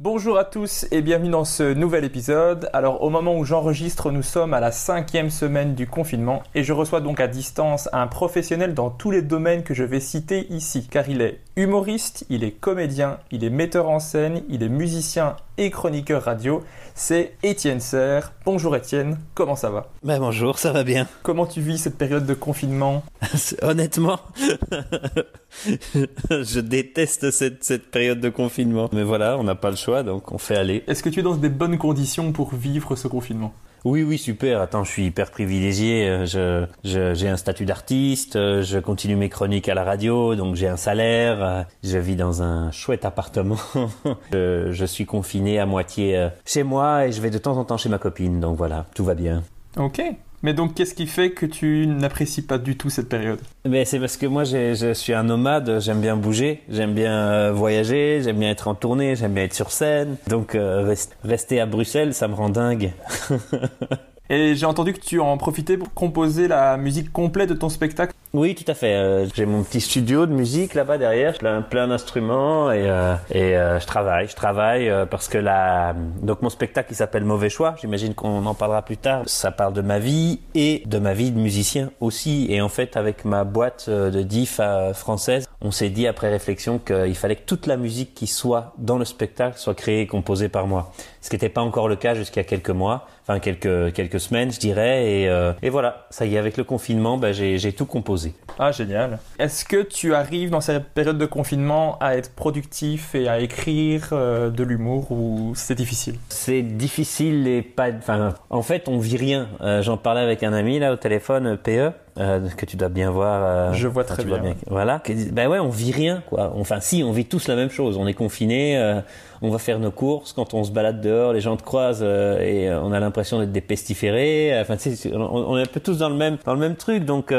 [0.00, 2.70] Bonjour à tous et bienvenue dans ce nouvel épisode.
[2.72, 6.72] Alors au moment où j'enregistre, nous sommes à la cinquième semaine du confinement et je
[6.72, 10.86] reçois donc à distance un professionnel dans tous les domaines que je vais citer ici,
[10.88, 15.34] car il est humoriste, il est comédien, il est metteur en scène, il est musicien
[15.58, 16.62] et chroniqueur radio.
[16.94, 18.32] C'est Étienne Serre.
[18.44, 19.88] Bonjour Étienne, comment ça va?
[20.04, 21.08] Ben bonjour, ça va bien.
[21.24, 23.02] Comment tu vis cette période de confinement?
[23.62, 24.20] Honnêtement,
[26.30, 28.88] je déteste cette, cette période de confinement.
[28.92, 30.84] Mais voilà, on n'a pas le choix, donc on fait aller.
[30.86, 33.52] Est-ce que tu es dans des bonnes conditions pour vivre ce confinement?
[33.84, 34.60] Oui, oui, super.
[34.60, 36.24] Attends, je suis hyper privilégié.
[36.26, 40.68] Je, je- j'ai un statut d'artiste, je continue mes chroniques à la radio, donc j'ai
[40.68, 41.66] un salaire.
[41.84, 43.56] Je vis dans un chouette appartement.
[44.32, 47.64] je, je suis confiné à moitié euh, chez moi et je vais de temps en
[47.64, 49.42] temps chez ma copine, donc voilà, tout va bien.
[49.76, 50.02] Ok.
[50.42, 53.40] Mais donc qu'est-ce qui fait que tu n'apprécies pas du tout cette période?
[53.68, 57.52] Mais c'est parce que moi je suis un nomade, j'aime bien bouger, j'aime bien euh,
[57.52, 60.16] voyager, j'aime bien être en tournée, j'aime bien être sur scène.
[60.28, 62.92] Donc euh, rest- rester à Bruxelles, ça me rend dingue.
[64.30, 68.12] Et j'ai entendu que tu en profitais pour composer la musique complète de ton spectacle.
[68.34, 68.94] Oui, tout à fait.
[68.94, 73.86] Euh, j'ai mon petit studio de musique là-bas derrière, plein, d'instruments et, euh, euh, je
[73.86, 74.28] travaille.
[74.28, 75.94] Je travaille parce que la...
[76.20, 77.74] donc mon spectacle il s'appelle Mauvais choix.
[77.80, 79.22] J'imagine qu'on en parlera plus tard.
[79.24, 82.46] Ça parle de ma vie et de ma vie de musicien aussi.
[82.50, 84.60] Et en fait, avec ma boîte de diff
[84.92, 88.98] française, on s'est dit après réflexion qu'il fallait que toute la musique qui soit dans
[88.98, 90.92] le spectacle soit créée et composée par moi.
[91.22, 94.60] Ce qui n'était pas encore le cas jusqu'à quelques mois, enfin quelques quelques semaines, je
[94.60, 95.56] dirais.
[95.62, 98.17] Et, voilà, ça y est, avec le confinement, j'ai j'ai tout composé.
[98.58, 99.18] Ah, génial.
[99.38, 104.08] Est-ce que tu arrives dans cette période de confinement à être productif et à écrire
[104.12, 106.16] euh, de l'humour ou c'est difficile?
[106.28, 107.90] C'est difficile et pas.
[107.96, 109.48] Enfin, en fait, on vit rien.
[109.60, 112.88] Euh, J'en parlais avec un ami là au téléphone, euh, PE, euh, que tu dois
[112.88, 113.42] bien voir.
[113.44, 114.42] euh, Je vois très bien.
[114.66, 115.02] Voilà.
[115.32, 116.52] Ben ouais, on vit rien quoi.
[116.56, 117.96] Enfin, si, on vit tous la même chose.
[117.96, 118.76] On est confinés.
[118.78, 119.00] euh,
[119.40, 120.32] on va faire nos courses.
[120.32, 123.60] Quand on se balade dehors, les gens te croisent et on a l'impression d'être des
[123.60, 124.58] pestiférés.
[124.60, 125.20] Enfin, tu sais, on,
[125.52, 127.04] on est un peu tous dans le même dans le même truc.
[127.04, 127.32] Donc,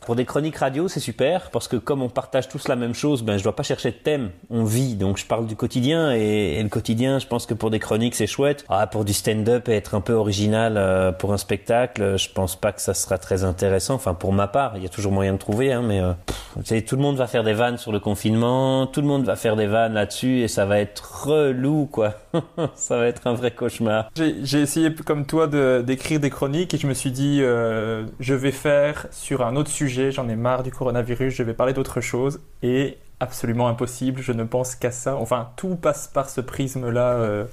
[0.00, 3.22] pour des chroniques radio, c'est super parce que comme on partage tous la même chose,
[3.22, 4.30] ben je dois pas chercher de thème.
[4.50, 4.96] On vit.
[4.96, 8.16] Donc, je parle du quotidien et, et le quotidien, je pense que pour des chroniques,
[8.16, 8.64] c'est chouette.
[8.68, 12.72] Ah, pour du stand-up et être un peu original pour un spectacle, je pense pas
[12.72, 13.94] que ça sera très intéressant.
[13.94, 16.86] Enfin, pour ma part, il y a toujours moyen de trouver, hein, mais euh, pff,
[16.86, 19.54] tout le monde va faire des vannes sur le confinement, tout le monde va faire
[19.54, 22.14] des vannes là-dessus et ça va être relou, quoi.
[22.74, 24.08] ça va être un vrai cauchemar.
[24.16, 25.46] J'ai essayé comme toi
[25.82, 29.70] d'écrire des chroniques et je me suis dit euh, je vais faire sur un autre
[29.70, 34.32] sujet, j'en ai marre du coronavirus, je vais parler d'autre chose et absolument impossible, je
[34.32, 35.16] ne pense qu'à ça.
[35.16, 37.44] Enfin, tout passe par ce prisme-là euh,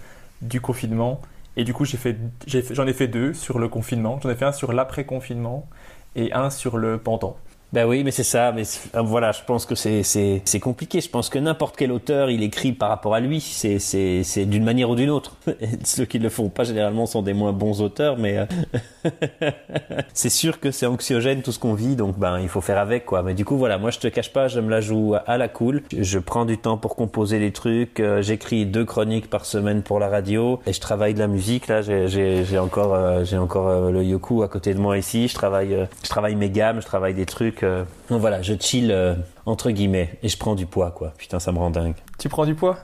[0.41, 1.19] du confinement
[1.57, 4.71] et du coup j'en ai fait deux sur le confinement, j'en ai fait un sur
[4.71, 5.67] l'après-confinement
[6.15, 7.37] et un sur le pendant.
[7.73, 8.51] Ben oui, mais c'est ça.
[8.51, 8.63] Mais
[8.95, 10.99] euh, voilà, je pense que c'est compliqué.
[10.99, 13.39] Je pense que n'importe quel auteur, il écrit par rapport à lui.
[13.39, 15.37] C'est d'une manière ou d'une autre.
[15.85, 19.09] Ceux qui le font pas généralement sont des moins bons auteurs, mais euh,
[20.13, 21.95] c'est sûr que c'est anxiogène tout ce qu'on vit.
[21.95, 23.23] Donc ben il faut faire avec quoi.
[23.23, 25.47] Mais du coup voilà, moi je te cache pas, je me la joue à la
[25.47, 25.81] cool.
[25.97, 28.01] Je prends du temps pour composer les trucs.
[28.01, 31.67] euh, J'écris deux chroniques par semaine pour la radio et je travaille de la musique.
[31.67, 35.29] Là, j'ai encore j'ai encore le Yoku à côté de moi ici.
[35.29, 37.60] Je travaille je travaille mes gammes, je travaille des trucs.
[37.63, 37.83] Euh.
[38.09, 39.15] Donc voilà, je chill euh,
[39.45, 41.13] entre guillemets et je prends du poids quoi.
[41.17, 41.95] Putain, ça me rend dingue.
[42.19, 42.77] Tu prends du poids?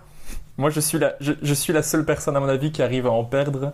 [0.58, 3.12] Moi, je suis, la, je, suis la seule personne, à mon avis, qui arrive à
[3.12, 3.74] en perdre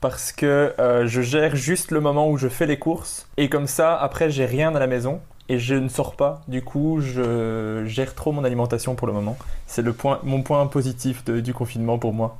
[0.00, 3.68] parce que euh, je gère juste le moment où je fais les courses et comme
[3.68, 6.42] ça, après, j'ai rien à la maison et je ne sors pas.
[6.48, 9.36] Du coup, je gère trop mon alimentation pour le moment.
[9.66, 12.36] C'est le point, mon point positif du confinement pour moi.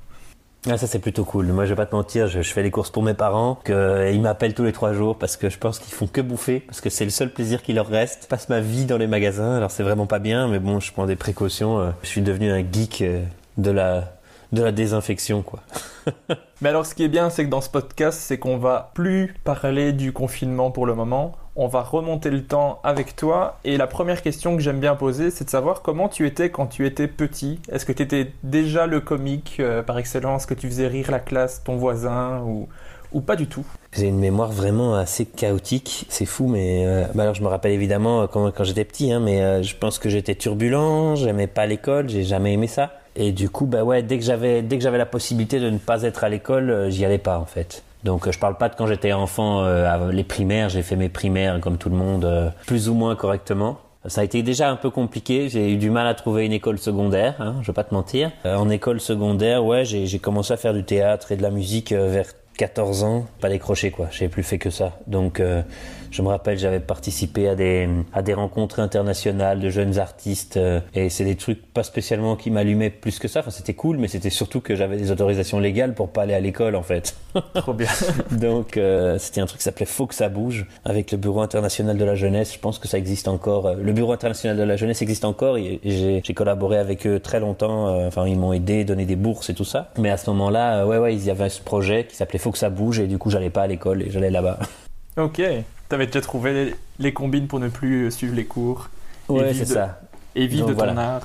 [0.70, 1.46] Ah, ça c'est plutôt cool.
[1.48, 4.20] Moi je vais pas te mentir, je, fais les courses pour mes parents, que ils
[4.20, 6.88] m'appellent tous les trois jours parce que je pense qu'ils font que bouffer, parce que
[6.88, 8.20] c'est le seul plaisir qui leur reste.
[8.22, 10.90] Je passe ma vie dans les magasins, alors c'est vraiment pas bien, mais bon, je
[10.92, 11.80] prends des précautions.
[11.80, 13.22] euh, Je suis devenu un geek euh,
[13.58, 14.14] de la
[14.52, 15.60] de la désinfection quoi.
[16.60, 19.34] Mais alors, ce qui est bien, c'est que dans ce podcast, c'est qu'on va plus
[19.44, 21.34] parler du confinement pour le moment.
[21.56, 23.58] On va remonter le temps avec toi.
[23.64, 26.66] Et la première question que j'aime bien poser, c'est de savoir comment tu étais quand
[26.66, 27.60] tu étais petit.
[27.70, 31.20] Est-ce que tu étais déjà le comique euh, par excellence, que tu faisais rire la
[31.20, 32.66] classe, ton voisin, ou,
[33.12, 33.64] ou pas du tout?
[33.92, 37.70] J'ai une mémoire vraiment assez chaotique, c'est fou, mais euh, bah alors je me rappelle
[37.70, 42.08] évidemment euh, quand, j'étais petit, hein, mais je pense que j'étais turbulent, j'aimais pas l'école,
[42.08, 44.98] j'ai jamais aimé ça, et du coup bah ouais dès que j'avais dès que j'avais
[44.98, 47.84] la possibilité de ne pas être à l'école, j'y allais pas en fait.
[48.04, 51.08] Donc euh, je parle pas de quand j'étais enfant, euh, les primaires, j'ai fait mes
[51.08, 53.78] primaires comme tout le monde, euh, plus ou moins correctement.
[54.06, 55.48] Ça a été déjà un peu compliqué.
[55.48, 58.30] J'ai eu du mal à trouver une école secondaire, hein, je vais pas te mentir.
[58.44, 61.50] Euh, en école secondaire, ouais, j'ai j'ai commencé à faire du théâtre et de la
[61.50, 64.98] musique euh, vers 14 ans, pas décroché quoi, j'ai plus fait que ça.
[65.06, 65.62] Donc euh,
[66.10, 70.80] je me rappelle, j'avais participé à des à des rencontres internationales de jeunes artistes euh,
[70.94, 73.40] et c'est des trucs pas spécialement qui m'allumaient plus que ça.
[73.40, 76.40] Enfin, c'était cool, mais c'était surtout que j'avais des autorisations légales pour pas aller à
[76.40, 77.16] l'école en fait.
[77.54, 77.88] Trop bien.
[78.30, 81.98] Donc euh, c'était un truc qui s'appelait Faut que ça bouge avec le Bureau international
[81.98, 82.54] de la jeunesse.
[82.54, 83.74] Je pense que ça existe encore.
[83.74, 87.40] Le Bureau international de la jeunesse existe encore et j'ai j'ai collaboré avec eux très
[87.40, 88.06] longtemps.
[88.06, 89.90] Enfin ils m'ont aidé, donné des bourses et tout ça.
[89.98, 92.58] Mais à ce moment-là, ouais ouais, il y avait ce projet qui s'appelait Faut que
[92.58, 94.58] ça bouge et du coup j'allais pas à l'école et j'allais là-bas.
[95.16, 95.40] ok.
[95.88, 98.90] T'avais déjà trouvé les, les combines pour ne plus suivre les cours
[99.30, 100.00] Ouais c'est ça.
[100.36, 101.14] et vivre de ton voilà.
[101.14, 101.22] art.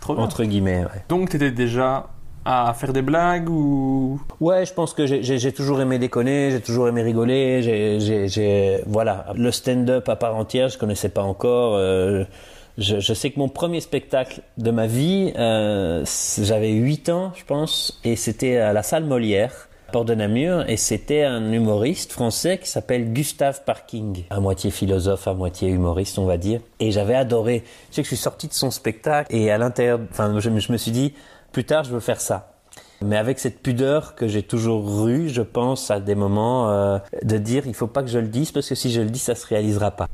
[0.00, 0.24] Trop bien.
[0.24, 0.80] Entre guillemets.
[0.80, 1.02] Ouais.
[1.08, 2.08] Donc, t'étais déjà
[2.44, 4.20] à faire des blagues ou?
[4.40, 9.52] Ouais, je pense que j'ai- toujours aimé déconner, j'ai toujours aimé rigoler, j'ai- voilà, le
[9.52, 11.74] stand-up à part entière, je connaissais pas encore.
[11.76, 12.24] euh,
[12.78, 16.04] je, je sais que mon premier spectacle de ma vie, euh,
[16.42, 19.65] j'avais 8 ans, je pense, et c'était à la salle Molière.
[19.92, 25.28] Port de Namur et c'était un humoriste français qui s'appelle Gustave Parking, à moitié philosophe,
[25.28, 26.60] à moitié humoriste, on va dire.
[26.80, 27.62] Et j'avais adoré.
[27.90, 30.76] Je sais que je suis sorti de son spectacle et à l'intérieur, enfin, je, me-
[30.76, 31.14] suis dit,
[31.52, 32.52] plus tard, je veux faire ça.
[33.00, 37.38] Mais avec cette pudeur que j'ai toujours eue, je pense à des moments euh, de
[37.38, 39.34] dire il faut pas que je le dise parce que si je le dis, ça
[39.34, 40.08] se réalisera pas.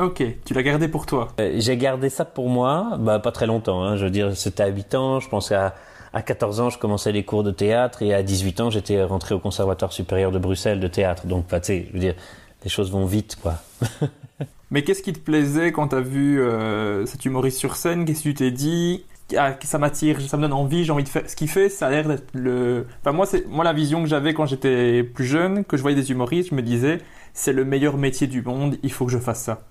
[0.00, 1.28] Ok, tu l'as gardé pour toi.
[1.38, 3.82] Euh, j'ai gardé ça pour moi, bah, pas très longtemps.
[3.82, 3.96] Hein.
[3.96, 5.20] Je veux dire, c'était à 8 ans.
[5.20, 5.74] Je pense qu'à
[6.12, 9.34] à 14 ans, je commençais les cours de théâtre et à 18 ans, j'étais rentré
[9.34, 11.26] au Conservatoire supérieur de Bruxelles de théâtre.
[11.26, 12.14] Donc, bah, tu sais, je veux dire,
[12.62, 13.54] les choses vont vite, quoi.
[14.70, 18.04] Mais qu'est-ce qui te plaisait quand t'as vu euh, cet humoriste sur scène?
[18.04, 19.04] Qu'est-ce que tu t'es dit?
[19.36, 21.28] Ah, ça m'attire, ça me donne envie, j'ai envie de faire.
[21.28, 22.86] Ce qu'il fait, ça a l'air d'être le.
[23.00, 25.96] Enfin, moi, c'est moi la vision que j'avais quand j'étais plus jeune, que je voyais
[25.96, 26.98] des humoristes, je me disais,
[27.32, 29.62] c'est le meilleur métier du monde, il faut que je fasse ça.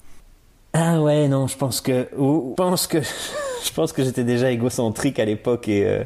[0.76, 2.98] Ah ouais, non, je pense que, ou- je pense que,
[3.64, 6.04] je pense que j'étais déjà égocentrique à l'époque et euh,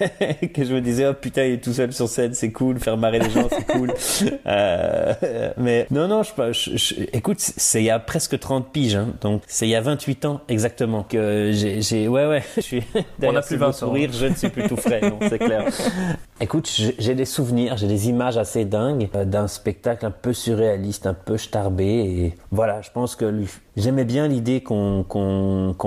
[0.54, 2.98] que je me disais oh putain il est tout seul sur scène, c'est cool, faire
[2.98, 3.92] marrer les gens, c'est cool.
[4.46, 5.14] Euh,
[5.56, 9.08] mais non non, je, je, je- écoute, c'est il y a presque 30 piges, hein,
[9.22, 12.82] donc c'est il y a 28 ans exactement que j'ai, ouais ouais, je suis
[13.18, 13.72] derrière plus ce beau 20 ans.
[13.72, 15.64] sourire, je ne suis plus tout frais, non, c'est clair.
[16.40, 21.06] Écoute, j'ai des souvenirs, j'ai des images assez dingues euh, d'un spectacle un peu surréaliste,
[21.06, 21.84] un peu starbé.
[21.84, 23.32] Et voilà, je pense que
[23.76, 25.04] j'aimais bien l'idée qu'on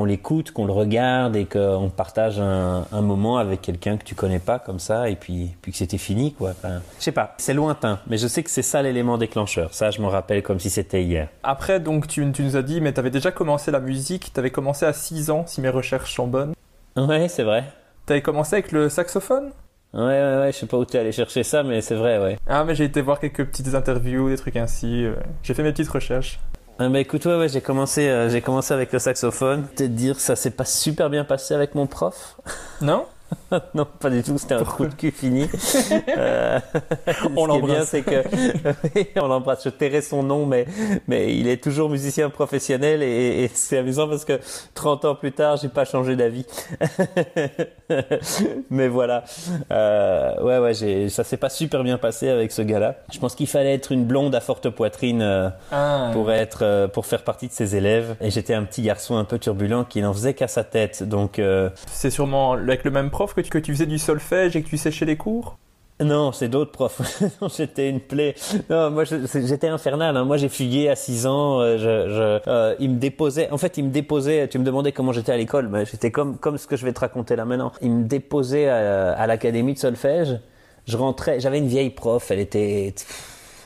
[0.05, 4.39] l'écoute, qu'on le regarde et qu'on partage un, un moment avec quelqu'un que tu connais
[4.39, 6.51] pas comme ça et puis, puis que c'était fini, quoi.
[6.51, 9.73] Enfin, je sais pas, c'est lointain, mais je sais que c'est ça l'élément déclencheur.
[9.73, 11.27] Ça, je me rappelle comme si c'était hier.
[11.43, 14.85] Après, donc, tu, tu nous as dit, mais t'avais déjà commencé la musique, t'avais commencé
[14.85, 16.53] à 6 ans, si mes recherches sont bonnes.
[16.95, 17.65] Ouais, c'est vrai.
[18.05, 19.51] T'avais commencé avec le saxophone?
[19.93, 22.37] Ouais, ouais, ouais, je sais pas où t'es allé chercher ça, mais c'est vrai, ouais.
[22.45, 25.05] Ah, mais j'ai été voir quelques petites interviews, des trucs ainsi.
[25.05, 26.39] euh, J'ai fait mes petites recherches.
[26.79, 29.63] Ah bah écoute, ouais, ouais, j'ai commencé, euh, j'ai commencé avec le saxophone.
[29.75, 32.35] Peut-être dire que ça s'est pas super bien passé avec mon prof.
[32.81, 33.05] Non?
[33.73, 34.37] non, pas du tout.
[34.37, 35.47] C'était un trou de cul fini.
[36.17, 36.59] Euh,
[37.35, 37.89] on l'embrasse.
[37.89, 38.23] c'est que
[39.19, 39.63] on l'embrasse.
[39.63, 40.65] Je tairai son nom, mais
[41.07, 44.39] mais il est toujours musicien professionnel et, c'est amusant parce que
[44.73, 46.45] 30 ans plus tard, j'ai pas changé d'avis.
[48.69, 49.23] mais voilà.
[49.71, 52.95] Euh, ouais, ouais, ça s'est pas super bien passé avec ce gars-là.
[53.11, 56.09] Je pense qu'il fallait être une blonde à forte poitrine euh, ah.
[56.13, 58.15] pour être euh, pour faire partie de ses élèves.
[58.21, 61.03] Et j'étais un petit garçon un peu turbulent qui n'en faisait qu'à sa tête.
[61.03, 61.41] Donc
[61.87, 64.69] c'est sûrement avec le même prof que tu, que tu faisais du solfège et que
[64.69, 65.57] tu séchais les cours?
[65.99, 67.23] Non, c'est d'autres profs.
[67.57, 68.35] j'étais une plaie.
[68.69, 70.15] Non, moi j'étais infernal.
[70.15, 70.23] Hein.
[70.23, 71.59] Moi j'ai fugué à 6 ans.
[71.59, 73.49] Euh, je, euh, il me déposait.
[73.49, 74.47] En fait, il me déposait.
[74.47, 76.93] Tu me demandais comment j'étais à l'école, mais j'étais comme comme ce que je vais
[76.93, 77.71] te raconter là maintenant.
[77.81, 80.39] Il me déposait à l'académie de solfège.
[80.85, 81.39] Je rentrais.
[81.39, 82.29] J'avais une vieille prof.
[82.29, 82.93] Elle était.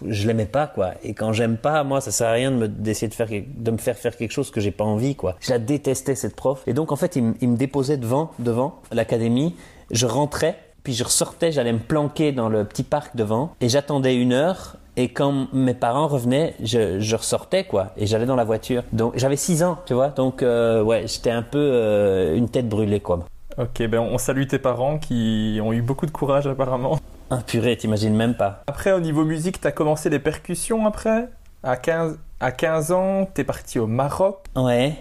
[0.08, 0.92] Je l'aimais pas quoi.
[1.04, 3.72] Et quand j'aime pas, moi ça sert à rien de me d'essayer de faire de
[3.72, 5.36] me faire faire quelque chose que j'ai pas envie quoi.
[5.40, 6.64] Je la détestais cette prof.
[6.68, 9.56] Et donc en fait, il, me déposait devant devant l'académie.
[9.92, 14.16] Je rentrais puis je ressortais, j'allais me planquer dans le petit parc devant et j'attendais
[14.16, 14.78] une heure.
[14.98, 18.84] Et quand mes parents revenaient, je, je ressortais quoi et j'allais dans la voiture.
[18.92, 20.10] Donc j'avais 6 ans, tu vois.
[20.10, 23.26] Donc euh, ouais, j'étais un peu euh, une tête brûlée quoi.
[23.58, 27.00] Ok, ben on salue tes parents qui ont eu beaucoup de courage apparemment.
[27.32, 28.62] Ah purée, t'imagines même pas.
[28.68, 31.30] Après au niveau musique, t'as commencé les percussions après?
[31.64, 34.44] À 15, à 15 ans, t'es parti au Maroc.
[34.56, 34.98] Ouais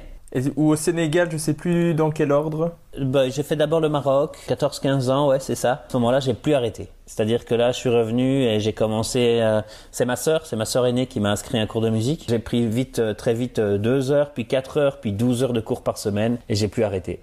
[0.56, 4.36] ou au Sénégal, je sais plus dans quel ordre bah, J'ai fait d'abord le Maroc,
[4.48, 5.72] 14-15 ans, ouais, c'est ça.
[5.72, 6.88] À ce moment-là, j'ai plus arrêté.
[7.06, 9.40] C'est-à-dire que là, je suis revenu et j'ai commencé.
[9.40, 9.60] Euh,
[9.90, 12.26] c'est ma sœur, c'est ma sœur aînée qui m'a inscrit à un cours de musique.
[12.28, 15.52] J'ai pris vite, euh, très vite, euh, deux heures, puis quatre heures, puis 12 heures
[15.52, 17.20] de cours par semaine, et j'ai plus arrêté.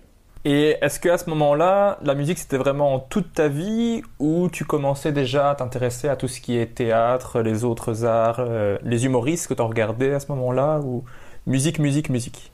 [0.49, 5.11] Et est-ce qu'à ce moment-là, la musique c'était vraiment toute ta vie ou tu commençais
[5.11, 8.41] déjà à t'intéresser à tout ce qui est théâtre, les autres arts,
[8.81, 11.03] les humoristes que tu regardais à ce moment-là ou
[11.47, 12.51] musique, musique, musique?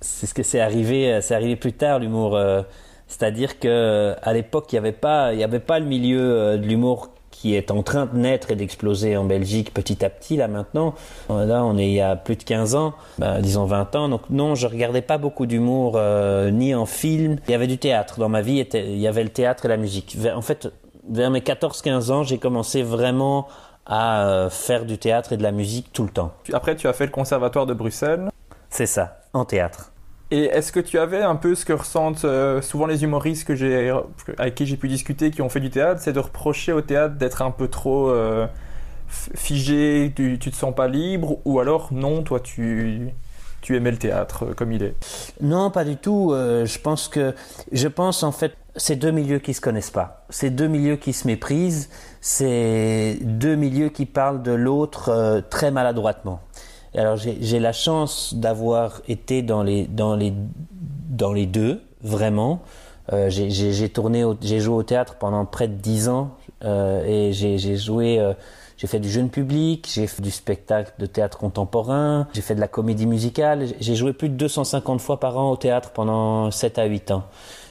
[0.00, 2.36] C'est ce que c'est arrivé, euh, c'est arrivé plus tard l'humour.
[2.36, 2.62] Euh,
[3.08, 6.66] c'est-à-dire que à l'époque, il n'y avait pas, il avait pas le milieu euh, de
[6.66, 7.13] l'humour
[7.44, 10.94] qui est en train de naître et d'exploser en Belgique petit à petit là maintenant.
[11.28, 14.08] Là, on est il y a plus de 15 ans, ben, disons 20 ans.
[14.08, 16.00] Donc non, je regardais pas beaucoup d'humour
[16.50, 17.36] ni en film.
[17.46, 18.66] Il y avait du théâtre dans ma vie.
[18.72, 20.16] Il y avait le théâtre et la musique.
[20.34, 20.72] En fait,
[21.06, 23.46] vers mes 14-15 ans, j'ai commencé vraiment
[23.84, 26.32] à faire du théâtre et de la musique tout le temps.
[26.50, 28.30] Après, tu as fait le conservatoire de Bruxelles.
[28.70, 29.92] C'est ça, en théâtre.
[30.30, 34.02] Et est-ce que tu avais un peu ce que ressentent euh, souvent les humoristes que
[34.38, 37.16] avec qui j'ai pu discuter, qui ont fait du théâtre, c'est de reprocher au théâtre
[37.16, 38.46] d'être un peu trop euh,
[39.08, 43.10] figé, tu, tu te sens pas libre, ou alors non, toi tu,
[43.60, 44.94] tu aimais le théâtre euh, comme il est?
[45.42, 46.32] Non, pas du tout.
[46.32, 47.34] je pense que,
[47.70, 50.24] je pense en fait, c'est deux milieux qui se connaissent pas.
[50.30, 51.90] C'est deux milieux qui se méprisent.
[52.20, 56.40] C'est deux milieux qui parlent de l'autre très maladroitement
[57.00, 60.32] alors j'ai la chance d'avoir été dans les, dans, les,
[61.10, 62.60] dans les deux, vraiment.
[63.12, 66.30] Euh, j'ai tourné, j'ai joué au théâtre pendant près de dix ans
[66.64, 68.32] euh, et j'ai joué, euh,
[68.78, 72.60] j'ai fait du jeune public, j'ai fait du spectacle de théâtre contemporain, j'ai fait de
[72.60, 73.66] la comédie musicale.
[73.80, 77.24] J'ai joué plus de 250 fois par an au théâtre pendant 7 à 8 ans.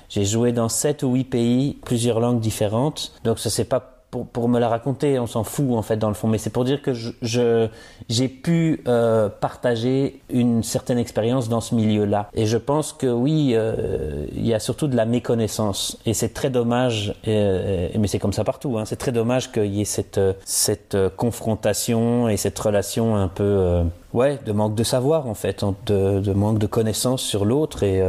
[0.10, 3.14] J'ai joué dans 7 ou 8 pays, plusieurs langues différentes.
[3.24, 6.14] Donc ça s'est pas pour, me la raconter, on s'en fout en fait dans le
[6.14, 7.68] fond, mais c'est pour dire que je
[8.10, 12.30] j'ai pu euh, partager une certaine expérience dans ce milieu-là.
[12.34, 16.34] Et je pense que oui, euh, il y a surtout de la méconnaissance, et c'est
[16.34, 17.16] très dommage.
[17.28, 18.78] Euh, mais c'est comme ça partout.
[18.78, 23.84] Hein, c'est très dommage qu'il y ait cette cette confrontation et cette relation un peu
[24.14, 28.04] ouais de manque de savoir en fait, de, de manque de connaissance sur l'autre et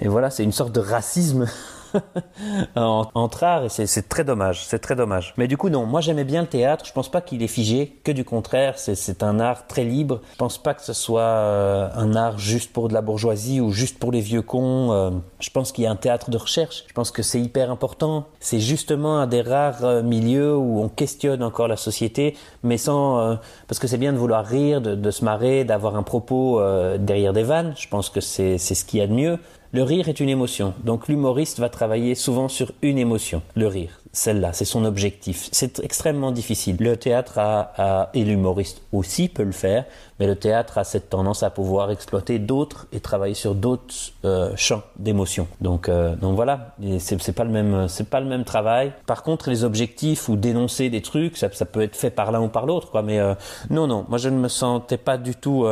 [0.00, 1.46] et voilà, c'est une sorte de racisme
[2.76, 5.34] entre arts et c'est très dommage, c'est très dommage.
[5.36, 6.84] Mais du coup non, moi j'aimais bien le théâtre.
[6.84, 10.20] Je pense pas qu'il est figé, que du contraire, c'est un art très libre.
[10.32, 13.70] Je pense pas que ce soit euh, un art juste pour de la bourgeoisie ou
[13.70, 14.92] juste pour les vieux cons.
[14.92, 15.10] Euh.
[15.40, 16.84] je pense qu'il y a un théâtre de recherche.
[16.88, 18.26] Je pense que c'est hyper important.
[18.40, 23.38] C'est justement un des rares euh, milieux où on questionne encore la société, mais sans
[23.68, 26.60] parce que c'est bien de vouloir rire, de, de se marrer, d'avoir un propos
[26.98, 27.74] derrière des vannes.
[27.76, 29.38] Je pense que c'est ce qu'il y a de mieux.
[29.74, 34.03] Le rire est une émotion, donc l'humoriste va travailler souvent sur une émotion, le rire.
[34.14, 35.48] Celle-là, c'est son objectif.
[35.50, 36.76] C'est extrêmement difficile.
[36.78, 39.86] Le théâtre a, et l'humoriste aussi peut le faire,
[40.20, 43.92] mais le théâtre a cette tendance à pouvoir exploiter d'autres et travailler sur d'autres
[44.24, 45.48] euh, champs d'émotion.
[45.60, 48.92] Donc, euh, donc voilà, c'est pas le même, c'est pas le même travail.
[49.06, 52.48] Par contre, les objectifs ou dénoncer des trucs, ça, peut être fait par l'un ou
[52.48, 53.02] par l'autre, quoi.
[53.02, 53.34] Mais euh,
[53.68, 55.66] non, non, moi je ne me sentais pas du tout,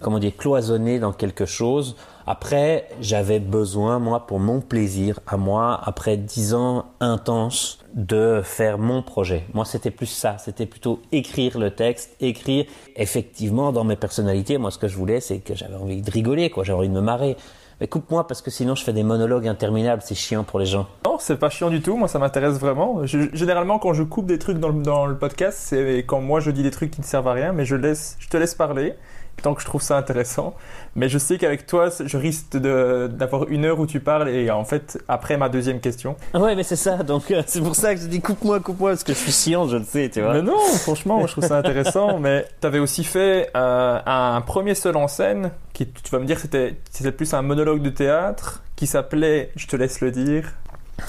[0.00, 1.96] comment dire, cloisonné dans quelque chose.
[2.30, 8.78] Après, j'avais besoin, moi, pour mon plaisir, à moi, après dix ans intenses, de faire
[8.78, 9.44] mon projet.
[9.54, 10.36] Moi, c'était plus ça.
[10.38, 12.66] C'était plutôt écrire le texte, écrire.
[12.96, 16.50] Effectivement, dans mes personnalités, moi, ce que je voulais, c'est que j'avais envie de rigoler,
[16.50, 16.64] quoi.
[16.64, 17.36] J'avais envie de me marrer.
[17.80, 20.88] Mais coupe-moi parce que sinon je fais des monologues interminables, c'est chiant pour les gens.
[21.06, 21.96] Non, c'est pas chiant du tout.
[21.96, 23.06] Moi, ça m'intéresse vraiment.
[23.06, 26.50] Généralement, quand je coupe des trucs dans le, dans le podcast, c'est quand moi je
[26.50, 28.94] dis des trucs qui ne servent à rien, mais je, laisse, je te laisse parler
[29.42, 30.54] tant que je trouve ça intéressant.
[30.94, 34.64] Mais je sais qu'avec toi, je risque d'avoir une heure où tu parles et en
[34.64, 36.16] fait, après ma deuxième question.
[36.34, 38.90] Ah Ouais, mais c'est ça, donc euh, c'est pour ça que je dis coupe-moi, coupe-moi,
[38.90, 40.34] parce que je suis chiant, je le sais, tu vois.
[40.34, 42.18] Mais non, franchement, moi, je trouve ça intéressant.
[42.20, 46.24] mais tu avais aussi fait euh, un premier seul en scène qui, tu vas me
[46.24, 50.52] dire, c'était plus un monologue de théâtre qui s'appelait, je te laisse le dire,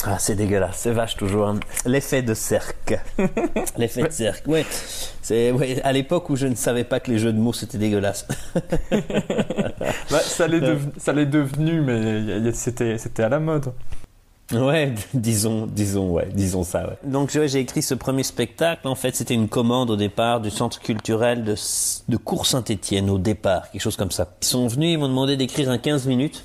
[0.06, 1.48] Ah, c'est dégueulasse, c'est vache toujours.
[1.48, 1.60] hein.
[1.86, 3.00] L'effet de cercle.
[3.78, 4.66] L'effet de cercle, ouais.
[5.22, 7.78] C'est ouais, à l'époque où je ne savais pas que les jeux de mots c'était
[7.78, 8.28] dégueulasse.
[10.12, 13.72] Bah, ça l'est dev- ça l'est devenu, mais c'était c'était à la mode.
[14.52, 16.88] Ouais, disons, disons, ouais, disons ça.
[16.88, 16.98] Ouais.
[17.04, 18.88] Donc ouais, j'ai écrit ce premier spectacle.
[18.88, 21.56] En fait, c'était une commande au départ du centre culturel de,
[22.08, 24.28] de Cours Saint-Étienne au départ, quelque chose comme ça.
[24.42, 26.44] Ils sont venus, ils m'ont demandé d'écrire un 15 minutes,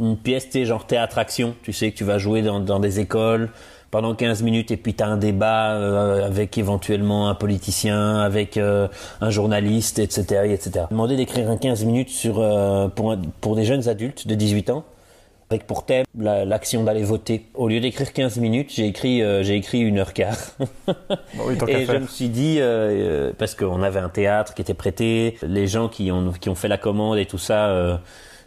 [0.00, 1.54] une pièce, tu sais, genre théâtre-action.
[1.62, 3.50] Tu sais que tu vas jouer dans, dans des écoles
[3.90, 8.56] pendant 15 minutes et puis tu as un débat euh, avec éventuellement un politicien, avec
[8.56, 8.88] euh,
[9.20, 10.86] un journaliste, etc., etc.
[10.90, 14.70] Demandé d'écrire un 15 minutes sur euh, pour un- pour des jeunes adultes de 18
[14.70, 14.84] ans
[15.50, 17.46] avec pour thème la- l'action d'aller voter.
[17.54, 20.36] Au lieu d'écrire 15 minutes, j'ai écrit, euh, j'ai écrit une heure quart.
[21.34, 22.00] Bon, oui, tant qu'à Et je faire.
[22.00, 26.12] me suis dit, euh, parce qu'on avait un théâtre qui était prêté, les gens qui
[26.12, 27.96] ont, qui ont fait la commande et tout ça euh,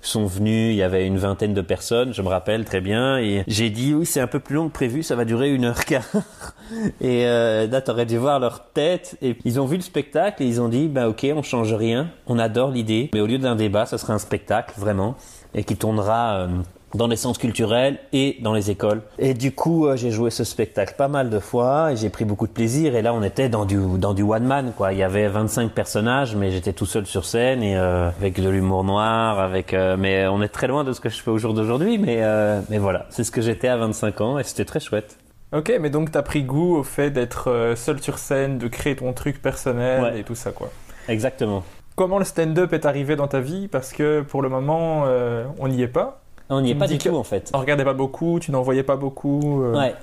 [0.07, 3.43] sont venus, il y avait une vingtaine de personnes, je me rappelle très bien, et
[3.47, 5.85] j'ai dit, oui, c'est un peu plus long que prévu, ça va durer une heure
[5.85, 6.09] quart.
[7.01, 9.17] Et euh, là, t'aurais dû voir leur tête.
[9.21, 12.09] Et ils ont vu le spectacle et ils ont dit, bah ok, on change rien,
[12.25, 15.15] on adore l'idée, mais au lieu d'un débat, ça sera un spectacle, vraiment,
[15.53, 16.39] et qui tournera...
[16.39, 16.47] euh,
[16.95, 19.01] dans les centres culturels et dans les écoles.
[19.19, 22.25] Et du coup, euh, j'ai joué ce spectacle pas mal de fois et j'ai pris
[22.25, 22.95] beaucoup de plaisir.
[22.95, 24.93] Et là, on était dans du dans du one man, quoi.
[24.93, 28.49] Il y avait 25 personnages, mais j'étais tout seul sur scène et euh, avec de
[28.49, 29.73] l'humour noir, avec.
[29.73, 31.97] euh, mais on est très loin de ce que je fais au jour d'aujourd'hui.
[31.97, 35.17] Mais euh, mais voilà, c'est ce que j'étais à 25 ans et c'était très chouette.
[35.55, 39.13] Ok, mais donc t'as pris goût au fait d'être seul sur scène, de créer ton
[39.13, 40.19] truc personnel Ouais.
[40.19, 40.71] et tout ça, quoi.
[41.07, 41.63] Exactement.
[41.95, 43.67] Comment le stand-up est arrivé dans ta vie?
[43.67, 46.22] Parce que pour le moment, euh, on n'y est pas.
[46.49, 47.51] On n'y est pas du tout en fait.
[47.53, 49.63] On regardait pas beaucoup, tu n'en voyais pas beaucoup.
[49.63, 49.95] euh, Ouais.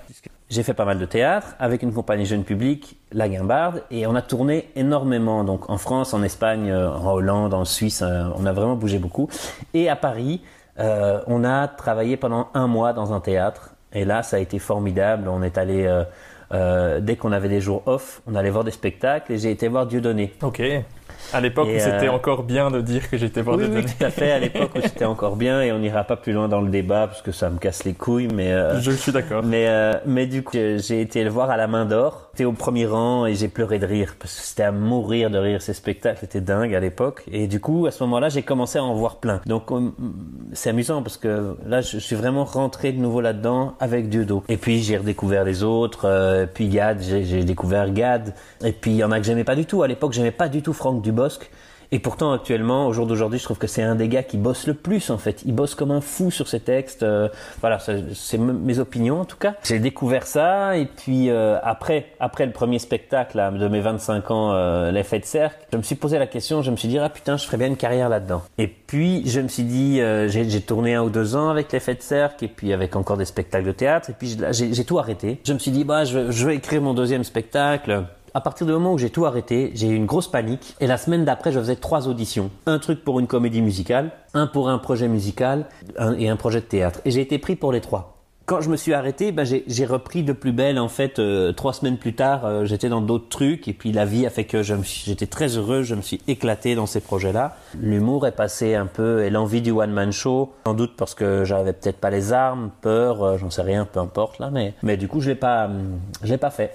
[0.48, 4.16] J'ai fait pas mal de théâtre avec une compagnie jeune public, La Guimbarde, et on
[4.16, 5.44] a tourné énormément.
[5.44, 8.98] Donc en France, en Espagne, euh, en Hollande, en Suisse, euh, on a vraiment bougé
[8.98, 9.28] beaucoup.
[9.74, 10.40] Et à Paris,
[10.80, 13.74] euh, on a travaillé pendant un mois dans un théâtre.
[13.92, 15.28] Et là, ça a été formidable.
[15.28, 15.86] On est allé,
[16.52, 19.68] euh, dès qu'on avait des jours off, on allait voir des spectacles et j'ai été
[19.68, 20.34] voir Dieudonné.
[20.42, 20.60] Ok.
[21.32, 23.84] À l'époque où c'était euh, encore bien de dire que j'étais voir Oui, des oui,
[23.84, 24.32] tout à fait.
[24.32, 27.06] À l'époque où c'était encore bien et on n'ira pas plus loin dans le débat
[27.06, 28.52] parce que ça me casse les couilles, mais.
[28.52, 29.42] euh, Je suis d'accord.
[29.44, 32.28] Mais, euh, mais du coup, j'ai été le voir à la main d'or.
[32.34, 35.38] J'étais au premier rang et j'ai pleuré de rire parce que c'était à mourir de
[35.38, 35.60] rire.
[35.62, 37.22] Ces spectacles étaient dingues à l'époque.
[37.30, 39.40] Et du coup, à ce moment-là, j'ai commencé à en voir plein.
[39.46, 39.92] Donc, on-
[40.52, 44.42] c'est amusant parce que là, je suis vraiment rentré de nouveau là-dedans avec Dieudo.
[44.48, 46.46] Et puis, j'ai redécouvert les autres.
[46.54, 48.34] puis Gad, j'ai découvert Gad.
[48.64, 49.82] Et puis, il y en a que j'aimais pas du tout.
[49.82, 51.50] À l'époque, j'aimais pas du tout Franck Dubosc.
[51.92, 54.68] Et pourtant, actuellement, au jour d'aujourd'hui, je trouve que c'est un des gars qui bosse
[54.68, 55.42] le plus, en fait.
[55.44, 57.02] Il bosse comme un fou sur ses textes.
[57.02, 57.28] euh,
[57.60, 59.54] voilà, c'est mes opinions, en tout cas.
[59.64, 64.52] J'ai découvert ça, et puis euh, après, après le premier spectacle de mes 25 ans,
[64.52, 67.08] euh, l'effet de cercle, je me suis posé la question, je me suis dit, ah
[67.08, 68.42] putain, je ferais bien une carrière là-dedans.
[68.58, 72.02] Et puis, je me suis dit, j'ai tourné un ou deux ans avec l'effet de
[72.02, 75.40] cercle, et puis avec encore des spectacles de théâtre, et puis j'ai tout arrêté.
[75.44, 78.04] Je me suis dit, bah, je, je vais écrire mon deuxième spectacle.
[78.32, 80.76] À partir du moment où j'ai tout arrêté, j'ai eu une grosse panique.
[80.80, 82.50] Et la semaine d'après, je faisais trois auditions.
[82.66, 85.66] Un truc pour une comédie musicale, un pour un projet musical
[86.18, 87.00] et un projet de théâtre.
[87.04, 88.16] Et j'ai été pris pour les trois.
[88.50, 90.80] Quand je me suis arrêté, ben j'ai repris de plus belle.
[90.80, 93.68] En fait, euh, trois semaines plus tard, euh, j'étais dans d'autres trucs.
[93.68, 95.84] Et puis la vie a fait que j'étais très heureux.
[95.84, 97.56] Je me suis éclaté dans ces projets-là.
[97.80, 100.52] L'humour est passé un peu et l'envie du one-man show.
[100.66, 104.00] Sans doute parce que j'avais peut-être pas les armes, peur, euh, j'en sais rien, peu
[104.00, 104.50] importe là.
[104.50, 106.72] Mais, mais du coup, je l'ai pas, hum, je l'ai pas fait.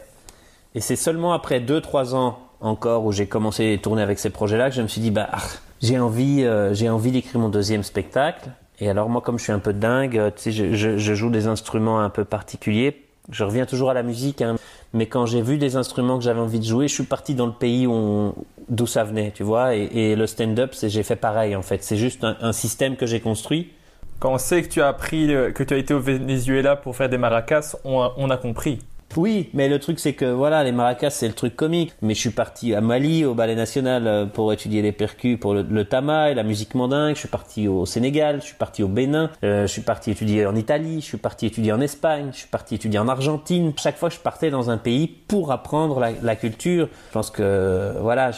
[0.75, 4.69] Et c'est seulement après 2-3 ans encore où j'ai commencé à tourner avec ces projets-là
[4.69, 5.41] que je me suis dit, bah, ah,
[5.81, 8.49] j'ai envie, euh, envie d'écrire mon deuxième spectacle.
[8.79, 11.47] Et alors moi, comme je suis un peu dingue, euh, tu sais, je, joue des
[11.47, 13.03] instruments un peu particuliers.
[13.31, 14.55] Je reviens toujours à la musique, hein.
[14.93, 17.47] mais quand j'ai vu des instruments que j'avais envie de jouer, je suis parti dans
[17.47, 17.87] le pays
[18.69, 19.73] d'où ça venait, tu vois.
[19.75, 21.83] Et, le stand-up, j'ai fait pareil en fait.
[21.83, 23.71] C'est juste un, système que j'ai construit.
[24.19, 26.95] Quand on sait que tu as appris, euh, que tu as été au Venezuela pour
[26.95, 28.79] faire des maracas, on a compris.
[29.17, 31.93] Oui, mais le truc c'est que voilà, les maracas c'est le truc comique.
[32.01, 35.53] Mais je suis parti à Mali, au Ballet National, euh, pour étudier les percus, pour
[35.53, 37.15] le, le tama et la musique mandingue.
[37.15, 40.45] Je suis parti au Sénégal, je suis parti au Bénin, euh, je suis parti étudier
[40.45, 43.71] en Italie, je suis parti étudier en Espagne, je suis parti étudier en Argentine.
[43.77, 46.89] Chaque fois je partais dans un pays pour apprendre la, culture.
[47.07, 48.31] Je pense que voilà,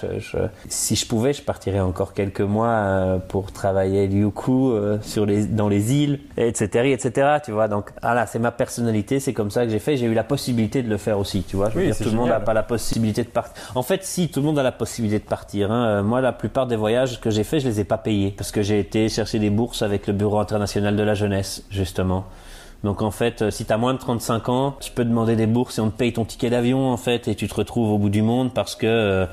[0.69, 5.45] si je pouvais, je partirais encore quelques mois euh, pour travailler du coup sur les
[5.45, 7.37] dans les îles, etc., etc.
[7.43, 9.97] Tu vois, donc voilà, c'est ma personnalité, c'est comme ça que j'ai fait.
[9.97, 11.69] J'ai eu la possibilité de le faire aussi, tu vois.
[11.69, 13.53] Je veux Oui, dire, c'est tout le monde n'a pas la possibilité de partir.
[13.75, 15.71] En fait, si, tout le monde a la possibilité de partir.
[15.71, 15.85] hein.
[15.87, 18.51] Euh, Moi, la plupart des voyages que j'ai faits, je les ai pas payés parce
[18.51, 22.25] que j'ai été chercher des bourses avec le Bureau international de la jeunesse, justement.
[22.83, 25.47] Donc en fait, euh, si tu as moins de 35 ans, tu peux demander des
[25.47, 27.97] bourses et on te paye ton ticket d'avion en fait et tu te retrouves au
[27.97, 29.25] bout du monde parce que euh,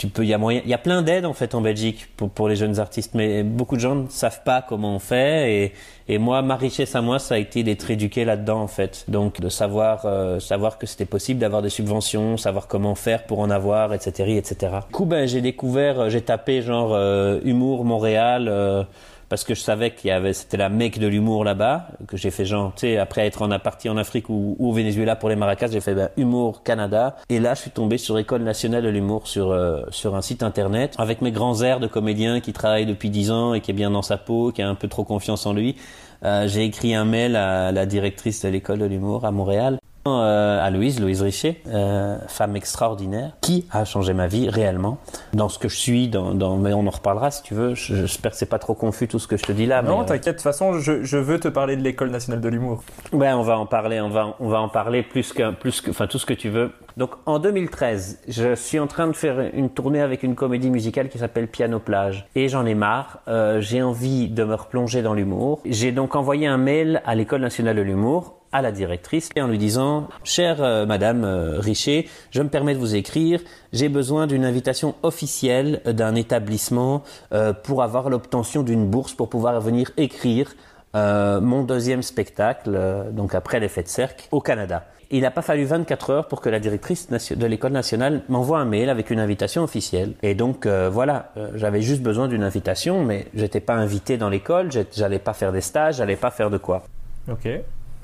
[0.00, 2.08] tu peux il y a moyen il y a plein d'aides en fait en Belgique
[2.16, 5.52] pour pour les jeunes artistes mais beaucoup de gens ne savent pas comment on fait
[5.52, 5.72] et
[6.08, 9.04] et moi ma richesse à moi ça a été d'être éduqué là-dedans en fait.
[9.08, 13.40] Donc de savoir euh, savoir que c'était possible d'avoir des subventions, savoir comment faire pour
[13.40, 14.72] en avoir etc etc.
[14.88, 18.84] Du coup ben j'ai découvert euh, j'ai tapé genre euh, humour Montréal euh,
[19.30, 22.30] parce que je savais qu'il y avait c'était la mecque de l'humour là-bas que j'ai
[22.30, 25.28] fait genre tu sais après être en parti en Afrique ou, ou au Venezuela pour
[25.28, 27.16] les maracas j'ai fait ben, humour Canada.
[27.30, 30.42] Et là je suis tombé sur école nationale de l'humour sur euh, sur un site
[30.42, 33.74] internet avec mes grands airs de comédien qui travaille depuis 10 ans et qui est
[33.74, 35.76] bien dans sa peau qui a un peu trop confiance en lui.
[36.24, 40.64] Euh, j'ai écrit un mail à la directrice de l'école de l'humour à Montréal euh,
[40.66, 44.98] à Louise, Louise Richer, euh, femme extraordinaire, qui a changé ma vie réellement
[45.34, 47.74] dans ce que je suis, dans, dans, mais on en reparlera si tu veux.
[47.74, 49.82] Je- J'espère que c'est pas trop confus tout ce que je te dis là.
[49.82, 52.48] Non, euh, t'inquiète, de toute façon, je, je veux te parler de l'école nationale de
[52.48, 52.82] l'humour.
[53.12, 55.90] Ouais, on va en parler, on va, on va en parler plus que, plus que,
[55.90, 56.70] enfin tout ce que tu veux.
[56.96, 61.08] Donc en 2013, je suis en train de faire une tournée avec une comédie musicale
[61.08, 63.18] qui s'appelle Piano Plage et j'en ai marre.
[63.28, 65.60] Euh, j'ai envie de me replonger dans l'humour.
[65.66, 69.48] J'ai donc envoyé un mail à l'école nationale de l'humour à la directrice et en
[69.48, 73.40] lui disant chère euh, madame euh, Richer je me permets de vous écrire
[73.72, 79.60] j'ai besoin d'une invitation officielle d'un établissement euh, pour avoir l'obtention d'une bourse pour pouvoir
[79.60, 80.54] venir écrire
[80.96, 82.76] euh, mon deuxième spectacle,
[83.12, 84.86] donc après l'effet de cercle, au Canada.
[85.12, 88.64] Il n'a pas fallu 24 heures pour que la directrice de l'école nationale m'envoie un
[88.64, 90.14] mail avec une invitation officielle.
[90.24, 95.20] Et donc voilà, j'avais juste besoin d'une invitation, mais j'étais pas invité dans l'école, j'allais
[95.20, 96.82] pas faire des stages, j'allais pas faire de quoi.
[97.30, 97.48] Ok.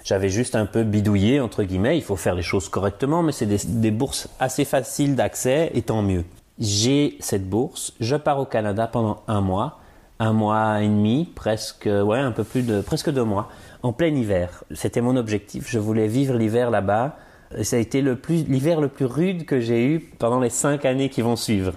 [0.06, 1.98] J'avais juste un peu bidouillé, entre guillemets.
[1.98, 6.00] Il faut faire les choses correctement, mais c'est des, bourses assez faciles d'accès, et tant
[6.00, 6.22] mieux.
[6.60, 9.80] J'ai cette bourse, je pars au Canada pendant un mois,
[10.20, 13.48] un mois et demi, presque, ouais, un peu plus de, presque deux mois,
[13.82, 14.62] en plein hiver.
[14.72, 15.68] C'était mon objectif.
[15.68, 17.16] Je voulais vivre l'hiver là-bas.
[17.62, 21.08] Ça a été le l'hiver le plus rude que j'ai eu pendant les cinq années
[21.08, 21.72] qui vont suivre.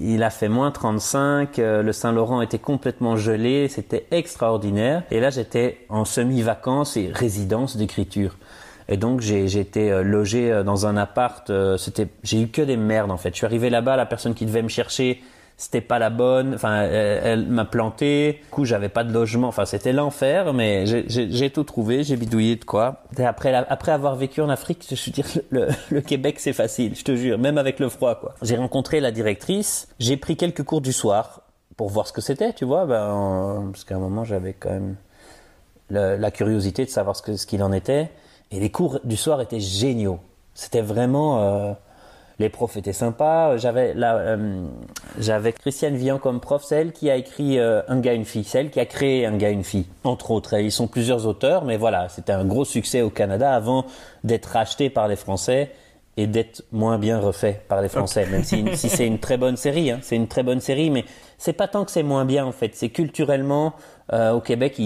[0.00, 5.02] Il a fait moins 35, euh, le Saint-Laurent était complètement gelé, c'était extraordinaire.
[5.10, 8.36] Et là, j'étais en semi-vacances et résidence d'écriture.
[8.88, 11.50] Et donc, j'ai été euh, logé euh, dans un appart.
[12.22, 13.30] j'ai eu que des merdes en fait.
[13.30, 15.22] Je suis arrivé là-bas, la personne qui devait me chercher,
[15.62, 16.54] c'était pas la bonne.
[16.54, 18.40] Enfin, elle, m'a planté.
[18.42, 19.46] Du coup, j'avais pas de logement.
[19.46, 20.52] Enfin, c'était l'enfer.
[20.52, 22.02] Mais j'ai- tout trouvé.
[22.02, 23.04] J'ai bidouillé de quoi.
[23.16, 26.96] Et après, après avoir vécu en Afrique, je suis dire, le, Québec, c'est facile.
[26.96, 28.34] Je te jure, même avec le froid, quoi.
[28.42, 29.86] J'ai rencontré la directrice.
[30.00, 31.42] J'ai pris quelques cours du soir
[31.76, 32.84] pour voir ce que c'était, tu vois.
[32.84, 34.96] Ben, parce qu'à un moment, j'avais quand même
[35.90, 38.10] la curiosité de savoir ce que- ce qu'il en était.
[38.50, 40.18] Et les cours du soir étaient géniaux.
[40.54, 41.40] C'était vraiment.
[41.40, 41.72] euh,
[42.38, 43.56] les profs étaient sympas.
[43.56, 44.64] J'avais euh,
[45.18, 48.44] j'avais Christiane Vian comme prof, c'est elle qui a écrit euh, Un gars une fille,
[48.44, 50.58] c'est elle qui a créé Un gars une fille, entre autres.
[50.58, 53.86] Ils sont plusieurs auteurs, mais voilà, c'était un gros succès au Canada avant
[54.24, 55.70] d'être racheté par les Français
[56.16, 58.26] et d'être moins bien refait par les Français.
[58.26, 61.04] Même si, c'est une très bonne série, hein, c'est une très bonne série, mais
[61.38, 62.74] c'est pas tant que c'est moins bien en fait.
[62.74, 63.72] C'est culturellement
[64.12, 64.80] euh, au Québec,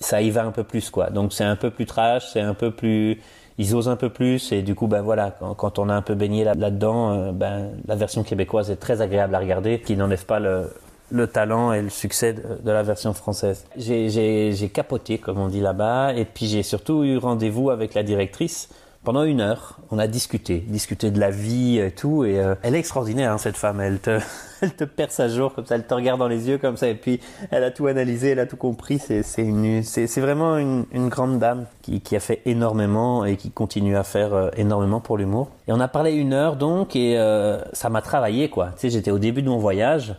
[0.00, 1.10] ça y va un peu plus quoi.
[1.10, 3.20] Donc c'est un peu plus trash, c'est un peu plus
[3.58, 6.14] ils osent un peu plus et du coup ben voilà quand, on a un peu
[6.14, 10.24] baigné là- là-dedans euh, ben la version québécoise est très agréable à regarder qui n'enlève
[10.24, 10.70] pas le
[11.10, 13.64] le talent et le succès de, de la version française.
[13.78, 18.68] J'ai capoté, comme on dit là-bas, et puis j'ai surtout eu rendez-vous avec la directrice
[19.04, 19.78] pendant une heure.
[19.90, 23.38] On a discuté, discuté de la vie et tout, et euh, elle est extraordinaire, hein,
[23.38, 23.80] cette femme.
[23.80, 24.18] Elle te,
[24.60, 26.88] elle te perce à jour comme ça, elle te regarde dans les yeux comme ça,
[26.88, 28.98] et puis elle a tout analysé, elle a tout compris.
[28.98, 29.82] C'est, une,
[30.16, 35.00] vraiment une, grande dame qui, a fait énormément et qui continue à faire euh, énormément
[35.00, 35.50] pour l'humour.
[35.68, 38.72] Et on a parlé une heure donc, et euh, ça m'a travaillé quoi.
[38.72, 40.16] Tu sais, j'étais au début de mon voyage.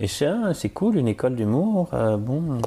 [0.00, 2.58] Et je sais, ah, c'est cool, une école d'humour, bon,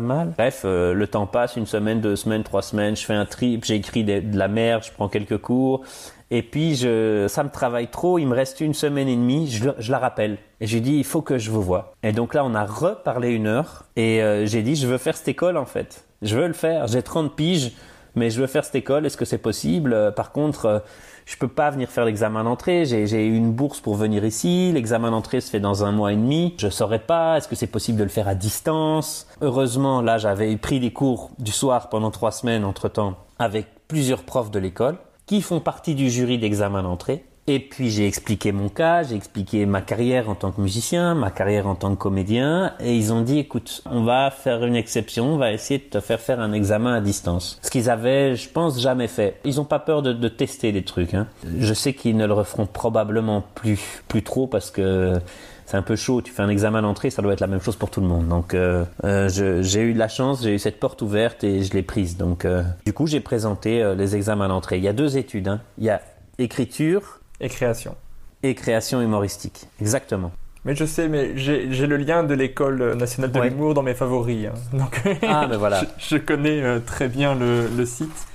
[0.00, 0.32] mal.
[0.36, 3.64] Bref, euh, le temps passe, une semaine, deux semaines, trois semaines, je fais un trip,
[3.64, 5.82] j'écris de, la merde, je prends quelques cours,
[6.30, 9.90] et puis je, ça me travaille trop, il me reste une semaine et demie, je,
[9.90, 10.38] la rappelle.
[10.60, 11.94] Et je lui dis, il faut que je vous voie.
[12.02, 15.16] Et donc là, on a reparlé une heure, et euh, j'ai dit, je veux faire
[15.16, 16.04] cette école en fait.
[16.22, 17.72] Je veux le faire, j'ai 30 piges,
[18.14, 19.92] mais je veux faire cette école, est-ce que c'est possible?
[19.92, 20.78] Euh, Par contre, euh,
[21.24, 25.40] je peux pas venir faire l'examen d'entrée, j'ai une bourse pour venir ici, l'examen d'entrée
[25.40, 28.04] se fait dans un mois et demi, je saurais pas, est-ce que c'est possible de
[28.04, 29.26] le faire à distance?
[29.40, 34.50] Heureusement, là, j'avais pris des cours du soir pendant trois semaines entre-temps avec plusieurs profs
[34.50, 34.96] de l'école
[35.26, 37.24] qui font partie du jury d'examen d'entrée.
[37.48, 41.32] Et puis j'ai expliqué mon cas, j'ai expliqué ma carrière en tant que musicien, ma
[41.32, 45.34] carrière en tant que comédien, et ils ont dit écoute, on va faire une exception,
[45.34, 47.58] on va essayer de te faire faire un examen à distance.
[47.62, 49.40] Ce qu'ils avaient, je pense, jamais fait.
[49.44, 51.14] Ils ont pas peur de, de tester des trucs.
[51.14, 51.26] Hein.
[51.58, 55.18] Je sais qu'ils ne le referont probablement plus, plus trop parce que
[55.66, 56.22] c'est un peu chaud.
[56.22, 58.28] Tu fais un examen d'entrée, ça doit être la même chose pour tout le monde.
[58.28, 59.28] Donc euh, euh,
[59.62, 62.16] j'ai eu de la chance, j'ai eu cette porte ouverte et je l'ai prise.
[62.16, 64.78] Donc euh, du coup j'ai présenté euh, les examens d'entrée.
[64.78, 65.48] Il y a deux études.
[65.48, 65.60] hein.
[65.78, 66.00] Il y a
[66.38, 67.94] écriture Et création.
[68.42, 69.66] et création humoristique.
[69.80, 70.32] Exactement.
[70.64, 73.50] Mais je sais, mais j'ai le lien de l'école nationale de Ouais.
[73.50, 74.46] l'humour dans mes favoris.
[74.46, 74.52] hein.
[74.78, 75.82] Donc, Ah, ben voilà.
[75.98, 78.26] je, je connais euh, très bien le, le site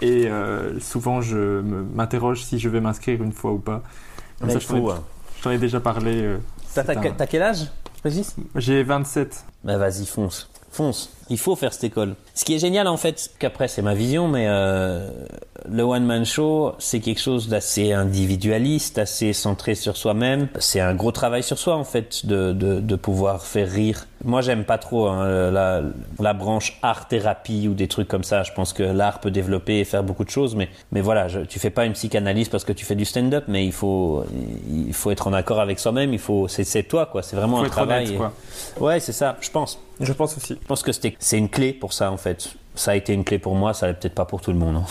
[0.00, 3.82] et euh, souvent je m'interroge si je vais m'inscrire une fois ou pas.
[4.38, 5.04] Comme Mais ça, il je t'en ai- faut, hein.
[5.38, 6.22] je t'en ai déjà parlé.
[6.22, 6.38] euh,
[6.74, 7.66] T'as un- quel âge,
[8.04, 8.34] Régis?
[8.56, 9.44] J'ai 27.
[9.64, 10.48] Bah vas-y, fonce.
[10.70, 11.13] Fonce.
[11.30, 12.14] Il faut faire cette école.
[12.34, 15.08] Ce qui est génial en fait, qu'après c'est ma vision, mais euh,
[15.70, 20.48] le one man show, c'est quelque chose d'assez individualiste, assez centré sur soi-même.
[20.58, 24.06] C'est un gros travail sur soi en fait, de, de, de pouvoir faire rire.
[24.24, 25.82] Moi j'aime pas trop hein, la,
[26.18, 28.42] la branche art thérapie ou des trucs comme ça.
[28.42, 31.40] Je pense que l'art peut développer et faire beaucoup de choses, mais mais voilà, je,
[31.40, 34.24] tu fais pas une psychanalyse parce que tu fais du stand-up, mais il faut
[34.70, 36.12] il faut être en accord avec soi-même.
[36.12, 37.22] Il faut c'est c'est toi quoi.
[37.22, 38.04] C'est vraiment un travail.
[38.04, 38.32] honnête, et- quoi.
[38.80, 39.36] Ouais, c'est ça.
[39.40, 39.78] Je pense.
[40.00, 40.54] Je pense aussi.
[40.60, 42.54] Je pense que c'était- c'est une clé pour ça en fait.
[42.74, 44.82] Ça a été une clé pour moi, ça l'est peut-être pas pour tout le monde.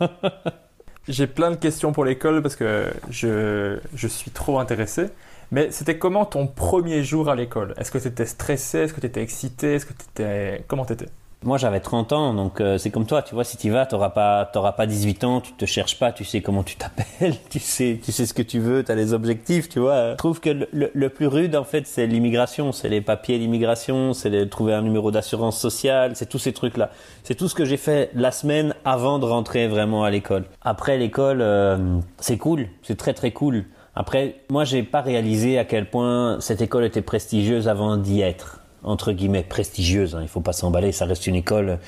[0.00, 0.08] hein.
[1.08, 5.08] J'ai plein de questions pour l'école parce que je, je suis trop intéressé.
[5.50, 7.74] Mais c'était comment ton premier jour à l'école?
[7.76, 8.78] Est-ce que tu étais stressé?
[8.78, 9.74] Est-ce que tu étais excité?
[9.74, 10.64] Est-ce que tu étais...
[10.68, 11.08] Comment t'étais?
[11.44, 14.10] Moi j'avais 30 ans, donc euh, c'est comme toi, tu vois, si tu vas, t'auras
[14.10, 17.58] pas, t'auras pas 18 ans, tu te cherches pas, tu sais comment tu t'appelles, tu
[17.58, 20.12] sais, tu sais ce que tu veux, tu as les objectifs, tu vois.
[20.12, 24.48] Je trouve que le, plus rude en fait, c'est l'immigration, c'est les papiers d'immigration, c'est
[24.48, 26.90] trouver un numéro d'assurance sociale, c'est tous ces trucs-là.
[27.24, 30.44] C'est tout ce que j'ai fait la semaine avant de rentrer vraiment à l'école.
[30.62, 33.64] Après l'école, euh, c'est cool, c'est très très cool.
[33.94, 38.61] Après, moi, j'ai pas réalisé à quel point cette école était prestigieuse avant d'y être
[38.84, 40.14] entre guillemets prestigieuse.
[40.14, 41.78] Hein, il faut pas s'emballer, ça reste une école.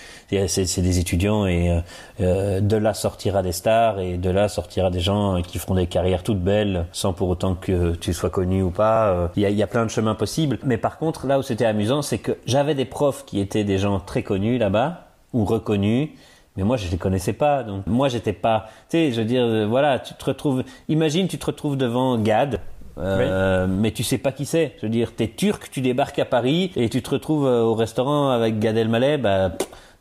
[0.47, 1.81] C'est des étudiants et euh,
[2.21, 5.87] euh, de là sortira des stars et de là sortira des gens qui feront des
[5.87, 9.09] carrières toutes belles sans pour autant que tu sois connu ou pas.
[9.09, 10.59] Euh, Il y, a, il y a plein de chemins possibles.
[10.65, 13.79] Mais par contre, là où c'était amusant, c'est que j'avais des profs qui étaient des
[13.79, 16.11] gens très connus là-bas ou reconnus.
[16.57, 17.65] Mais moi, je les connaissais pas.
[17.65, 18.67] Donc, moi, j'étais pas.
[18.89, 20.63] Tu sais, je veux dire, voilà, tu te retrouves.
[20.89, 22.61] Imagine, tu te retrouves devant Gad.
[22.99, 24.75] Euh, Mais tu sais pas qui c'est.
[24.79, 27.75] Je veux dire, t'es turc, tu débarques à Paris et tu te retrouves euh, au
[27.75, 29.19] restaurant avec Gad Elmaleh.
[29.19, 29.53] Bah,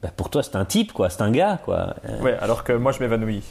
[0.02, 1.10] bah, pour toi, c'est un type, quoi.
[1.10, 1.96] C'est un gars, quoi.
[2.08, 3.44] Euh, Ouais, alors que moi je m'évanouis.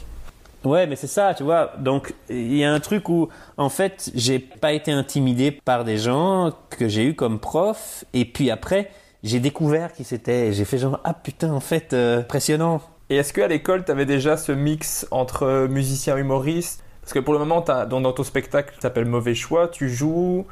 [0.63, 1.73] Ouais, mais c'est ça, tu vois.
[1.79, 3.27] Donc, il y a un truc où,
[3.57, 8.05] en fait, j'ai pas été intimidé par des gens que j'ai eu comme prof.
[8.13, 8.89] Et puis après,
[9.23, 10.53] j'ai découvert qui c'était.
[10.53, 12.81] J'ai fait genre, ah putain, en fait, euh, impressionnant.
[13.09, 17.33] Et est-ce qu'à l'école, tu avais déjà ce mix entre musicien humoriste Parce que pour
[17.33, 20.45] le moment, dans, dans ton spectacle qui s'appelle Mauvais Choix, tu joues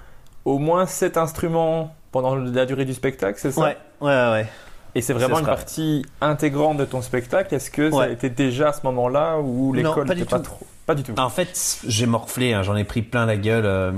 [0.45, 3.61] au moins sept instruments pendant la durée du spectacle, c'est ça?
[3.61, 4.45] Ouais, ouais.
[4.93, 7.55] Et c'est vraiment une partie intégrante de ton spectacle?
[7.55, 8.13] Est-ce que ça a Ouais.
[8.13, 10.67] été déjà à ce moment-là où l'école n'était pas trop?
[10.85, 11.13] Pas du tout.
[11.17, 13.91] En fait, j'ai morflé, hein, j'en ai pris plein la gueule euh,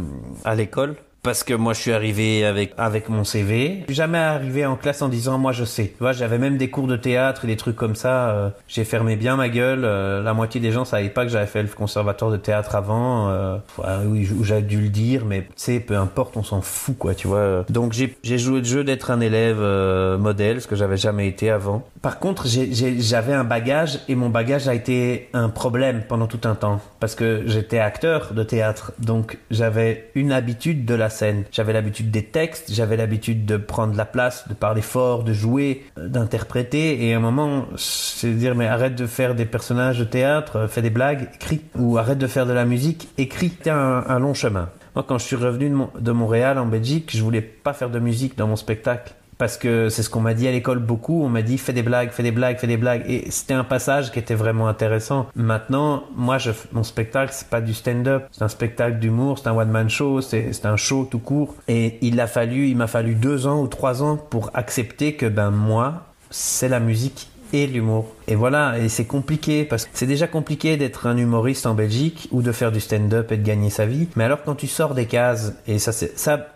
[0.45, 0.95] à l'école.
[1.23, 3.77] Parce que moi, je suis arrivé avec avec mon CV.
[3.79, 5.87] Je suis jamais arrivé en classe en disant moi je sais.
[5.87, 8.29] Tu vois, j'avais même des cours de théâtre et des trucs comme ça.
[8.31, 9.85] euh, j'ai fermé bien ma gueule.
[9.85, 13.29] euh, la moitié des gens savaient pas que j'avais fait le conservatoire de théâtre avant.
[13.29, 16.97] euh, ouais, oui, j'avais dû le dire, mais tu sais, peu importe, on s'en fout
[16.97, 17.63] quoi, tu vois.
[17.69, 21.27] Donc j'ai j'ai joué le jeu d'être un élève euh, modèle, ce que j'avais jamais
[21.29, 21.87] été avant.
[22.03, 26.53] Par contre, j'avais un bagage et mon bagage a été un problème pendant tout un
[26.53, 31.45] temps parce que j'étais acteur de théâtre, donc j'avais une habitude de la scène.
[31.49, 35.85] J'avais l'habitude des textes, j'avais l'habitude de prendre la place, de parler fort, de jouer,
[35.97, 37.07] euh, d'interpréter.
[37.07, 40.67] Et à un moment, c'est dire mais arrête de faire des personnages de théâtre, euh,
[40.67, 43.53] fais des blagues, écris, ou arrête de faire de la musique, écris.
[43.57, 44.67] C'était un, un long chemin.
[44.95, 47.99] Moi, quand je suis revenu de, de Montréal en Belgique, je voulais pas faire de
[47.99, 49.13] musique dans mon spectacle
[49.43, 51.21] parce que c'est ce qu'on m'a dit à l'école beaucoup.
[51.21, 53.03] On m'a dit fais des blagues, fais des blagues, fais des blagues.
[53.09, 55.27] Et c'était un passage qui était vraiment intéressant.
[55.35, 56.37] Maintenant, moi,
[56.71, 58.23] mon spectacle, c'est pas du stand-up.
[58.31, 61.55] C'est un spectacle d'humour, c'est un one-man show, c'est un show tout court.
[61.67, 65.25] Et il a fallu, il m'a fallu deux ans ou trois ans pour accepter que
[65.25, 68.13] ben moi, c'est la musique et l'humour.
[68.29, 72.29] Et voilà, et c'est compliqué parce que c'est déjà compliqué d'être un humoriste en Belgique
[72.31, 74.07] ou de faire du stand-up et de gagner sa vie.
[74.15, 76.47] Mais alors quand tu sors des cases, et ça c'est ça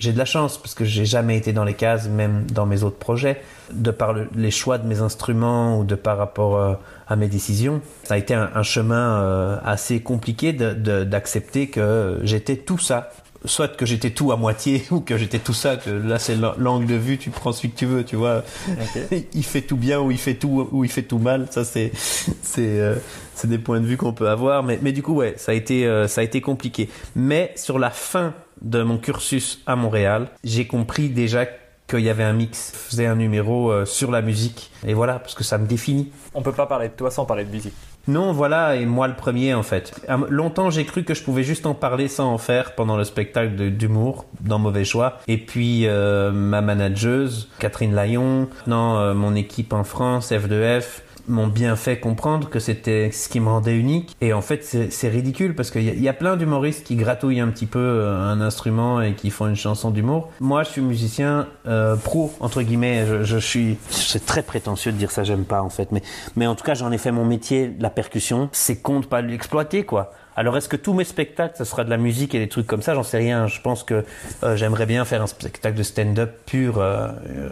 [0.00, 2.82] j'ai de la chance parce que j'ai jamais été dans les cases, même dans mes
[2.82, 3.40] autres projets,
[3.72, 6.74] de par le- les choix de mes instruments ou de par rapport euh,
[7.06, 7.80] à mes décisions.
[8.02, 13.10] Ça a été un, un chemin euh, assez compliqué d'accepter que j'étais tout ça.
[13.46, 16.52] Soit que j'étais tout à moitié ou que j'étais tout ça, que là c'est l'an-
[16.58, 18.42] l'angle de vue, tu prends celui que tu veux, tu vois.
[19.32, 21.90] il fait tout bien ou il fait tout ou il fait tout mal, ça c'est
[22.42, 22.96] c'est euh,
[23.34, 25.54] c'est des points de vue qu'on peut avoir mais mais du coup ouais, ça a
[25.54, 26.90] été euh, ça a été compliqué.
[27.16, 31.46] Mais sur la fin de mon cursus à Montréal, j'ai compris déjà
[31.88, 35.18] qu'il y avait un mix, je faisais un numéro euh, sur la musique et voilà
[35.18, 36.10] parce que ça me définit.
[36.34, 37.74] On peut pas parler de toi sans parler de musique.
[38.08, 39.92] Non, voilà, et moi le premier en fait.
[40.08, 43.04] Euh, Longtemps j'ai cru que je pouvais juste en parler sans en faire pendant le
[43.04, 45.18] spectacle d'humour dans Mauvais Choix.
[45.28, 51.46] Et puis euh, ma manageuse, Catherine Layon, non, euh, mon équipe en France, F2F, m'ont
[51.46, 54.16] bien fait comprendre que c'était ce qui me rendait unique.
[54.20, 57.66] Et en fait c'est ridicule parce qu'il y, a- plein d'humoristes qui gratouillent un petit
[57.66, 60.28] peu euh, un instrument et qui font une chanson d'humour.
[60.40, 63.78] Moi je suis musicien euh, pro, entre guillemets, je, je suis...
[63.88, 65.92] C'est très prétentieux de dire ça, j'aime pas en fait.
[65.92, 66.02] Mais,
[66.36, 68.48] mais en tout cas j'en ai fait mon métier, la percussion.
[68.52, 70.12] C'est con pas l'exploiter quoi.
[70.40, 72.80] Alors est-ce que tous mes spectacles, ça sera de la musique et des trucs comme
[72.80, 72.94] ça?
[72.94, 73.46] J'en sais rien.
[73.46, 74.06] Je pense que
[74.42, 76.78] euh, j'aimerais bien faire un spectacle de stand-up pur.
[76.78, 77.50] euh, euh,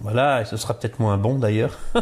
[0.00, 1.78] voilà, et ce sera peut-être moins bon d'ailleurs.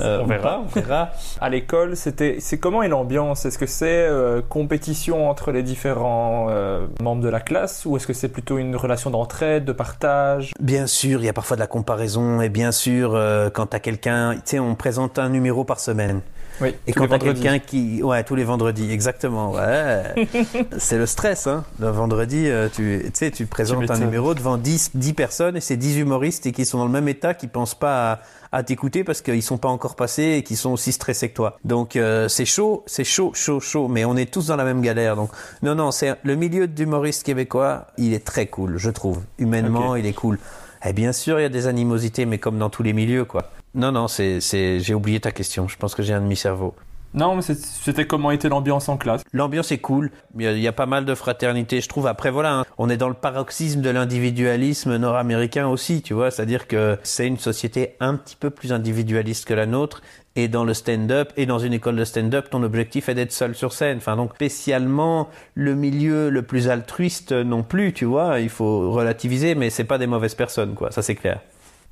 [0.00, 0.60] Euh, On verra.
[0.60, 1.10] on verra.
[1.40, 6.48] À l'école, c'était, c'est comment est l'ambiance Est-ce que c'est euh, compétition entre les différents
[6.50, 10.50] euh, membres de la classe ou est-ce que c'est plutôt une relation d'entraide, de partage?
[10.58, 13.78] Bien sûr, il y a parfois de la comparaison et bien sûr, euh, quand t'as
[13.78, 16.22] quelqu'un, tu sais, on présente un numéro par semaine.
[16.60, 16.74] Oui.
[16.86, 17.40] Et tous quand les t'as vendredis.
[17.42, 20.14] quelqu'un qui, ouais, tous les vendredis, exactement, ouais,
[20.78, 21.64] c'est le stress, hein.
[21.80, 25.60] Le vendredi, euh, tu, tu sais, tu présentes un numéro devant 10, 10 personnes et
[25.60, 28.20] c'est 10 humoristes et qui sont dans le même état, qui pensent pas à,
[28.58, 31.58] à t'écouter parce qu'ils sont pas encore passés et qui sont aussi stressés que toi.
[31.64, 34.80] Donc euh, c'est chaud, c'est chaud, chaud, chaud, mais on est tous dans la même
[34.80, 35.16] galère.
[35.16, 35.30] Donc
[35.62, 39.22] non, non, c'est le milieu d'humoriste québécois, il est très cool, je trouve.
[39.38, 40.38] Humainement, il est cool.
[40.86, 43.50] Et bien sûr, il y a des animosités, mais comme dans tous les milieux, quoi.
[43.74, 45.68] Non, non, c'est, c'est, j'ai oublié ta question.
[45.68, 46.74] Je pense que j'ai un demi-cerveau.
[47.14, 50.10] Non, mais c'était comment était l'ambiance en classe L'ambiance est cool.
[50.36, 52.08] Il y, a, il y a pas mal de fraternité, je trouve.
[52.08, 56.32] Après, voilà, hein, on est dans le paroxysme de l'individualisme nord-américain aussi, tu vois.
[56.32, 60.02] C'est-à-dire que c'est une société un petit peu plus individualiste que la nôtre.
[60.34, 63.54] Et dans le stand-up, et dans une école de stand-up, ton objectif est d'être seul
[63.54, 63.98] sur scène.
[63.98, 68.40] Enfin, donc, spécialement, le milieu le plus altruiste non plus, tu vois.
[68.40, 70.90] Il faut relativiser, mais c'est pas des mauvaises personnes, quoi.
[70.90, 71.38] Ça, c'est clair.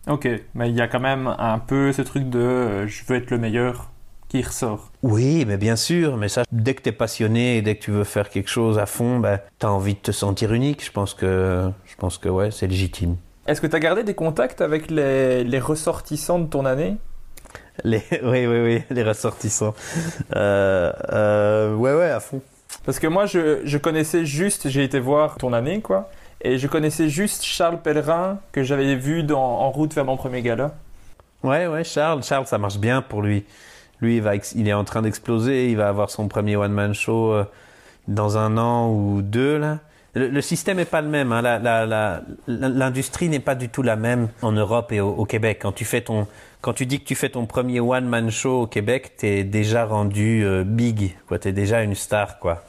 [0.08, 3.16] Ok, mais il y a quand même un peu ce truc de euh, je veux
[3.16, 3.90] être le meilleur
[4.28, 4.90] qui ressort.
[5.02, 8.04] Oui, mais bien sûr, mais ça, dès que t'es passionné et dès que tu veux
[8.04, 10.84] faire quelque chose à fond, ben, t'as envie de te sentir unique.
[10.84, 13.16] Je pense que, je pense que ouais, c'est légitime.
[13.46, 16.96] Est-ce que tu as gardé des contacts avec les, les ressortissants de ton année?
[17.84, 19.74] Les, oui, oui, oui, les ressortissants.
[20.34, 22.40] Euh, euh, ouais, ouais, à fond.
[22.84, 26.10] Parce que moi, je, je connaissais juste, j'ai été voir ton année, quoi,
[26.42, 30.72] et je connaissais juste Charles Pellerin, que j'avais vu en route vers mon premier gala.
[31.42, 33.44] Ouais, ouais, Charles, Charles, ça marche bien pour lui.
[34.00, 35.70] Lui, il, va, il est en train d'exploser.
[35.70, 37.44] Il va avoir son premier one-man show euh,
[38.08, 39.78] dans un an ou deux, là.
[40.14, 41.32] Le, système est pas le même.
[41.32, 42.20] Hein.
[42.46, 45.60] L'industrie n'est pas du tout la même en Europe et au, au Québec.
[45.62, 46.26] Quand tu fais ton,
[46.60, 50.44] quand tu dis que tu fais ton premier one-man show au Québec, t'es déjà rendu
[50.44, 51.38] euh, big, quoi.
[51.38, 52.62] T'es déjà une star, quoi.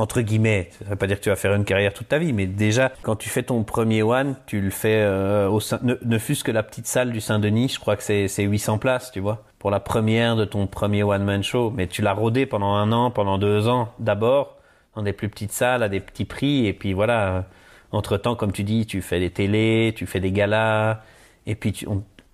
[0.00, 2.32] Entre guillemets, ça veut pas dire que tu vas faire une carrière toute ta vie,
[2.32, 6.42] mais déjà, quand tu fais ton premier one, tu le fais euh, au ne, fût-ce
[6.42, 9.44] que la petite salle du Saint-Denis, je crois que c'est c'est 800 places, tu vois,
[9.58, 11.70] pour la première de ton premier one-man show.
[11.70, 14.56] Mais tu l'as rodé pendant un an, pendant deux ans, d'abord,
[14.96, 17.44] dans des plus petites salles, à des petits prix, et puis voilà.
[17.92, 21.00] Entre temps, comme tu dis, tu fais des télés, tu fais des galas,
[21.44, 21.86] et puis tu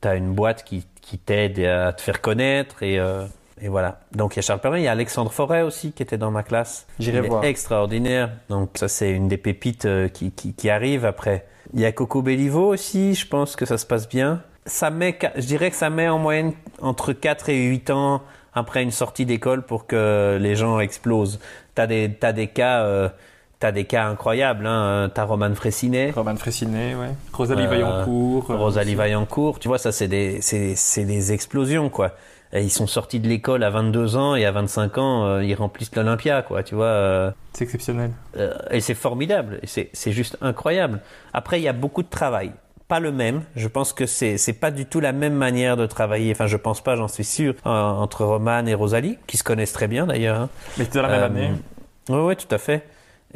[0.05, 3.27] as une boîte qui, qui t'aide à te faire connaître, et, euh,
[3.61, 4.01] et voilà.
[4.13, 6.31] Donc il y a Charles Perrin, il y a Alexandre Forêt aussi qui était dans
[6.31, 6.87] ma classe.
[6.99, 7.45] J'irai voir.
[7.45, 8.31] extraordinaire.
[8.49, 11.47] Donc ça c'est une des pépites euh, qui, qui, qui arrive après.
[11.75, 14.43] Il y a Coco Bellivo aussi, je pense que ça se passe bien.
[14.67, 18.23] Ça met, je dirais que ça met en moyenne entre 4 et 8 ans
[18.55, 21.39] après une sortie d'école pour que les gens explosent.
[21.75, 23.09] T'as des, t'as des cas, euh,
[23.61, 25.11] t'as des cas incroyables, hein.
[25.15, 26.11] T'as Roman Fressinet.
[26.11, 27.09] Roman Fressinet, ouais.
[27.33, 28.51] Rosalie Euh, Vaillancourt.
[28.51, 28.95] euh, Rosalie.
[28.95, 32.13] Vaillancourt, tu vois, ça c'est des, c'est, c'est des explosions, quoi.
[32.57, 35.55] Et ils sont sortis de l'école à 22 ans et à 25 ans, euh, ils
[35.55, 36.87] remplissent l'Olympia, quoi, tu vois.
[36.87, 38.11] euh, C'est exceptionnel.
[38.39, 41.01] euh, et c'est formidable, c'est, c'est juste incroyable.
[41.35, 42.53] Après, il y a beaucoup de travail.
[42.89, 43.43] Pas le même.
[43.57, 46.31] Je pense que c'est, c'est pas du tout la même manière de travailler.
[46.33, 49.89] Enfin, je pense pas, j'en suis sûr, entre Roman et Rosalie, qui se connaissent très
[49.89, 50.41] bien d'ailleurs.
[50.41, 50.49] hein.
[50.79, 51.51] Mais c'était la même Euh, année.
[52.09, 52.87] Oui, oui, tout à fait.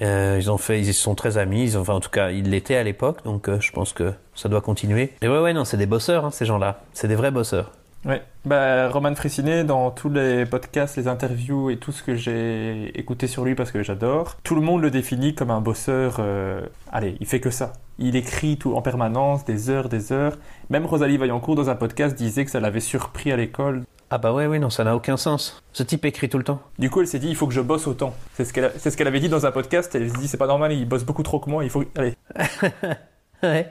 [0.00, 1.64] Euh, ils ont fait, ils sont très amis.
[1.64, 4.12] Ils ont, enfin, en tout cas, ils l'étaient à l'époque, donc euh, je pense que
[4.36, 5.12] ça doit continuer.
[5.20, 6.80] Et ouais, ouais, non, c'est des bosseurs, hein, ces gens-là.
[6.92, 7.72] C'est des vrais bosseurs.
[8.04, 8.22] Ouais.
[8.46, 13.26] Bah, Roman Frissinet, dans tous les podcasts, les interviews et tout ce que j'ai écouté
[13.26, 16.16] sur lui parce que j'adore, tout le monde le définit comme un bosseur.
[16.18, 17.74] euh, Allez, il fait que ça.
[17.98, 20.38] Il écrit tout en permanence, des heures, des heures.
[20.70, 23.82] Même Rosalie Vaillancourt, dans un podcast, disait que ça l'avait surpris à l'école.
[24.08, 25.62] Ah bah ouais, oui, non, ça n'a aucun sens.
[25.72, 26.60] Ce type écrit tout le temps.
[26.78, 28.14] Du coup, elle s'est dit, il faut que je bosse autant.
[28.34, 29.94] C'est ce qu'elle ce qu'elle avait dit dans un podcast.
[29.94, 31.62] Elle s'est dit, c'est pas normal, il bosse beaucoup trop que moi.
[31.64, 31.84] Il faut.
[31.96, 32.14] Allez.
[33.42, 33.66] Ouais.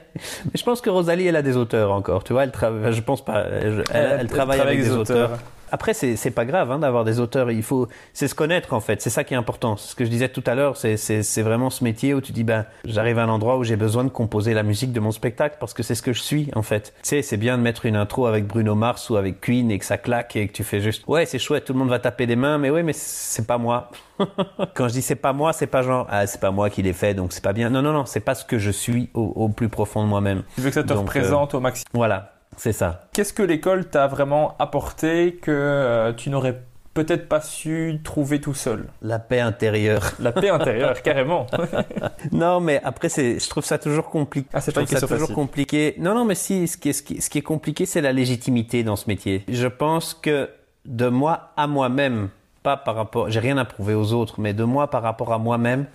[0.46, 2.24] Mais je pense que Rosalie, elle a des auteurs encore.
[2.24, 2.92] Tu vois, elle travaille.
[2.92, 3.44] Je pense pas.
[3.44, 5.38] Elle, elle- elle travaille avec, des auteurs.
[5.72, 7.50] Après, c'est c'est pas grave hein, d'avoir des auteurs.
[7.50, 9.00] Il faut, c'est se connaître en fait.
[9.02, 9.76] C'est ça qui est important.
[9.76, 12.32] Ce que je disais tout à l'heure, c'est c'est c'est vraiment ce métier où tu
[12.32, 15.10] dis ben j'arrive à un endroit où j'ai besoin de composer la musique de mon
[15.10, 16.94] spectacle parce que c'est ce que je suis en fait.
[17.02, 19.78] Tu sais, c'est bien de mettre une intro avec Bruno Mars ou avec Queen et
[19.78, 21.98] que ça claque et que tu fais juste ouais c'est chouette, tout le monde va
[21.98, 23.90] taper des mains, mais ouais mais c'est pas moi.
[24.74, 26.92] Quand je dis c'est pas moi, c'est pas genre ah c'est pas moi qui l'ai
[26.92, 27.70] fait donc c'est pas bien.
[27.70, 30.42] Non non non, c'est pas ce que je suis au, au plus profond de moi-même.
[30.54, 31.86] Tu veux que ça te Donc, euh, représente au maximum.
[31.94, 33.08] Voilà, c'est ça.
[33.12, 38.54] Qu'est-ce que l'école t'a vraiment apporté que euh, tu n'aurais peut-être pas su trouver tout
[38.54, 38.88] seul?
[39.02, 40.12] La paix intérieure.
[40.20, 41.46] La paix intérieure, carrément.
[42.32, 44.48] Non, mais après, c'est, je trouve ça toujours compliqué.
[44.52, 45.34] Ah, c'est pas une ça question toujours facile.
[45.34, 45.94] compliqué.
[45.98, 48.12] Non, non, mais si, ce qui est, ce qui, ce qui est compliqué, c'est la
[48.12, 49.44] légitimité dans ce métier.
[49.48, 50.50] Je pense que
[50.84, 52.28] de moi à moi-même,
[52.62, 55.38] pas par rapport, j'ai rien à prouver aux autres, mais de moi par rapport à
[55.38, 55.86] moi-même,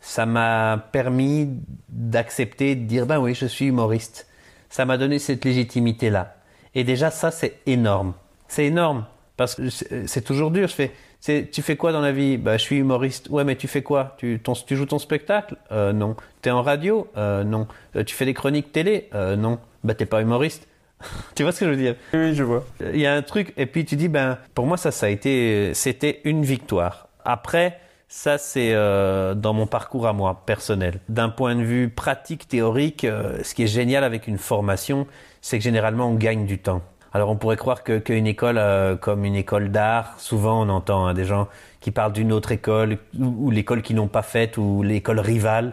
[0.00, 1.48] ça m'a permis
[1.88, 4.26] d'accepter, de dire, ben oui, je suis humoriste.
[4.72, 6.34] Ça m'a donné cette légitimité-là.
[6.74, 8.14] Et déjà, ça, c'est énorme.
[8.48, 9.04] C'est énorme.
[9.36, 10.66] Parce que c'est c'est toujours dur.
[10.66, 10.74] Je
[11.20, 12.38] fais, tu fais quoi dans la vie?
[12.38, 13.28] Bah, je suis humoriste.
[13.28, 14.14] Ouais, mais tu fais quoi?
[14.16, 15.56] Tu, ton, tu joues ton spectacle?
[15.72, 16.16] Euh, Non.
[16.40, 17.06] T'es en radio?
[17.18, 17.68] Euh, Non.
[17.96, 19.10] Euh, tu fais des chroniques télé?
[19.14, 19.58] Euh, Non.
[19.84, 20.66] Bah, t'es pas humoriste.
[21.34, 21.96] tu vois ce que je veux dire?
[22.14, 22.64] Oui, je vois.
[22.80, 25.08] il y a un truc et puis tu dis ben pour moi ça ça a
[25.10, 27.80] été c'était une victoire après
[28.12, 31.00] ça c'est euh, dans mon parcours à moi personnel.
[31.08, 35.06] D'un point de vue pratique théorique euh, ce qui est génial avec une formation
[35.40, 36.82] c'est que généralement on gagne du temps.
[37.14, 41.06] Alors on pourrait croire que qu'une école euh, comme une école d'art souvent on entend
[41.06, 41.48] hein, des gens
[41.80, 45.72] qui parlent d'une autre école ou, ou l'école qu'ils n'ont pas faite ou l'école rivale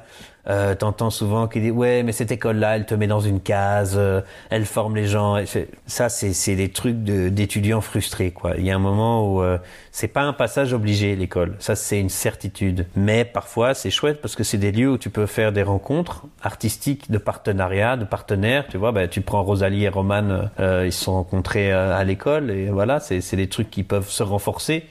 [0.49, 3.95] euh, T'entends souvent qui dit ouais mais cette école-là elle te met dans une case,
[3.97, 5.37] euh, elle forme les gens.
[5.85, 8.53] Ça c'est des trucs d'étudiants frustrés quoi.
[8.57, 9.57] Il y a un moment où euh,
[9.91, 12.87] c'est pas un passage obligé l'école, ça c'est une certitude.
[12.95, 16.23] Mais parfois c'est chouette parce que c'est des lieux où tu peux faire des rencontres
[16.41, 18.65] artistiques de partenariat, de partenaires.
[18.69, 22.51] Tu vois, bah, tu prends Rosalie et Roman, euh, ils se sont rencontrés à l'école
[22.51, 24.85] et voilà c'est des trucs qui peuvent se renforcer.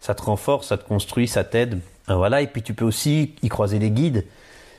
[0.00, 1.78] Ça te renforce, ça te construit, ça t'aide.
[2.08, 4.24] Voilà et puis tu peux aussi y croiser des guides.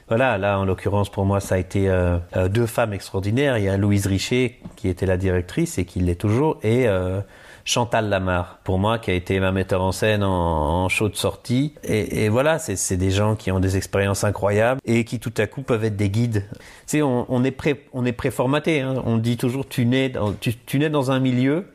[0.07, 3.57] Voilà, là en l'occurrence pour moi ça a été euh, euh, deux femmes extraordinaires.
[3.57, 7.21] Il y a Louise Richer qui était la directrice et qui l'est toujours et euh,
[7.63, 11.15] Chantal Lamar pour moi qui a été ma metteur en scène en, en show de
[11.15, 11.73] sortie.
[11.83, 15.47] Et, et voilà, c'est des gens qui ont des expériences incroyables et qui tout à
[15.47, 16.45] coup peuvent être des guides.
[16.51, 18.81] Tu sais, on, on est pré, on est préformaté.
[18.81, 19.01] Hein.
[19.07, 21.65] On dit toujours tu nais dans, tu, tu nais dans un milieu,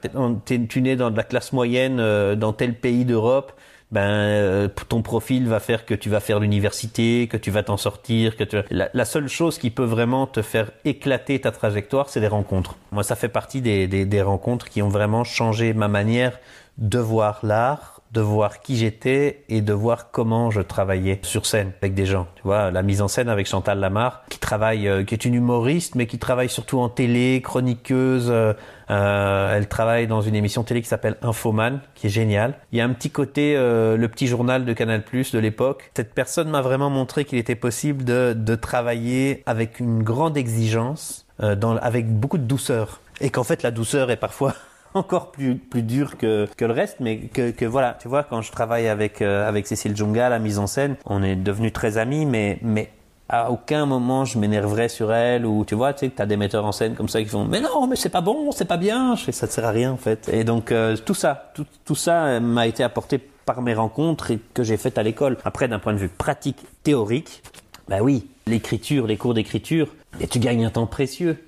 [0.46, 3.52] tu nais dans de la classe moyenne euh, dans tel pays d'Europe
[3.90, 7.76] ben euh, ton profil va faire que tu vas faire l'université, que tu vas t'en
[7.76, 12.08] sortir, que tu la, la seule chose qui peut vraiment te faire éclater ta trajectoire,
[12.08, 12.76] c'est des rencontres.
[12.92, 16.38] Moi, ça fait partie des, des, des rencontres qui ont vraiment changé ma manière
[16.78, 21.72] de voir l'art, de voir qui j'étais et de voir comment je travaillais sur scène
[21.82, 22.26] avec des gens.
[22.36, 25.34] Tu vois, la mise en scène avec Chantal Lamar, qui travaille, euh, qui est une
[25.34, 28.28] humoriste, mais qui travaille surtout en télé, chroniqueuse.
[28.30, 28.54] euh,
[28.90, 32.54] euh, elle travaille dans une émission télé qui s'appelle Infoman, qui est géniale.
[32.72, 35.90] Il y a un petit côté, euh, le petit journal de Canal+ de l'époque.
[35.94, 41.56] Cette personne m'a vraiment montré qu'il était possible de, travailler avec une grande exigence, euh,
[41.80, 44.54] avec beaucoup de douceur, et qu'en fait la douceur est parfois
[44.94, 45.84] encore plus plus
[46.18, 49.96] que que le reste mais que voilà tu vois quand je travaille avec avec Cécile
[49.96, 52.90] Junga la mise en scène on est devenus très amis mais mais
[53.32, 56.64] à aucun moment je m'énerverais sur elle ou tu vois tu sais que des metteurs
[56.64, 59.14] en scène comme ça qui font mais non mais c'est pas bon c'est pas bien
[59.14, 61.52] je fais ça ne sert à rien en fait et donc euh, tout ça
[61.84, 65.68] tout ça euh, m'a été apporté par mes rencontres que j'ai faites à l'école après
[65.68, 67.42] d'un point de vue pratique théorique
[67.88, 69.88] bah oui l'écriture les cours d'écriture
[70.20, 71.38] et tu gagnes un temps précieux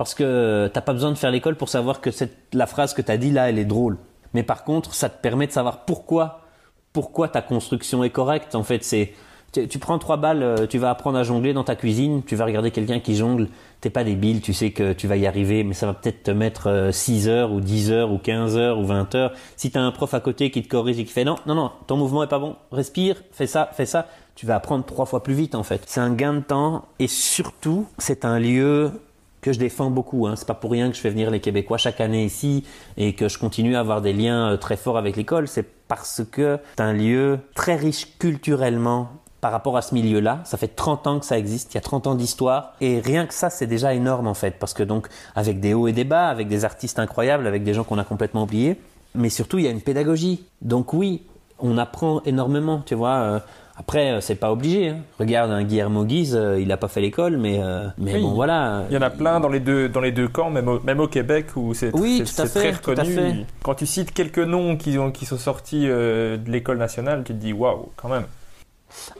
[0.00, 2.08] parce que t'as pas besoin de faire l'école pour savoir que
[2.54, 3.98] la phrase que t'as dit là, elle est drôle.
[4.32, 6.40] Mais par contre, ça te permet de savoir pourquoi,
[6.94, 8.54] pourquoi ta construction est correcte.
[8.54, 9.12] En fait, c'est,
[9.52, 12.44] tu, prends trois balles, euh, tu vas apprendre à jongler dans ta cuisine, tu vas
[12.44, 13.48] regarder quelqu'un qui jongle,
[13.80, 16.30] t'es pas débile, tu sais que tu vas y arriver, mais ça va peut-être te
[16.30, 19.32] mettre 6 heures ou 10 heures ou 15 heures ou 20 heures.
[19.56, 21.72] Si t'as un prof à côté qui te corrige et qui fait non, non, non,
[21.86, 25.22] ton mouvement est pas bon, respire, fais ça, fais ça, tu vas apprendre trois fois
[25.22, 25.82] plus vite en fait.
[25.86, 28.92] C'est un gain de temps et surtout, c'est un lieu
[29.40, 30.26] que je défends beaucoup.
[30.26, 30.36] Hein.
[30.36, 32.64] C'est pas pour rien que je fais venir les Québécois chaque année ici
[32.96, 35.48] et que je continue à avoir des liens euh, très forts avec l'école.
[35.48, 39.10] C'est parce que c'est un lieu très riche culturellement
[39.40, 40.40] par rapport à ce milieu-là.
[40.44, 42.74] Ça fait 30 ans que ça existe, il y a 30 ans d'histoire.
[42.80, 44.56] Et rien que ça, c'est déjà énorme en fait.
[44.58, 47.72] Parce que donc, avec des hauts et des bas, avec des artistes incroyables, avec des
[47.74, 48.76] gens qu'on a complètement oubliés.
[49.14, 50.44] Mais surtout, il y a une pédagogie.
[50.62, 51.22] Donc oui,
[51.58, 53.14] on apprend énormément, tu vois.
[53.16, 53.38] Euh,
[53.76, 54.90] après, euh, c'est pas obligé.
[54.90, 54.98] hein.
[55.18, 58.20] Regarde, un Guillermo Guise, euh, il n'a pas fait l'école, mais, euh, mais Oui.
[58.22, 58.84] bon, voilà.
[58.90, 61.00] Il y en a plein dans les deux, dans les deux camps, même au, même
[61.00, 63.46] au Québec où c'est Oui, très reconnu.
[63.62, 67.32] Quand tu cites quelques noms qui, ont, qui sont sortis euh, de l'école nationale, tu
[67.32, 68.24] te dis waouh, quand même.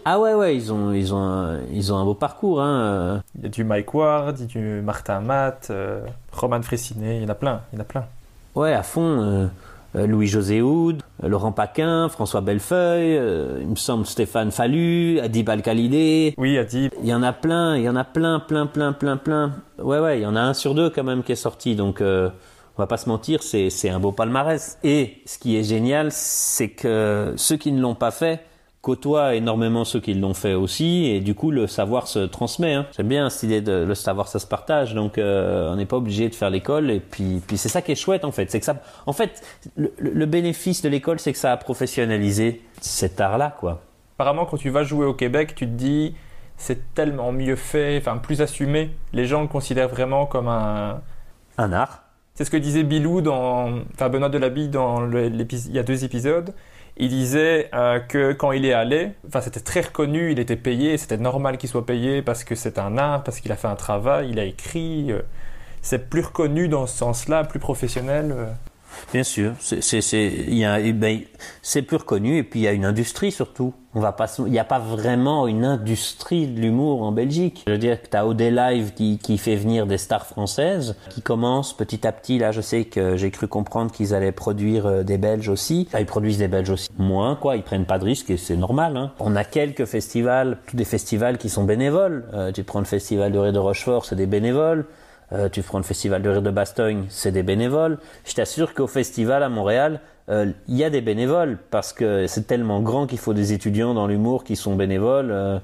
[0.04, 2.60] Ah ouais, ouais, ils ont, ils ont, un, ils ont un beau parcours.
[2.60, 3.22] Hein.
[3.36, 6.00] Il y a du Mike Ward, il y a du Martin Matt, euh,
[6.32, 8.04] Roman Fressinet, il y en a plein, il y en a plein.
[8.54, 9.22] Ouais, à fond.
[9.22, 9.46] euh,
[9.96, 13.20] euh, Louis-José Houd, Laurent Paquin, François Bellefeuille,
[13.60, 16.34] il me semble Stéphane Fallu, Adib Al-Khalidé.
[16.38, 16.92] Oui, Adib.
[17.02, 19.52] Il y en a plein, il y en a plein, plein, plein, plein, plein.
[19.78, 21.74] Ouais, ouais, il y en a un sur deux quand même qui est sorti.
[21.74, 22.30] Donc, on
[22.78, 24.78] va pas se mentir, c'est un beau palmarès.
[24.84, 28.44] Et ce qui est génial, c'est que ceux qui ne l'ont pas fait
[28.82, 31.06] côtoient énormément ceux qui l'ont fait aussi.
[31.06, 32.72] Et du coup, le savoir se transmet.
[32.74, 32.86] Hein.
[32.96, 34.94] J'aime bien cette idée de le savoir, ça se partage.
[34.94, 36.90] Donc, euh, on n'est pas obligé de faire l'école.
[36.90, 38.50] Et puis, puis c'est ça qui est chouette en fait.
[38.50, 38.76] C'est que ça,
[39.06, 39.42] en fait,
[39.76, 43.82] le, le bénéfice de l'école, c'est que ça a professionnalisé cet art-là, quoi.
[44.18, 46.14] Apparemment, quand tu vas jouer au Québec, tu te dis
[46.56, 48.90] c'est tellement mieux fait, enfin plus assumé.
[49.14, 51.00] Les gens le considèrent vraiment comme un.
[51.58, 52.02] Un art.
[52.34, 53.70] C'est ce que disait Bilou dans.
[53.94, 56.54] Enfin, Benoît Delabille dans le- il y a deux épisodes.
[56.96, 60.98] Il disait euh, que quand il est allé, enfin c'était très reconnu, il était payé,
[60.98, 63.76] c'était normal qu'il soit payé parce que c'est un art, parce qu'il a fait un
[63.76, 65.12] travail, il a écrit.
[65.12, 65.22] euh,
[65.82, 68.34] c'est plus reconnu dans ce sens-là, plus professionnel.
[69.12, 71.20] Bien sûr, c'est eh ben,
[71.86, 73.74] plus reconnu et puis il y a une industrie surtout.
[73.92, 77.64] On va pas il n'y a pas vraiment une industrie de l'humour en Belgique.
[77.66, 80.96] Je veux dire que tu as OD Live qui qui fait venir des stars françaises
[81.08, 84.86] qui commencent petit à petit là, je sais que j'ai cru comprendre qu'ils allaient produire
[84.86, 85.86] euh, des Belges aussi.
[85.88, 86.88] Enfin, ils produisent des Belges aussi.
[86.98, 89.12] Moins quoi, ils prennent pas de risques et c'est normal hein.
[89.18, 92.26] On a quelques festivals, tous des festivals qui sont bénévoles.
[92.32, 94.86] Euh, tu prends le festival de Ré de Rochefort, c'est des bénévoles.
[95.32, 97.98] Euh, tu prends le festival de rire de Bastogne, c'est des bénévoles.
[98.24, 102.46] Je t'assure qu'au festival à Montréal, euh, il y a des bénévoles parce que c'est
[102.46, 105.58] tellement grand qu'il faut des étudiants dans l'humour qui sont bénévoles, euh,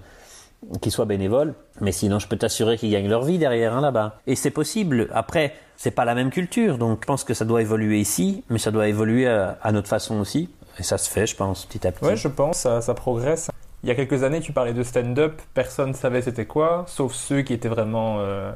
[0.81, 1.55] qui soient bénévoles.
[1.81, 4.21] Mais sinon, je peux t'assurer qu'ils gagnent leur vie derrière hein, là-bas.
[4.27, 5.09] Et c'est possible.
[5.13, 8.59] Après, c'est pas la même culture, donc je pense que ça doit évoluer ici, mais
[8.59, 10.49] ça doit évoluer à, notre façon aussi.
[10.79, 12.05] Et ça se fait, je pense, petit à petit.
[12.05, 13.51] Ouais, je pense, ça, ça progresse.
[13.83, 17.13] Il y a quelques années, tu parlais de stand-up, personne ne savait c'était quoi, sauf
[17.13, 18.51] ceux qui étaient vraiment euh,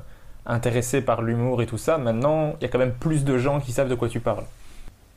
[0.50, 1.98] intéressés par l'humour et tout ça.
[1.98, 4.44] Maintenant, il y a quand même plus de gens qui savent de quoi tu parles.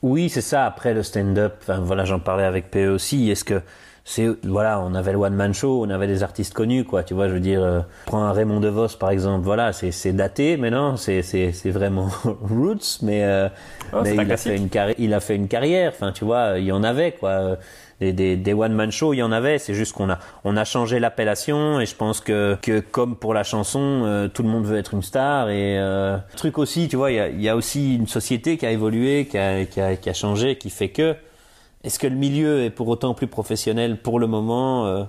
[0.02, 0.66] Oui, c'est ça.
[0.66, 3.30] Après le stand-up, enfin, voilà, j'en parlais avec PE aussi.
[3.32, 3.62] Est-ce que
[4.06, 7.04] c'est voilà, on avait le one man show, on avait des artistes connus, quoi.
[7.04, 9.46] Tu vois, je veux dire, euh, prends un Raymond DeVos par exemple.
[9.46, 12.10] Voilà, c'est c'est daté, mais non, c'est c'est c'est vraiment
[12.42, 13.48] roots, mais euh,
[13.94, 15.92] Oh, mais un il a fait une carrière, il a fait une carrière.
[15.94, 17.58] Enfin, tu vois, il y en avait quoi.
[18.04, 19.60] Des, des, des one man show, il y en avait.
[19.60, 23.34] C'est juste qu'on a on a changé l'appellation et je pense que que comme pour
[23.34, 26.98] la chanson, euh, tout le monde veut être une star et euh, truc aussi, tu
[26.98, 29.64] vois, il y a, il y a aussi une société qui a évolué, qui a,
[29.66, 31.16] qui a qui a changé, qui fait que
[31.86, 35.04] est-ce que le milieu est pour autant plus professionnel pour le moment Euh,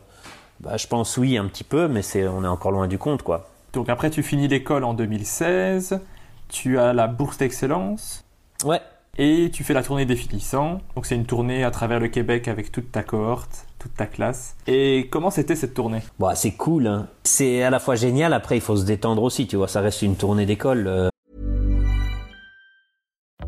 [0.61, 3.23] bah, Je pense oui, un petit peu, mais c'est, on est encore loin du compte,
[3.23, 3.49] quoi.
[3.73, 6.01] Donc après, tu finis l'école en 2016,
[6.49, 8.25] tu as la bourse d'excellence
[8.65, 8.81] Ouais.
[9.17, 10.81] Et tu fais la tournée des finissants.
[10.95, 14.57] Donc c'est une tournée à travers le Québec avec toute ta cohorte, toute ta classe.
[14.67, 16.01] Et comment c'était cette tournée?
[16.19, 16.87] Bon, c'est cool.
[16.87, 17.09] Hein.
[17.25, 18.33] C'est à la fois génial.
[18.33, 19.69] Après, il faut se détendre aussi, tu vois.
[19.69, 20.87] Ça reste une tournée d'école.
[20.87, 21.09] euh.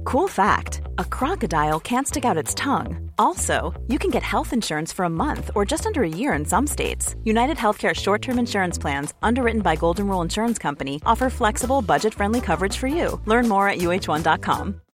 [0.04, 3.10] Cool fact a crocodile can't stick out its tongue.
[3.18, 6.44] Also, you can get health insurance for a month or just under a year in
[6.44, 7.16] some states.
[7.24, 12.14] United Healthcare short term insurance plans, underwritten by Golden Rule Insurance Company, offer flexible, budget
[12.14, 13.20] friendly coverage for you.
[13.26, 14.80] Learn more at uh1.com.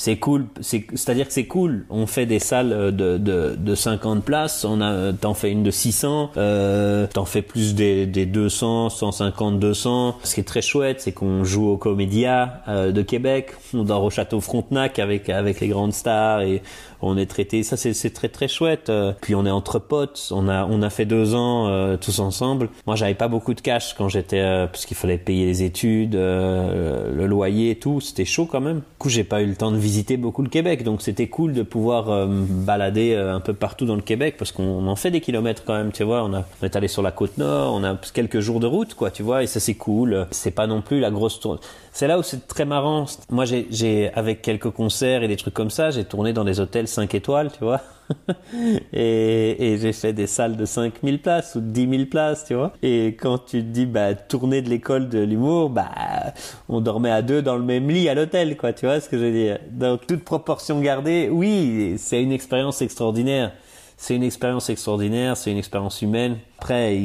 [0.00, 0.46] C'est cool.
[0.62, 1.84] C'est, c'est-à-dire que c'est cool.
[1.90, 4.64] On fait des salles euh, de, de, de 50 places.
[4.64, 6.30] On a, t'en fais une de 600.
[6.38, 10.16] Euh, t'en fais plus des, des 200, 150, 200.
[10.24, 13.50] Ce qui est très chouette, c'est qu'on joue au Comédia euh, de Québec.
[13.74, 16.62] On dort au Château Frontenac avec avec les grandes stars et
[17.02, 17.62] on est traité.
[17.62, 18.88] Ça, c'est très très chouette.
[18.90, 20.28] Euh, Puis on est entre potes.
[20.32, 22.68] On a on a fait deux ans euh, tous ensemble.
[22.86, 26.14] Moi, j'avais pas beaucoup de cash quand j'étais euh, parce qu'il fallait payer les études,
[26.14, 28.00] euh, le loyer et tout.
[28.00, 28.76] C'était chaud quand même.
[28.78, 31.52] Du coup, j'ai pas eu le temps de visiter beaucoup le Québec, donc c'était cool
[31.52, 35.10] de pouvoir euh, balader euh, un peu partout dans le Québec parce qu'on en fait
[35.10, 35.92] des kilomètres quand même.
[35.92, 38.60] Tu vois, on a on est allé sur la côte nord, on a quelques jours
[38.60, 39.10] de route, quoi.
[39.10, 40.26] Tu vois, et ça c'est cool.
[40.30, 41.58] C'est pas non plus la grosse tour.
[41.92, 43.06] C'est là où c'est très marrant.
[43.30, 46.86] Moi, j'ai, avec quelques concerts et des trucs comme ça, j'ai tourné dans des hôtels
[46.86, 47.80] 5 étoiles, tu vois.
[48.92, 52.72] et, j'ai fait des salles de 5000 places ou de 10 000 places, tu vois.
[52.82, 55.90] Et quand tu te dis, bah, tourner de l'école de l'humour, bah,
[56.68, 59.18] on dormait à deux dans le même lit à l'hôtel, quoi, tu vois ce que
[59.18, 59.58] je veux dire.
[59.72, 63.52] Donc, toute proportion gardée, oui, c'est une expérience extraordinaire.
[63.96, 66.38] C'est une expérience extraordinaire, c'est une expérience humaine.
[66.58, 66.96] Après,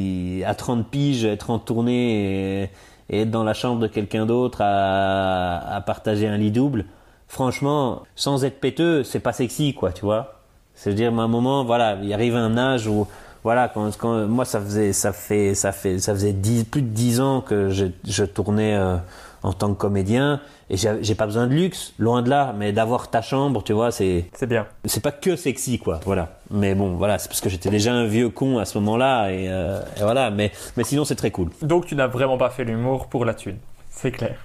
[0.46, 2.70] à 30 piges, être en tournée
[3.10, 6.86] et, être dans la chambre de quelqu'un d'autre à, partager un lit double,
[7.28, 10.42] franchement, sans être péteux, c'est pas sexy, quoi, tu vois.
[10.76, 13.08] C'est-à-dire, à un moment, voilà, il arrive un âge où,
[13.44, 16.88] voilà, quand, quand moi, ça faisait, ça fait, ça fait, ça faisait dix- plus de
[16.90, 18.98] 10 ans que je, je tournais euh,
[19.44, 23.10] en tant que comédien et j'ai pas besoin de luxe, loin de là, mais d'avoir
[23.12, 24.66] ta chambre, tu vois, c'est, C'est bien.
[24.86, 28.06] c'est pas que sexy quoi voilà mais bon voilà c'est parce que j'étais déjà un
[28.06, 31.50] vieux con à ce moment-là et, euh, et voilà mais mais sinon c'est très cool
[31.62, 33.58] Donc tu n'as vraiment pas fait l'humour pour la thune.
[33.90, 34.36] C'est clair.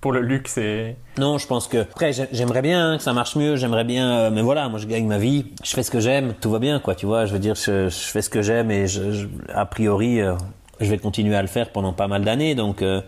[0.00, 0.96] Pour le luxe et...
[1.18, 4.30] non je pense que après j'ai- j'aimerais bien que ça marche mieux j'aimerais bien euh,
[4.30, 6.78] mais voilà moi je gagne ma vie je fais ce que j'aime tout va bien
[6.80, 9.26] quoi tu vois je veux dire je, je fais ce que j'aime et je, je-
[9.54, 10.36] a priori euh,
[10.80, 13.02] je vais continuer à le faire pendant pas mal d'années donc euh,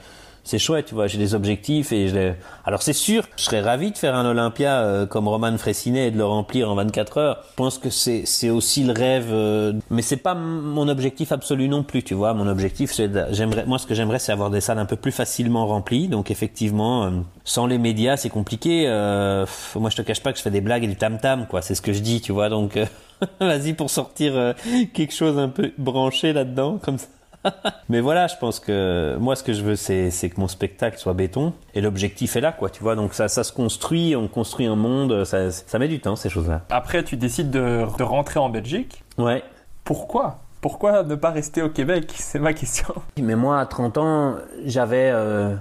[0.45, 2.34] c'est chouette, tu vois, j'ai des objectifs et je les...
[2.64, 6.11] Alors c'est sûr, je serais ravi de faire un Olympia euh, comme Roman Fressinet et
[6.11, 7.45] de le remplir en 24 heures.
[7.51, 11.68] Je pense que c'est c'est aussi le rêve, euh, mais c'est pas mon objectif absolu
[11.68, 12.34] non plus, tu vois.
[12.34, 15.12] Mon objectif, c'est j'aimerais, moi ce que j'aimerais, c'est avoir des salles un peu plus
[15.12, 16.09] facilement remplies.
[16.09, 17.11] Donc effectivement, euh,
[17.45, 18.84] sans les médias, c'est compliqué.
[18.86, 21.18] Euh, pff, moi, je te cache pas que je fais des blagues et du tam
[21.18, 21.62] tam, quoi.
[21.62, 22.49] C'est ce que je dis, tu vois.
[22.49, 22.86] Donc euh,
[23.40, 24.55] vas-y pour sortir
[24.93, 27.07] quelque chose un peu branché là-dedans, comme ça.
[27.88, 31.14] Mais voilà, je pense que moi, ce que je veux, c'est que mon spectacle soit
[31.14, 31.53] béton.
[31.74, 32.95] Et l'objectif est là, quoi, tu vois.
[32.95, 36.28] Donc ça, ça se construit, on construit un monde, ça, ça met du temps, ces
[36.28, 36.62] choses-là.
[36.70, 39.03] Après, tu décides de, de rentrer en Belgique.
[39.18, 39.43] Ouais.
[39.84, 40.38] Pourquoi?
[40.61, 42.12] Pourquoi ne pas rester au Québec?
[42.16, 42.95] C'est ma question.
[43.20, 45.57] Mais moi, à 30 ans, j'avais euh,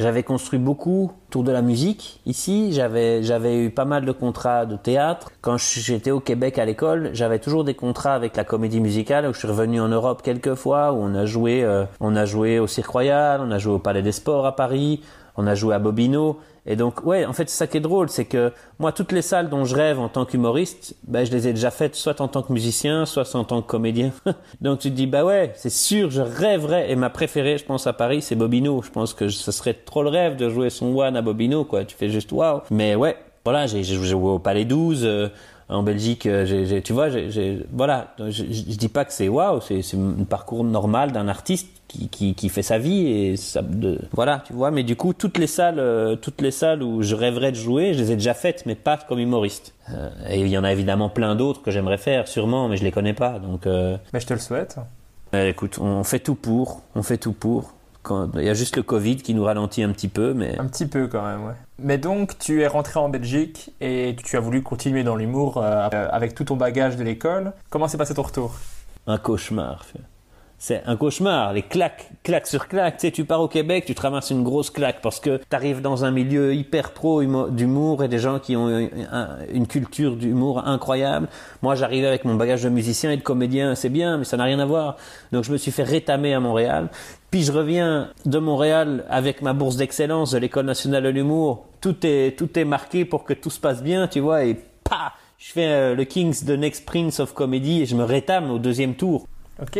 [0.00, 2.20] j'avais construit beaucoup autour de la musique.
[2.24, 5.30] Ici, j'avais j'avais eu pas mal de contrats de théâtre.
[5.42, 9.26] Quand j'étais au Québec à l'école, j'avais toujours des contrats avec la comédie musicale.
[9.26, 12.24] Où je suis revenu en Europe quelques fois, où on a joué euh, on a
[12.24, 15.02] joué au Cirque Royal, on a joué au Palais des Sports à Paris,
[15.36, 16.38] on a joué à Bobino.
[16.66, 19.22] Et donc, ouais, en fait, c'est ça qui est drôle, c'est que moi, toutes les
[19.22, 22.28] salles dont je rêve en tant qu'humoriste, ben, je les ai déjà faites soit en
[22.28, 24.12] tant que musicien, soit en tant que comédien.
[24.60, 26.90] donc, tu te dis, bah ouais, c'est sûr, je rêverais.
[26.90, 28.82] Et ma préférée, je pense, à Paris, c'est Bobino.
[28.82, 31.84] Je pense que ce serait trop le rêve de jouer son one à Bobino, quoi.
[31.84, 32.60] Tu fais juste waouh.
[32.70, 35.04] Mais ouais, voilà, j'ai joué au Palais 12.
[35.04, 35.28] euh,
[35.70, 39.60] en Belgique, euh, j'ai, tu vois, j'ai, voilà, je, je, dis pas que c'est waouh,
[39.60, 43.62] c'est, c'est un parcours normal d'un artiste qui, qui, qui fait sa vie et ça,
[43.62, 44.70] de, voilà, tu vois.
[44.70, 47.94] Mais du coup, toutes les salles, euh, toutes les salles où je rêverais de jouer,
[47.94, 49.74] je les ai déjà faites, mais pas comme humoriste.
[49.92, 52.84] Euh, et il y en a évidemment plein d'autres que j'aimerais faire, sûrement, mais je
[52.84, 53.38] les connais pas.
[53.38, 54.76] Donc, euh, Mais je te le souhaite.
[55.34, 57.74] euh, écoute, on fait tout pour, on fait tout pour.
[58.02, 60.66] Quand, il y a juste le Covid qui nous ralentit un petit peu, mais Un
[60.66, 61.52] petit peu quand même, ouais.
[61.78, 65.88] Mais donc, tu es rentré en Belgique et tu as voulu continuer dans l'humour euh,
[66.10, 67.52] avec tout ton bagage de l'école.
[67.68, 68.54] Comment s'est passé ton retour?
[69.06, 69.84] Un cauchemar.
[70.62, 72.98] C'est un cauchemar, les claques, claques sur claques.
[72.98, 75.56] Tu sais, tu pars au Québec, tu te ramasses une grosse claque parce que tu
[75.56, 79.28] arrives dans un milieu hyper pro humo- d'humour et des gens qui ont un- un-
[79.54, 81.28] une culture d'humour incroyable.
[81.62, 84.44] Moi, j'arrivais avec mon bagage de musicien et de comédien, c'est bien, mais ça n'a
[84.44, 84.96] rien à voir.
[85.32, 86.88] Donc, je me suis fait rétamer à Montréal.
[87.30, 91.66] Puis, je reviens de Montréal avec ma bourse d'excellence de l'École nationale de l'humour.
[91.80, 95.12] Tout est, tout est marqué pour que tout se passe bien, tu vois, et pa!
[95.38, 98.58] Je fais euh, le King's The Next Prince of Comedy et je me rétame au
[98.58, 99.26] deuxième tour.
[99.62, 99.78] Ok.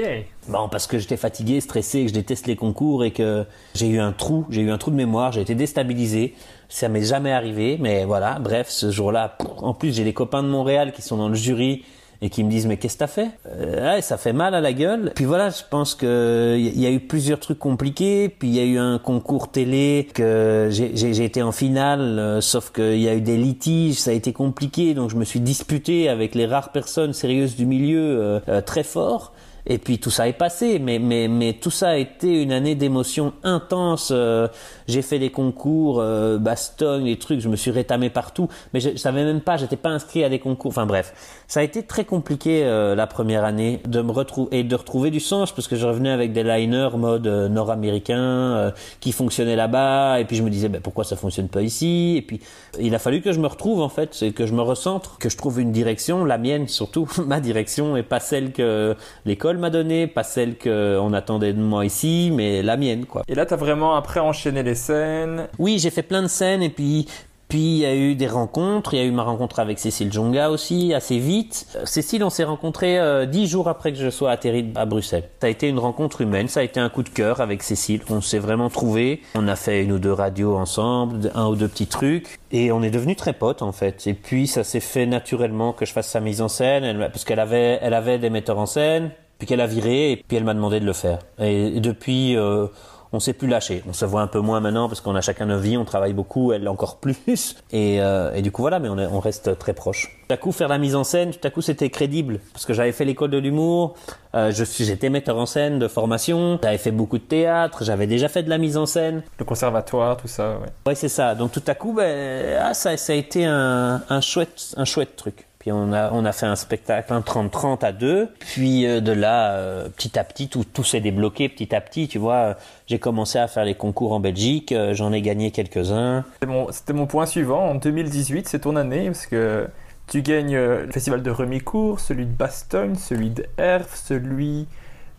[0.49, 3.45] Bon, parce que j'étais fatigué, stressé, que je déteste les concours et que
[3.75, 6.35] j'ai eu un trou, j'ai eu un trou de mémoire, j'ai été déstabilisé.
[6.69, 10.49] Ça m'est jamais arrivé, mais voilà, bref, ce jour-là, en plus j'ai des copains de
[10.49, 11.85] Montréal qui sont dans le jury
[12.23, 13.31] et qui me disent mais qu'est-ce que t'as fait?
[13.47, 15.12] Euh, ouais, Ça fait mal à la gueule.
[15.14, 18.29] Puis voilà, je pense que il y a eu plusieurs trucs compliqués.
[18.29, 22.71] Puis il y a eu un concours télé que j'ai- été en finale, euh, sauf
[22.73, 24.95] qu'il y a eu des litiges, ça a été compliqué.
[24.95, 29.33] Donc je me suis disputé avec les rares personnes sérieuses du milieu euh, très fort.
[29.67, 32.75] Et puis tout ça est passé, mais, mais, mais tout ça a été une année
[32.75, 34.11] d'émotions intenses.
[34.13, 34.49] Euh,
[34.89, 38.91] j'ai fait des concours, euh, Bastogne, des trucs, je me suis rétamé partout, mais je,
[38.91, 40.71] je savais même pas, j'étais pas inscrit à des concours.
[40.71, 41.13] Enfin bref,
[41.47, 45.11] ça a été très compliqué euh, la première année de me retrouver et de retrouver
[45.11, 50.21] du sens parce que je revenais avec des liners mode euh, nord-américain qui fonctionnaient là-bas
[50.21, 52.15] et puis je me disais ben, pourquoi ça fonctionne pas ici?
[52.17, 52.41] Et puis
[52.79, 55.29] il a fallu que je me retrouve en fait, c'est que je me recentre, que
[55.29, 59.71] je trouve une direction, la mienne surtout, ma direction et pas celle que l'école m'a
[59.71, 63.23] donnée, pas celle qu'on attendait de moi ici, mais la mienne quoi.
[63.29, 65.49] Et là, tu as vraiment après enchaîné les scènes.
[65.59, 67.07] Oui, j'ai fait plein de scènes et puis
[67.49, 70.13] puis il y a eu des rencontres, il y a eu ma rencontre avec Cécile
[70.13, 71.67] Jonga aussi, assez vite.
[71.75, 75.25] Euh, Cécile, on s'est rencontrés euh, dix jours après que je sois atterri à Bruxelles.
[75.41, 78.03] Ça a été une rencontre humaine, ça a été un coup de cœur avec Cécile.
[78.09, 79.21] On s'est vraiment trouvés.
[79.35, 82.39] On a fait une ou deux radios ensemble, un ou deux petits trucs.
[82.53, 84.07] Et on est devenus très potes en fait.
[84.07, 87.25] Et puis ça s'est fait naturellement que je fasse sa mise en scène, elle- parce
[87.25, 90.45] qu'elle avait, elle avait des metteurs en scène, puis qu'elle a viré, et puis elle
[90.45, 91.18] m'a demandé de le faire.
[91.41, 92.36] Et, et depuis...
[92.36, 92.68] euh,
[93.12, 93.82] on s'est plus lâché.
[93.88, 96.12] On se voit un peu moins maintenant parce qu'on a chacun nos vies, on travaille
[96.12, 97.57] beaucoup, elle encore plus.
[97.72, 100.16] Et, euh, et du coup voilà, mais on, est- on reste très proches.
[100.28, 102.72] Tout à coup faire la mise en scène, tout à coup c'était crédible parce que
[102.72, 103.95] j'avais fait l'école de l'humour,
[104.36, 108.07] euh, je suis, j'étais metteur en scène de formation, j'avais fait beaucoup de théâtre, j'avais
[108.07, 109.24] déjà fait de la mise en scène.
[109.41, 110.68] Le conservatoire, tout ça, ouais.
[110.86, 111.34] Ouais, c'est ça.
[111.34, 115.16] Donc tout à coup, ben, ah, ça, ça a été un, un chouette, un chouette
[115.16, 115.49] truc.
[115.61, 118.31] Puis on a, on a fait un spectacle, un 30-30 à deux.
[118.39, 122.09] Puis euh, de là, euh, petit à petit, tout, tout s'est débloqué petit à petit.
[122.09, 122.57] Tu vois,
[122.87, 124.73] j'ai commencé à faire les concours en Belgique.
[124.73, 126.25] euh, J'en ai gagné quelques-uns.
[126.71, 127.69] C'était mon, point suivant.
[127.69, 129.69] En 2018, c'est ton année parce que
[130.07, 134.67] tu gagnes le festival de Remicourt, celui de Bastogne, celui de Herve, celui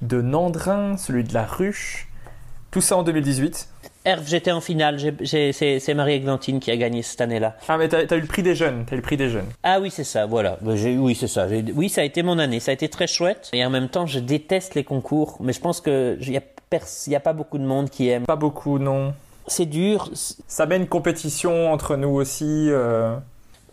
[0.01, 2.07] de Nandrin, celui de La Ruche.
[2.71, 3.67] Tout ça en 2018.
[4.03, 4.97] Herve, j'étais en finale.
[5.23, 7.55] C'est Marie-Églantine qui a gagné cette année-là.
[7.67, 8.83] Ah, mais t'as as eu le prix des jeunes.
[8.87, 9.45] T'as eu le prix des jeunes.
[9.63, 10.57] Ah oui, c'est ça, voilà.
[10.75, 11.47] J'ai- Oui, c'est ça.
[11.75, 12.59] Oui, ça a été mon année.
[12.59, 13.49] Ça a été très chouette.
[13.53, 15.37] Et en même temps, je déteste les concours.
[15.39, 16.31] Mais je pense que il
[17.09, 18.25] n'y a pas beaucoup de monde qui aime.
[18.25, 19.13] Pas beaucoup, non.
[19.47, 20.09] C'est dur.
[20.13, 22.67] Ça met une compétition entre nous aussi.
[22.69, 23.15] euh.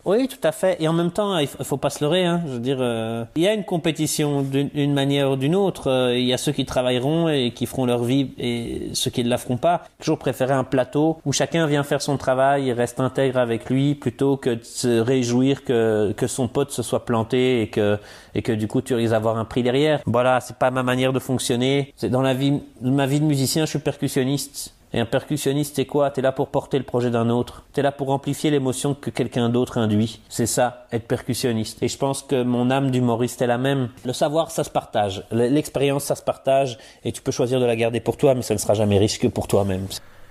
[0.09, 0.79] Oui, tout à fait.
[0.81, 2.25] Et en même temps, il faut, pas se leurrer.
[2.25, 2.41] Hein.
[2.47, 5.91] Je veux dire, euh, il y a une compétition d'une d'une manière ou d'une autre.
[5.91, 9.23] Euh, Il y a ceux qui travailleront et qui feront leur vie et ceux qui
[9.23, 9.83] ne la feront pas.
[9.99, 13.95] Toujours préférer un plateau où chacun vient faire son travail et reste intègre avec lui
[13.95, 17.99] plutôt que de se réjouir que, que son pote se soit planté et que,
[18.35, 20.01] et que du coup tu risques d'avoir un prix derrière.
[20.07, 21.93] Voilà, c'est pas ma manière de fonctionner.
[21.97, 24.73] C'est dans la vie, ma vie de musicien, je suis percussionniste.
[24.95, 26.11] Et un percussionniste, c'est quoi?
[26.11, 27.65] T'es là pour porter le projet d'un autre.
[27.73, 30.21] T'es là pour amplifier l'émotion que quelqu'un d'autre induit.
[30.29, 31.83] C'est ça, être percussionniste.
[31.83, 33.91] Et je pense que mon âme d'humoriste est la même.
[34.05, 35.25] Le savoir, ça se partage.
[35.31, 36.79] L'expérience, ça se partage.
[37.05, 39.19] Et tu peux choisir de la garder pour toi, mais ça ne sera jamais riche
[39.19, 39.87] que pour toi-même.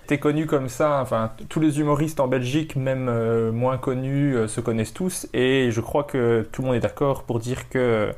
[0.08, 4.48] T'es connu comme ça, enfin, tous les humoristes en Belgique, même euh, moins connus, euh,
[4.48, 8.14] se connaissent tous, et je crois que tout le monde est d'accord pour dire que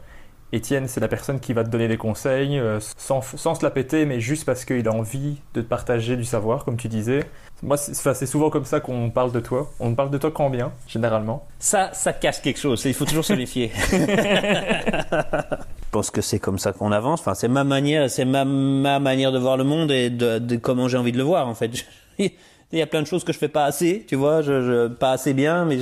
[0.52, 3.70] Étienne, c'est la personne qui va te donner des conseils, euh, sans, sans se la
[3.70, 7.24] péter, mais juste parce qu'il a envie de te partager du savoir, comme tu disais.
[7.62, 9.70] Moi, c'est souvent comme ça qu'on parle de toi.
[9.80, 11.46] On parle de toi qu'en bien, généralement.
[11.60, 12.84] Ça, ça cache quelque chose.
[12.86, 13.72] Il faut toujours se méfier.
[13.92, 15.56] Je
[15.92, 17.20] pense que c'est comme ça qu'on avance.
[17.20, 20.56] Enfin, c'est ma manière, c'est ma, ma manière de voir le monde et de, de
[20.56, 21.72] comment j'ai envie de le voir, en fait.
[22.72, 24.88] Il y a plein de choses que je fais pas assez, tu vois, je, je
[24.88, 25.80] pas assez bien, mais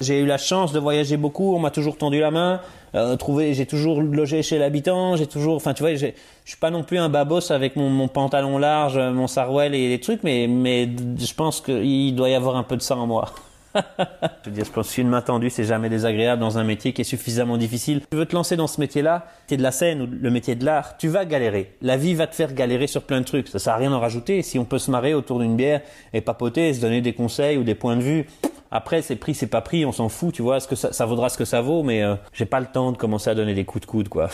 [0.00, 1.54] j'ai eu la chance de voyager beaucoup.
[1.54, 2.60] On m'a toujours tendu la main,
[2.94, 6.06] euh, trouvé, j'ai toujours logé chez l'habitant, j'ai toujours, enfin, tu vois, je
[6.44, 10.00] suis pas non plus un babos avec mon, mon pantalon large, mon sarouel et les
[10.00, 10.88] trucs, mais, mais
[11.18, 13.32] je pense qu'il doit y avoir un peu de ça en moi.
[13.74, 17.02] Je veux dire, je pense qu'une main tendue, c'est jamais désagréable dans un métier qui
[17.02, 18.02] est suffisamment difficile.
[18.10, 20.64] Tu veux te lancer dans ce métier-là, t'es de la scène ou le métier de
[20.64, 21.72] l'art, tu vas galérer.
[21.82, 23.48] La vie va te faire galérer sur plein de trucs.
[23.48, 24.42] Ça sert à rien d'en rajouter.
[24.42, 25.82] Si on peut se marrer autour d'une bière
[26.12, 28.26] et papoter, se donner des conseils ou des points de vue,
[28.70, 30.58] après, c'est pris, c'est pas pris, on s'en fout, tu vois.
[30.58, 32.92] Est-ce que ça, ça vaudra ce que ça vaut, mais euh, j'ai pas le temps
[32.92, 34.28] de commencer à donner des coups de coude, quoi.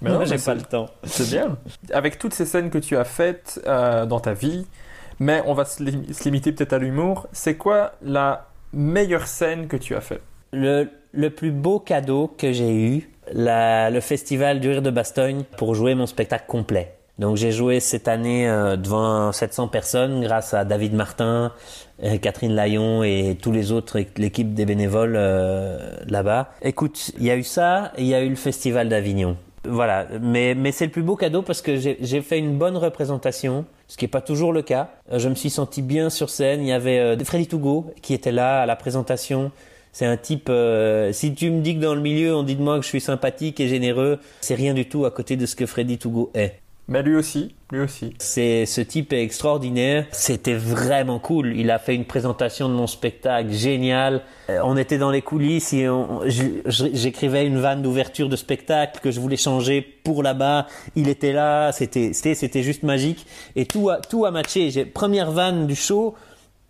[0.00, 0.86] Mais non, j'ai pas le temps.
[1.04, 1.56] C'est bien.
[1.92, 4.66] Avec toutes ces scènes que tu as faites euh, dans ta vie,
[5.18, 9.66] mais on va se, lim- se limiter peut-être à l'humour, c'est quoi la meilleure scène
[9.68, 10.22] que tu as faite?
[10.52, 15.44] Le, le plus beau cadeau que j'ai eu, la- le festival du rire de Bastogne
[15.56, 16.96] pour jouer mon spectacle complet.
[17.20, 21.52] Donc j'ai joué cette année euh, devant 700 personnes grâce à David Martin,
[22.02, 26.54] euh, Catherine Layon et tous les autres, l'équipe des bénévoles euh, là-bas.
[26.62, 29.36] Écoute, il y a eu ça il y a eu le festival d'Avignon.
[29.68, 33.66] Voilà, mais, mais c'est le plus beau cadeau parce que j'ai fait une bonne représentation,
[33.86, 34.88] ce qui n'est pas toujours le cas.
[35.14, 36.62] Je me suis senti bien sur scène.
[36.62, 39.52] Il y avait Freddy Tougo qui était là à la présentation.
[39.92, 40.50] C'est un type.
[41.12, 43.02] si tu me dis que dans le milieu on dit de moi que je suis
[43.02, 46.54] sympathique et généreux, c'est rien du tout à côté de ce que Freddy Tougo est.
[46.90, 48.14] Mais lui aussi, lui aussi.
[48.18, 50.06] C'est ce type est extraordinaire.
[50.10, 51.56] C'était vraiment cool.
[51.56, 54.22] Il a fait une présentation de mon spectacle génial.
[54.50, 55.86] Euh, On était dans les coulisses et
[56.66, 60.66] j'écrivais une vanne d'ouverture de spectacle que je voulais changer pour là-bas.
[60.96, 61.70] Il était là.
[61.70, 63.24] C'était c'était juste magique
[63.54, 64.84] et tout a tout a matché.
[64.84, 66.16] Première vanne du show.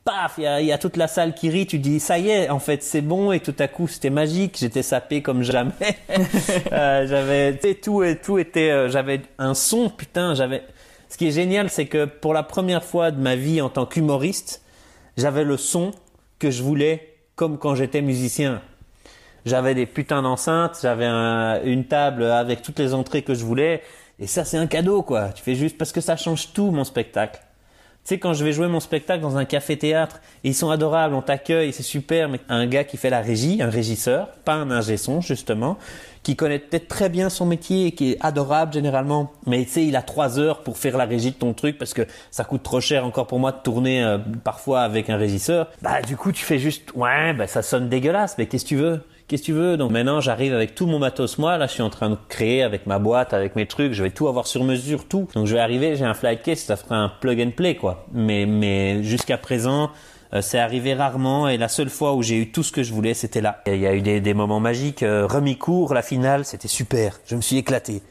[0.05, 1.66] Paf, il y a, il y a toute la salle qui rit.
[1.66, 4.57] Tu dis ça y est, en fait c'est bon et tout à coup c'était magique.
[4.59, 5.72] J'étais sapé comme jamais.
[6.72, 8.70] Euh, j'avais tout et tout était.
[8.70, 10.34] euh, j'avais un son putain.
[10.34, 10.62] J'avais.
[11.09, 13.84] Ce qui est génial, c'est que pour la première fois de ma vie en tant
[13.86, 14.62] qu'humoriste,
[15.16, 15.90] j'avais le son
[16.38, 18.62] que je voulais comme quand j'étais musicien.
[19.44, 23.82] J'avais des putains d'enceintes, j'avais un- une table avec toutes les entrées que je voulais.
[24.18, 25.30] Et ça, c'est un cadeau, quoi.
[25.30, 27.40] Tu fais juste parce que ça change tout, mon spectacle.
[28.05, 31.20] Tu sais, quand je vais jouer mon spectacle dans un café-théâtre, ils sont adorables, on
[31.20, 34.96] t'accueille, c'est super, mais un gars qui fait la régie, un régisseur, pas un ingé
[34.96, 35.76] son, justement,
[36.22, 39.84] qui connaît peut-être très bien son métier et qui est adorable généralement, mais tu sais,
[39.84, 42.62] il a trois heures pour faire la régie de ton truc parce que ça coûte
[42.62, 45.68] trop cher encore pour moi de tourner euh, parfois avec un régisseur.
[45.82, 48.76] Bah, du coup, tu fais juste, ouais, bah, ça sonne dégueulasse, mais qu'est-ce que tu
[48.76, 49.03] veux?
[49.31, 49.76] Qu'est-ce que tu veux?
[49.76, 51.39] Donc maintenant, j'arrive avec tout mon matos.
[51.39, 53.93] Moi, là, je suis en train de créer avec ma boîte, avec mes trucs.
[53.93, 55.28] Je vais tout avoir sur mesure, tout.
[55.37, 58.07] Donc je vais arriver, j'ai un flight case, ça fera un plug and play, quoi.
[58.12, 59.93] Mais, mais jusqu'à présent,
[60.35, 61.47] euh, c'est arrivé rarement.
[61.47, 63.62] Et la seule fois où j'ai eu tout ce que je voulais, c'était là.
[63.68, 65.05] Il y a eu des, des moments magiques.
[65.05, 67.20] Euh, remis court, la finale, c'était super.
[67.24, 68.03] Je me suis éclaté.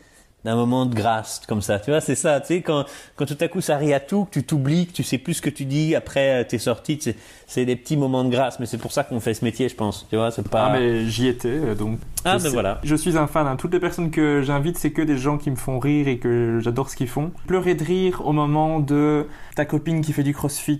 [0.46, 1.80] D'un moment de grâce, comme ça.
[1.80, 2.40] Tu vois, c'est ça.
[2.40, 2.86] Tu sais, quand,
[3.18, 5.34] quand tout à coup ça rit à tout, que tu t'oublies, que tu sais plus
[5.34, 8.58] ce que tu dis après euh, t'es sorti, c'est, c'est des petits moments de grâce.
[8.58, 10.08] Mais c'est pour ça qu'on fait ce métier, je pense.
[10.10, 10.68] Tu vois, c'est pas.
[10.68, 12.00] Ah, mais j'y étais, euh, donc.
[12.24, 12.80] Ah, ben sais- voilà.
[12.84, 13.48] Je suis un fan.
[13.48, 13.58] hein.
[13.58, 16.60] Toutes les personnes que j'invite, c'est que des gens qui me font rire et que
[16.64, 17.32] j'adore ce qu'ils font.
[17.46, 19.28] Pleurer de rire au moment de
[19.58, 20.80] ta copine qui fait du crossfit.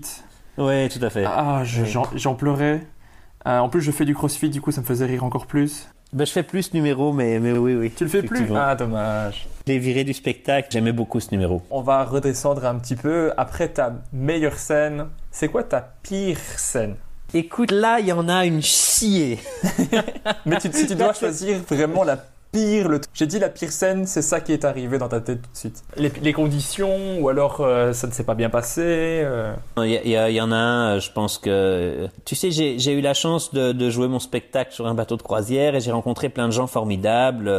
[0.56, 1.24] Ouais, tout à fait.
[1.26, 2.80] Ah, je- j'en j'en pleurais.
[3.46, 5.86] Euh, en plus, je fais du crossfit, du coup, ça me faisait rire encore plus.
[6.12, 7.92] Ben, je fais plus ce numéro, mais, mais oui, oui.
[7.94, 8.48] Tu le fais plus?
[8.54, 9.46] Ah, dommage.
[9.66, 11.62] Je l'ai viré du spectacle, j'aimais beaucoup ce numéro.
[11.70, 13.32] On va redescendre un petit peu.
[13.36, 16.96] Après ta meilleure scène, c'est quoi ta pire scène?
[17.32, 19.38] Écoute, là, il y en a une chier.
[20.46, 22.18] Mais tu, si tu dois choisir vraiment la
[22.52, 23.00] pire, le...
[23.14, 25.56] j'ai dit la pire scène, c'est ça qui est arrivé dans ta tête tout de
[25.56, 25.82] suite.
[25.96, 28.82] Les, conditions, ou alors euh, ça ne s'est pas bien passé.
[28.84, 29.54] euh.
[29.78, 32.08] Il y, en a un, euh, je pense que...
[32.24, 35.74] Tu sais, j'ai eu la chance de, jouer mon spectacle sur un bateau de croisière
[35.74, 37.50] et j'ai rencontré plein de gens formidables.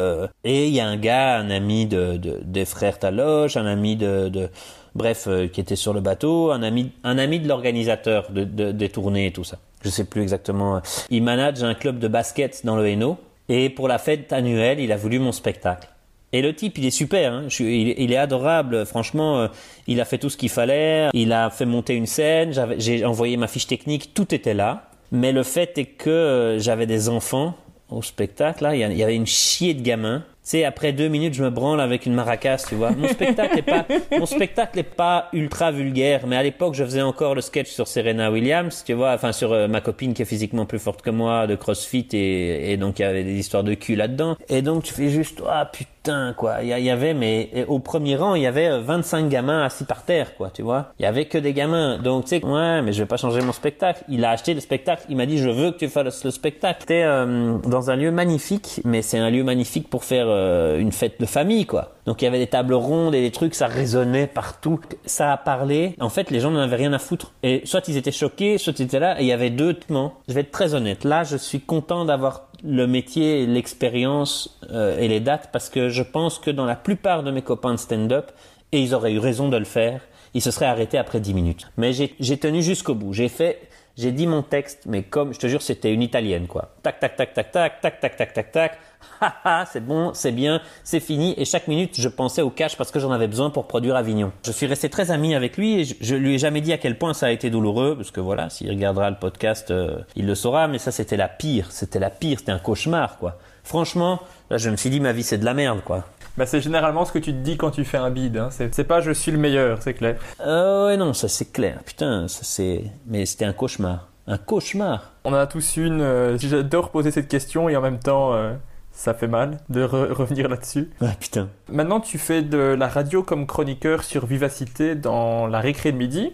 [0.43, 3.95] Et il y a un gars, un ami de, de- des frères Taloche, un ami
[3.95, 4.49] de...
[4.95, 8.89] bref, qui était sur le bateau, un ami, un ami de l'organisateur de, de- des
[8.89, 9.57] tournées et tout ça.
[9.83, 10.81] Je sais plus exactement.
[11.09, 13.17] Il manage un club de basket dans le Hainaut.
[13.49, 15.89] Et pour la fête annuelle, il a voulu mon spectacle.
[16.33, 17.47] Et le type, il est super, hein.
[17.59, 18.85] Il, est adorable.
[18.85, 19.47] Franchement, euh,
[19.87, 21.09] il a fait tout ce qu'il fallait.
[21.13, 22.53] Il a fait monter une scène.
[22.77, 24.89] J'ai envoyé ma fiche technique, tout était là.
[25.11, 27.55] Mais le fait est que euh, j'avais des enfants
[27.89, 28.63] au spectacle.
[28.63, 30.23] Là, il y, a- il y avait une chier de gamins.
[30.43, 32.89] Tu sais, après deux minutes, je me branle avec une maracasse, tu vois.
[32.91, 33.85] Mon spectacle est pas,
[34.17, 37.87] mon spectacle est pas ultra vulgaire, mais à l'époque, je faisais encore le sketch sur
[37.87, 41.11] Serena Williams, tu vois, enfin sur euh, ma copine qui est physiquement plus forte que
[41.11, 44.35] moi, de CrossFit, et, et donc il y avait des histoires de cul là-dedans.
[44.49, 45.91] Et donc tu fais juste, ah putain,
[46.35, 46.63] quoi.
[46.63, 50.03] Il y, avait, mais au premier rang, il y avait euh, 25 gamins assis par
[50.03, 50.93] terre, quoi, tu vois.
[50.99, 51.99] Il y avait que des gamins.
[51.99, 54.03] Donc tu sais, ouais, mais je vais pas changer mon spectacle.
[54.09, 56.79] Il a acheté le spectacle, il m'a dit, je veux que tu fasses le spectacle.
[56.81, 60.91] C'était euh, dans un lieu magnifique, mais c'est un lieu magnifique pour faire euh, une
[60.91, 61.91] fête de famille, quoi.
[62.05, 64.79] Donc il y avait des tables rondes et des trucs, ça résonnait partout.
[65.05, 65.95] Ça a parlé.
[65.99, 67.33] En fait, les gens n'en avaient rien à foutre.
[67.43, 70.15] Et soit ils étaient choqués, soit ils étaient là, et il y avait deux traitements.
[70.27, 71.03] Je vais être très honnête.
[71.03, 76.03] Là, je suis content d'avoir le métier, l'expérience euh, et les dates parce que je
[76.03, 78.31] pense que dans la plupart de mes copains de stand-up,
[78.71, 80.01] et ils auraient eu raison de le faire,
[80.33, 81.71] ils se seraient arrêtés après 10 minutes.
[81.77, 83.13] Mais j'ai tenu jusqu'au bout.
[83.13, 83.59] J'ai fait,
[83.97, 86.73] j'ai dit mon texte, mais comme, je te jure, c'était une italienne, quoi.
[86.83, 88.79] Tac, tac, tac, tac, tac, tac, tac, tac, tac.
[89.21, 91.33] Ha, ha, c'est bon, c'est bien, c'est fini.
[91.37, 94.31] Et chaque minute, je pensais au cash parce que j'en avais besoin pour produire Avignon.
[94.45, 96.77] Je suis resté très ami avec lui et je, je lui ai jamais dit à
[96.77, 100.25] quel point ça a été douloureux parce que voilà, s'il regardera le podcast, euh, il
[100.25, 100.67] le saura.
[100.67, 101.67] Mais ça, c'était la pire.
[101.71, 102.39] C'était la pire.
[102.39, 103.37] C'était un cauchemar, quoi.
[103.63, 106.03] Franchement, là, je me suis dit, ma vie, c'est de la merde, quoi.
[106.37, 108.37] Bah, c'est généralement ce que tu te dis quand tu fais un bid.
[108.37, 108.49] Hein.
[108.51, 110.15] C'est pas je suis le meilleur, c'est clair.
[110.39, 111.79] Euh, ouais, non, ça c'est clair.
[111.85, 112.85] Putain, ça c'est.
[113.05, 114.07] Mais c'était un cauchemar.
[114.27, 115.11] Un cauchemar.
[115.25, 115.99] On a tous une.
[116.01, 118.53] euh, J'adore poser cette question et en même temps, euh,
[118.93, 120.89] ça fait mal de re- revenir là-dessus.
[121.01, 121.49] Ah putain.
[121.71, 126.31] Maintenant, tu fais de la radio comme chroniqueur sur Vivacité dans la récré de midi.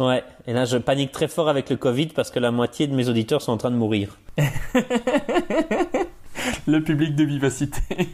[0.00, 2.94] Ouais, et là je panique très fort avec le Covid parce que la moitié de
[2.94, 4.16] mes auditeurs sont en train de mourir.
[6.66, 7.80] Le public de Vivacité.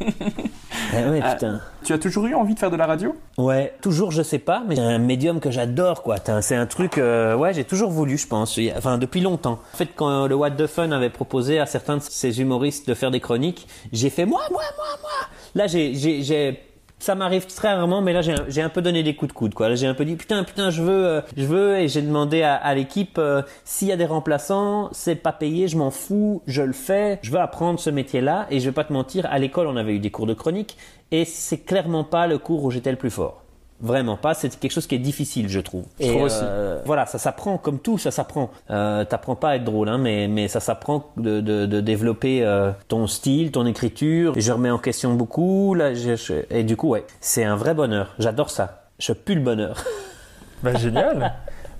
[0.92, 1.34] Eh ouais, Ah.
[1.34, 1.60] putain.
[1.84, 3.14] tu as toujours eu envie de faire de la radio?
[3.36, 6.16] Ouais, toujours je sais pas, mais c'est un médium que j'adore quoi.
[6.40, 8.58] C'est un truc, euh, ouais, j'ai toujours voulu, je pense.
[8.76, 9.60] Enfin, depuis longtemps.
[9.74, 12.88] En fait, quand euh, le What the Fun avait proposé à certains de ces humoristes
[12.88, 15.10] de faire des chroniques, j'ai fait moi, moi, moi, moi.
[15.54, 16.60] Là, j'ai, j'ai, j'ai
[16.98, 19.54] Ça m'arrive très rarement, mais là j'ai un, peu donné des coups de coude.
[19.54, 19.68] Quoi.
[19.68, 22.42] Là j'ai un peu dit putain, putain, je veux, euh, je veux, et j'ai demandé
[22.42, 26.42] à, à l'équipe euh, s'il y a des remplaçants, c'est pas payé, je m'en fous,
[26.46, 28.46] je le fais, je veux apprendre ce métier-là.
[28.50, 30.76] Et je vais pas te mentir, à l'école on avait eu des cours de chronique,
[31.10, 33.42] et c'est clairement pas le cours où j'étais le plus fort.
[33.80, 35.84] Vraiment pas, c'est quelque chose qui est difficile, je trouve.
[36.00, 36.40] Je Et, trouve aussi.
[36.42, 38.50] euh, voilà, ça s'apprend comme tout, ça s'apprend.
[38.70, 42.42] Euh, T'apprends pas à être drôle, hein, mais mais ça s'apprend de, de, de développer
[42.44, 44.32] euh, ton style, ton écriture.
[44.36, 47.72] Je remets en question beaucoup là, je- je- et du coup ouais, c'est un vrai
[47.74, 48.14] bonheur.
[48.18, 48.82] J'adore ça.
[48.98, 49.76] Je pue le bonheur.
[50.62, 51.34] Bah, génial.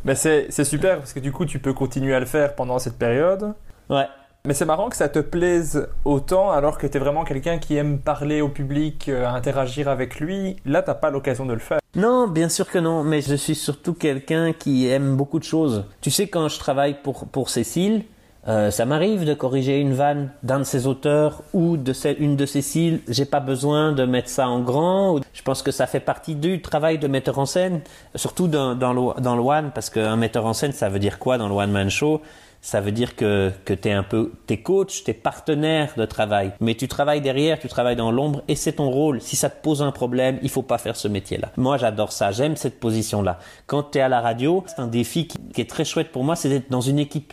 [0.05, 2.79] Mais c'est c'est super parce que du coup, tu peux continuer à le faire pendant
[2.79, 3.55] cette période.
[3.91, 4.07] Ouais.
[4.45, 7.75] Mais c'est marrant que ça te plaise autant alors que tu es vraiment quelqu'un qui
[7.77, 10.57] aime parler au public, euh, interagir avec lui.
[10.65, 11.81] Là, t'as pas l'occasion de le faire.
[11.99, 15.85] Non, bien sûr que non, mais je suis surtout quelqu'un qui aime beaucoup de choses.
[16.01, 18.05] Tu sais, quand je travaille pour, pour Cécile,
[18.47, 22.37] euh, ça m'arrive de corriger une vanne d'un de ses auteurs ou de celle- une
[22.37, 23.01] de Cécile.
[23.09, 25.19] J'ai pas besoin de mettre ça en grand.
[25.35, 27.81] Je pense que ça fait partie du travail de metteur en scène,
[28.15, 31.37] surtout dans, dans, dans le one, parce qu'un metteur en scène, ça veut dire quoi
[31.37, 32.23] dans le one-man show
[32.61, 36.53] ça veut dire que, que tu es un peu, t'es coach, t'es partenaire de travail.
[36.61, 39.21] Mais tu travailles derrière, tu travailles dans l'ombre et c'est ton rôle.
[39.21, 41.53] Si ça te pose un problème, il faut pas faire ce métier-là.
[41.57, 42.33] Moi, j'adore ça.
[42.33, 43.39] J'aime cette position-là.
[43.67, 46.25] Quand tu es à la radio, c'est un défi qui, qui est très chouette pour
[46.25, 47.33] moi, c'est d'être dans une équipe.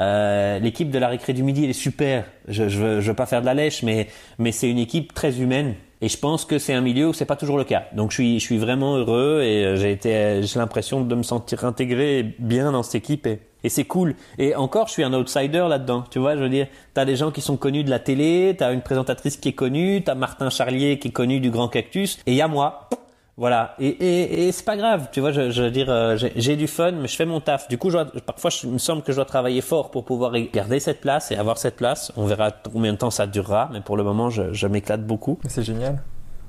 [0.00, 2.24] Euh, l'équipe de la récré du midi, elle est super.
[2.48, 4.08] Je, je, veux, je veux pas faire de la lèche, mais,
[4.38, 5.74] mais c'est une équipe très humaine.
[6.04, 7.84] Et je pense que c'est un milieu où c'est pas toujours le cas.
[7.94, 11.22] Donc je suis, je suis vraiment heureux et euh, j'ai été, j'ai l'impression de me
[11.22, 14.14] sentir intégré bien dans cette équipe et, et c'est cool.
[14.36, 16.04] Et encore, je suis un outsider là-dedans.
[16.10, 18.74] Tu vois, je veux dire, t'as des gens qui sont connus de la télé, t'as
[18.74, 22.34] une présentatrice qui est connue, t'as Martin Charlier qui est connu du Grand Cactus, et
[22.34, 22.90] y a moi.
[23.36, 26.54] Voilà, et, et, et c'est pas grave, tu vois, je, je veux dire, euh, j'ai-
[26.54, 27.66] du fun, mais je fais mon taf.
[27.68, 30.04] Du coup, je dois- parfois, je- il me semble que je dois travailler fort pour
[30.04, 32.12] pouvoir garder cette place et avoir cette place.
[32.16, 35.40] On verra combien de temps ça durera, mais pour le moment, je, je m'éclate beaucoup.
[35.48, 36.00] C'est génial.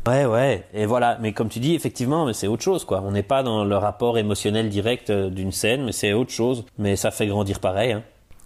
[0.07, 1.17] Ouais, ouais, et voilà.
[1.19, 3.01] Mais comme tu dis, effectivement, mais c'est autre chose, quoi.
[3.03, 6.65] On n'est pas dans le rapport émotionnel direct euh, d'une scène, mais c'est autre chose.
[6.77, 7.93] Mais ça fait grandir pareil.
[7.93, 8.03] Hein.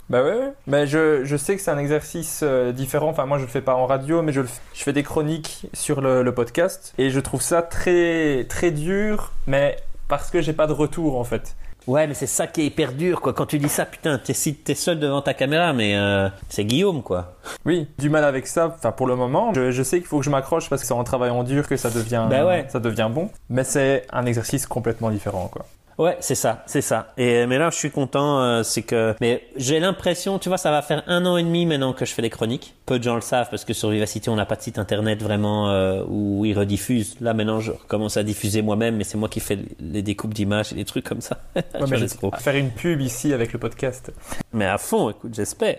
[0.09, 0.51] Bah ouais.
[0.67, 3.09] Mais je, je sais que c'est un exercice euh, différent.
[3.09, 5.67] Enfin, moi, je le fais pas en radio, mais je, le je fais des chroniques
[5.73, 6.93] sur le, le podcast.
[6.97, 11.23] Et je trouve ça très, très dur, mais parce que j'ai pas de retour, en
[11.23, 11.55] fait.
[11.87, 13.33] Ouais, mais c'est ça qui est hyper dur, quoi.
[13.33, 16.65] Quand tu dis ça, putain, t'es si t'es seul devant ta caméra, mais euh, c'est
[16.65, 17.35] Guillaume, quoi.
[17.65, 18.75] Oui, du mal avec ça.
[18.77, 20.93] Enfin, pour le moment, je, je sais qu'il faut que je m'accroche parce que c'est
[20.93, 22.65] en travaillant dur que ça devient, Bah ouais.
[22.69, 23.29] ça devient bon.
[23.49, 25.65] Mais c'est un exercice complètement différent, quoi.
[25.99, 27.11] Ouais, c'est ça, c'est ça.
[27.17, 30.71] Et mais là, je suis content, euh, c'est que, mais j'ai l'impression, tu vois, ça
[30.71, 32.73] va faire un an et demi maintenant que je fais les chroniques.
[32.85, 35.21] Peu de gens le savent parce que sur Vivacité, on n'a pas de site internet
[35.21, 37.17] vraiment euh, où ils rediffusent.
[37.19, 40.71] Là, maintenant, je commence à diffuser moi-même, mais c'est moi qui fais les découpes d'images
[40.71, 41.41] et des trucs comme ça.
[41.79, 44.11] Ouais, mais faire une pub ici avec le podcast.
[44.53, 45.77] Mais à fond, écoute, j'espère.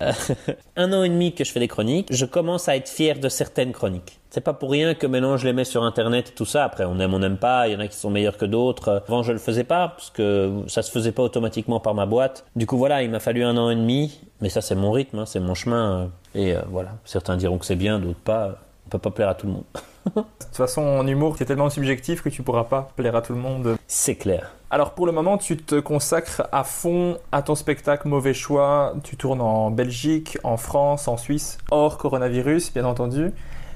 [0.76, 3.28] Un an et demi que je fais des chroniques, je commence à être fier de
[3.28, 4.20] certaines chroniques.
[4.32, 6.64] C'est pas pour rien que maintenant je les mets sur internet et tout ça.
[6.64, 7.68] Après, on aime, on n'aime pas.
[7.68, 9.02] Il y en a qui sont meilleurs que d'autres.
[9.06, 12.46] Avant, je le faisais pas parce que ça se faisait pas automatiquement par ma boîte.
[12.56, 14.22] Du coup, voilà, il m'a fallu un an et demi.
[14.40, 16.10] Mais ça, c'est mon rythme, hein, c'est mon chemin.
[16.34, 18.56] Et euh, voilà, certains diront que c'est bien, d'autres pas.
[18.86, 19.64] On peut pas plaire à tout le monde.
[20.14, 23.34] De toute façon, en humour, c'est tellement subjectif que tu pourras pas plaire à tout
[23.34, 23.76] le monde.
[23.86, 24.52] C'est clair.
[24.70, 28.94] Alors pour le moment, tu te consacres à fond à ton spectacle Mauvais Choix.
[29.04, 33.32] Tu tournes en Belgique, en France, en Suisse, hors coronavirus, bien entendu.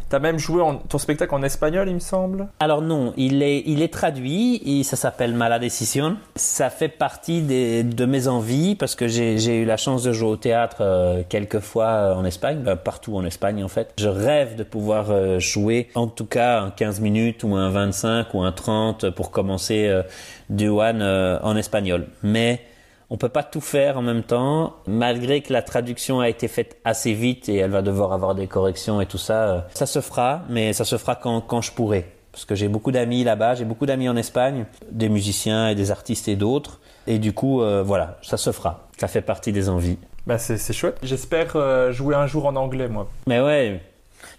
[0.08, 2.46] T'as même joué ton spectacle en espagnol, il me semble.
[2.60, 6.16] Alors non, il est, il est traduit, et ça s'appelle Mala Decision.
[6.36, 10.36] Ça fait partie de mes envies parce que j'ai eu la chance de jouer au
[10.36, 13.92] théâtre euh, quelques fois euh, en Espagne, bah, partout en Espagne en fait.
[13.98, 18.32] Je rêve de pouvoir euh, jouer en tout cas un 15 minutes ou un 25
[18.34, 20.02] ou un 30 pour commencer euh,
[20.50, 22.06] du one en espagnol.
[22.22, 22.60] Mais
[23.10, 26.76] on peut pas tout faire en même temps, malgré que la traduction a été faite
[26.84, 29.48] assez vite et elle va devoir avoir des corrections et tout ça.
[29.48, 32.06] euh, Ça se fera, mais ça se fera quand, quand je pourrai.
[32.32, 35.90] Parce que j'ai beaucoup d'amis là-bas, j'ai beaucoup d'amis en Espagne, des musiciens et des
[35.90, 36.80] artistes et d'autres.
[37.06, 38.88] Et du coup, euh, voilà, ça se fera.
[38.98, 39.96] Ça fait partie des envies.
[40.26, 40.98] Bah c'est chouette.
[41.04, 43.08] J'espère euh, jouer un jour en anglais, moi.
[43.28, 43.80] Mais ouais.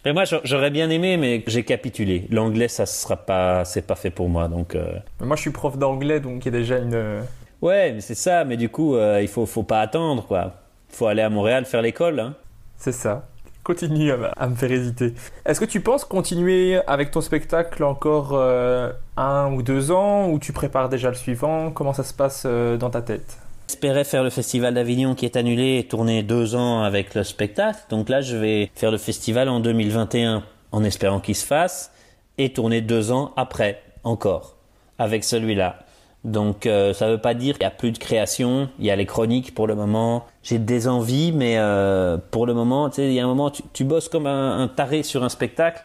[0.03, 2.27] Mais moi, j'a- j'aurais bien aimé, mais j'ai capitulé.
[2.29, 4.75] L'anglais, ça sera pas, c'est pas fait pour moi, donc.
[4.75, 4.91] euh,
[5.21, 7.21] Mais moi, je suis prof d'anglais, donc il y a déjà une...
[7.61, 8.43] Ouais, mais c'est ça.
[8.43, 10.53] Mais du coup, euh, il faut, faut pas attendre, quoi.
[10.89, 12.35] Faut aller à Montréal faire l'école, hein.
[12.77, 13.27] C'est ça.
[13.63, 15.13] Continue à, à me faire hésiter.
[15.45, 20.39] Est-ce que tu penses continuer avec ton spectacle encore euh, un ou deux ans ou
[20.39, 21.71] tu prépares déjà le suivant?
[21.71, 23.37] Comment ça se passe euh, dans ta tête?
[23.67, 27.79] J'espérais faire le festival d'Avignon qui est annulé et tourner deux ans avec le spectacle.
[27.89, 31.91] Donc là, je vais faire le festival en 2021 en espérant qu'il se fasse
[32.37, 34.55] et tourner deux ans après encore
[34.97, 35.79] avec celui-là.
[36.27, 38.95] Donc euh, ça veut pas dire qu'il y a plus de création, il y a
[38.95, 40.25] les chroniques pour le moment.
[40.43, 43.49] J'ai des envies, mais euh, pour le moment, tu sais, il y a un moment,
[43.49, 45.83] tu, tu bosses comme un, un taré sur un spectacle,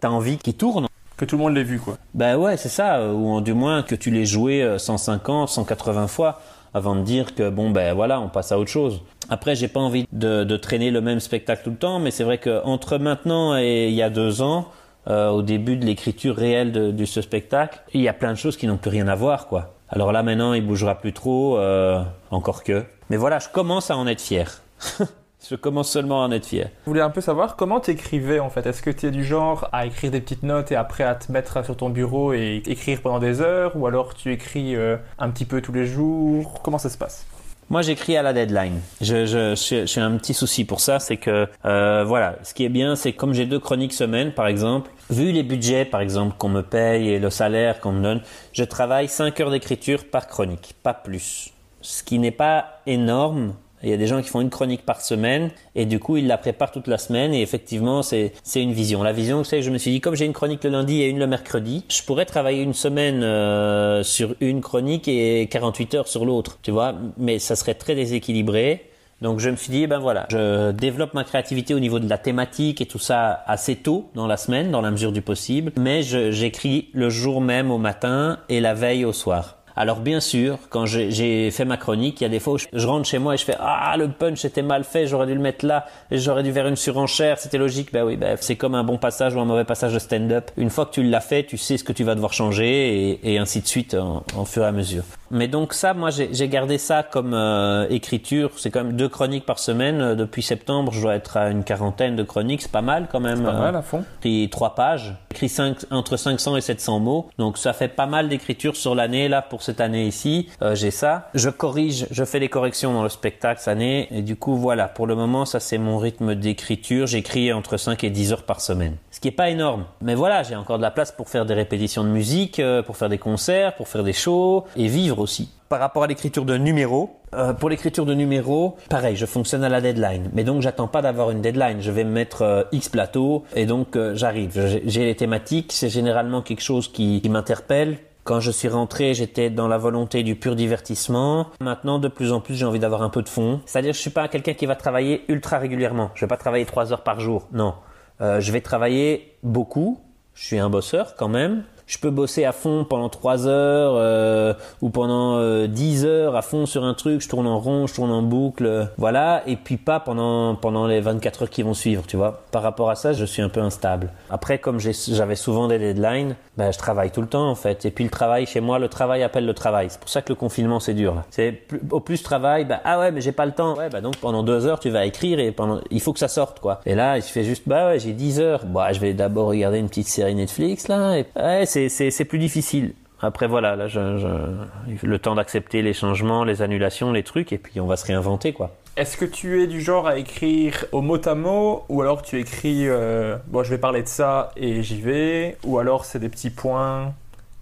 [0.00, 0.88] t'as envie qu'il tourne.
[1.16, 1.96] Que tout le monde l'ait vu, quoi.
[2.12, 5.48] Ben ouais, c'est ça, euh, ou en- du moins que tu l'aies joué euh, 150,
[5.48, 6.40] 180 fois
[6.76, 9.00] avant de dire que bon ben voilà, on passe à autre chose.
[9.30, 12.24] Après, j'ai pas envie de, de traîner le même spectacle tout le temps, mais c'est
[12.24, 14.66] vrai que entre maintenant et il y a deux ans,
[15.06, 18.38] euh, au début de l'écriture réelle de, de ce spectacle, il y a plein de
[18.38, 19.73] choses qui n'ont plus rien à voir, quoi.
[19.88, 22.84] Alors là maintenant, il bougera plus trop, euh, encore que.
[23.10, 24.62] Mais voilà, je commence à en être fier.
[25.48, 26.70] je commence seulement à en être fier.
[26.84, 28.66] Je voulais un peu savoir comment t'écrivais en fait.
[28.66, 31.30] Est-ce que tu es du genre à écrire des petites notes et après à te
[31.30, 33.76] mettre sur ton bureau et écrire pendant des heures?
[33.76, 36.62] Ou alors tu écris euh, un petit peu tous les jours?
[36.62, 37.26] Comment ça se passe?
[37.70, 38.80] Moi, j'écris à la deadline.
[39.00, 42.68] Je, je, j'ai un petit souci pour ça, c'est que euh, voilà, ce qui est
[42.68, 44.90] bien, c'est comme j'ai deux chroniques semaine, par exemple.
[45.10, 48.20] Vu les budgets, par exemple, qu'on me paye et le salaire qu'on me donne,
[48.52, 51.52] je travaille 5 heures d'écriture par chronique, pas plus.
[51.80, 53.54] Ce qui n'est pas énorme.
[53.84, 56.26] Il y a des gens qui font une chronique par semaine et du coup ils
[56.26, 59.02] la préparent toute la semaine et effectivement c'est une vision.
[59.02, 61.08] La vision c'est que je me suis dit comme j'ai une chronique le lundi et
[61.08, 66.08] une le mercredi, je pourrais travailler une semaine euh, sur une chronique et 48 heures
[66.08, 68.90] sur l'autre, tu vois, mais ça serait très déséquilibré.
[69.20, 72.18] Donc je me suis dit, ben voilà, je développe ma créativité au niveau de la
[72.18, 76.02] thématique et tout ça assez tôt dans la semaine, dans la mesure du possible, mais
[76.02, 79.63] j'écris le jour même au matin et la veille au soir.
[79.76, 82.86] Alors bien sûr, quand j'ai- fait ma chronique, il y a des fois où je,
[82.86, 85.40] rentre chez moi et je fais ah le punch était mal fait, j'aurais dû le
[85.40, 87.92] mettre là, j'aurais dû faire une surenchère, c'était logique.
[87.92, 90.50] Ben oui, ben c'est comme un bon passage ou un mauvais passage de stand-up.
[90.56, 93.34] Une fois que tu l'as fait, tu sais ce que tu vas devoir changer et,
[93.34, 95.04] et ainsi de suite en, en fur et à mesure.
[95.34, 98.52] Mais donc ça, moi j'ai gardé ça comme euh, écriture.
[98.56, 100.00] C'est quand même deux chroniques par semaine.
[100.00, 103.18] Euh, Depuis septembre, je dois être à une quarantaine de chroniques, c'est pas mal quand
[103.20, 103.42] même.
[103.42, 104.04] Pas Euh, mal à fond.
[104.20, 107.28] écrit trois pages, écrit cinq- entre 500 et 700 mots.
[107.36, 110.48] Donc ça fait pas mal d'écriture sur l'année là pour cette année ici.
[110.62, 111.28] Euh, J'ai ça.
[111.34, 114.86] Je corrige, je fais des corrections dans le spectacle cette année et du coup voilà.
[114.86, 117.08] Pour le moment ça c'est mon rythme d'écriture.
[117.08, 118.94] J'écris entre 5 et 10 heures par semaine.
[119.14, 119.84] Ce qui est pas énorme.
[120.02, 122.96] Mais voilà, j'ai encore de la place pour faire des répétitions de musique, euh, pour
[122.96, 125.50] faire des concerts, pour faire des shows et vivre aussi.
[125.68, 129.68] Par rapport à l'écriture de numéros, euh, pour l'écriture de numéros, pareil, je fonctionne à
[129.68, 130.30] la deadline.
[130.32, 131.80] Mais donc, j'attends pas d'avoir une deadline.
[131.80, 134.50] Je vais me mettre euh, X plateau et donc euh, j'arrive.
[134.66, 135.70] J'ai- J'ai les thématiques.
[135.72, 137.98] C'est généralement quelque chose qui, qui m'interpelle.
[138.24, 141.46] Quand je suis rentré, j'étais dans la volonté du pur divertissement.
[141.60, 143.60] Maintenant, de plus en plus, j'ai envie d'avoir un peu de fond.
[143.66, 146.10] C'est-à-dire, je suis pas quelqu'un qui va travailler ultra régulièrement.
[146.16, 147.46] Je vais pas travailler trois heures par jour.
[147.52, 147.74] Non.
[148.20, 150.00] Euh, je vais travailler beaucoup.
[150.34, 151.64] Je suis un bosseur quand même.
[151.86, 156.42] Je peux bosser à fond pendant 3 heures euh, ou pendant euh, 10 heures à
[156.42, 159.76] fond sur un truc, je tourne en rond, je tourne en boucle, voilà, et puis
[159.76, 162.42] pas pendant pendant les 24 heures qui vont suivre, tu vois.
[162.50, 164.10] Par rapport à ça, je suis un peu instable.
[164.30, 167.84] Après, comme j'avais souvent des deadlines, ben, je travaille tout le temps en fait.
[167.84, 169.88] Et puis le travail chez moi, le travail appelle le travail.
[169.90, 171.22] C'est pour ça que le confinement c'est dur.
[171.30, 173.76] C'est au plus je travaille, ben, ah ouais, mais j'ai pas le temps.
[173.76, 176.28] Ouais, bah donc pendant deux heures tu vas écrire et pendant il faut que ça
[176.28, 176.80] sorte quoi.
[176.86, 178.64] Et là, je fais juste bah ouais, j'ai 10 heures.
[178.66, 181.18] Bah je vais d'abord regarder une petite série Netflix là.
[181.18, 182.94] Et, ouais, c'est plus difficile.
[183.20, 187.58] Après voilà, là, je, je- le temps d'accepter les changements, les annulations, les trucs, et
[187.58, 188.74] puis on va se réinventer quoi.
[188.96, 192.38] Est-ce que tu es du genre à écrire au mot à mot ou alors tu
[192.38, 196.28] écris euh, bon je vais parler de ça et j'y vais ou alors c'est des
[196.28, 197.12] petits points?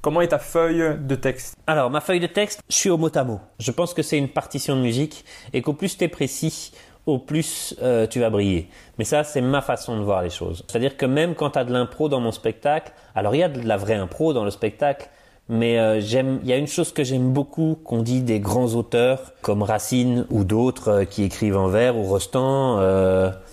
[0.02, 1.56] Comment est ta feuille de texte?
[1.68, 3.38] Alors, ma feuille de texte, je suis au mot à mot.
[3.60, 6.72] Je pense que c'est une partition de musique et qu'au plus tu es précis,
[7.06, 8.68] au plus euh, tu vas briller.
[8.98, 10.64] Mais ça, c'est ma façon de voir les choses.
[10.68, 13.48] C'est-à-dire que même quand tu as de l'impro dans mon spectacle, alors il y a
[13.48, 15.08] de la vraie impro dans le spectacle,
[15.48, 18.74] mais euh, j'aime, il y a une chose que j'aime beaucoup qu'on dit des grands
[18.74, 22.78] auteurs comme Racine ou d'autres euh, qui écrivent en vers ou Rostand.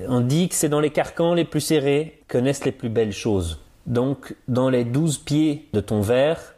[0.07, 3.13] on dit que c'est dans les carcans les plus serrés que naissent les plus belles
[3.13, 3.59] choses.
[3.87, 6.53] Donc, dans les douze pieds de ton vers,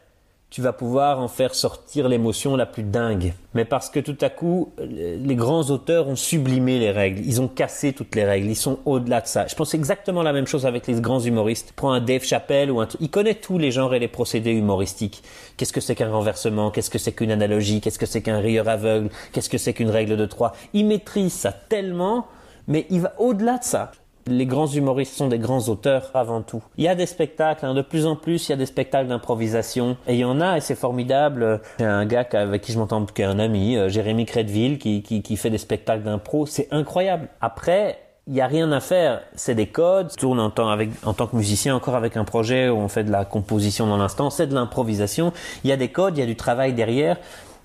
[0.52, 3.32] tu vas pouvoir en faire sortir l'émotion la plus dingue.
[3.54, 7.48] Mais parce que tout à coup, les grands auteurs ont sublimé les règles, ils ont
[7.48, 9.46] cassé toutes les règles, ils sont au-delà de ça.
[9.46, 11.72] Je pense exactement la même chose avec les grands humoristes.
[11.74, 15.22] Prends un Dave Chappelle ou un il connaît tous les genres et les procédés humoristiques.
[15.56, 16.70] Qu'est-ce que c'est qu'un renversement?
[16.70, 17.80] Qu'est-ce que c'est qu'une analogie?
[17.80, 19.08] Qu'est-ce que c'est qu'un rieur aveugle?
[19.32, 20.52] Qu'est-ce que c'est qu'une règle de trois?
[20.74, 22.26] Il maîtrise ça tellement,
[22.68, 23.90] mais il va au-delà de ça.
[24.26, 26.62] Les grands humoristes sont des grands auteurs avant tout.
[26.76, 29.08] Il y a des spectacles, hein, de plus en plus, il y a des spectacles
[29.08, 29.96] d'improvisation.
[30.06, 31.60] Et il y en a, et c'est formidable.
[31.80, 35.02] A un gars avec qui je m'entends, qui est un ami, euh, Jérémy Crédville, qui,
[35.02, 36.46] qui, qui fait des spectacles d'impro.
[36.46, 37.28] C'est incroyable.
[37.40, 37.98] Après,
[38.28, 39.22] il n'y a rien à faire.
[39.34, 40.12] C'est des codes.
[40.12, 42.88] Je tourne en tant, avec, en tant que musicien encore avec un projet où on
[42.88, 44.30] fait de la composition dans l'instant.
[44.30, 45.32] C'est de l'improvisation.
[45.64, 47.16] Il y a des codes, il y a du travail derrière.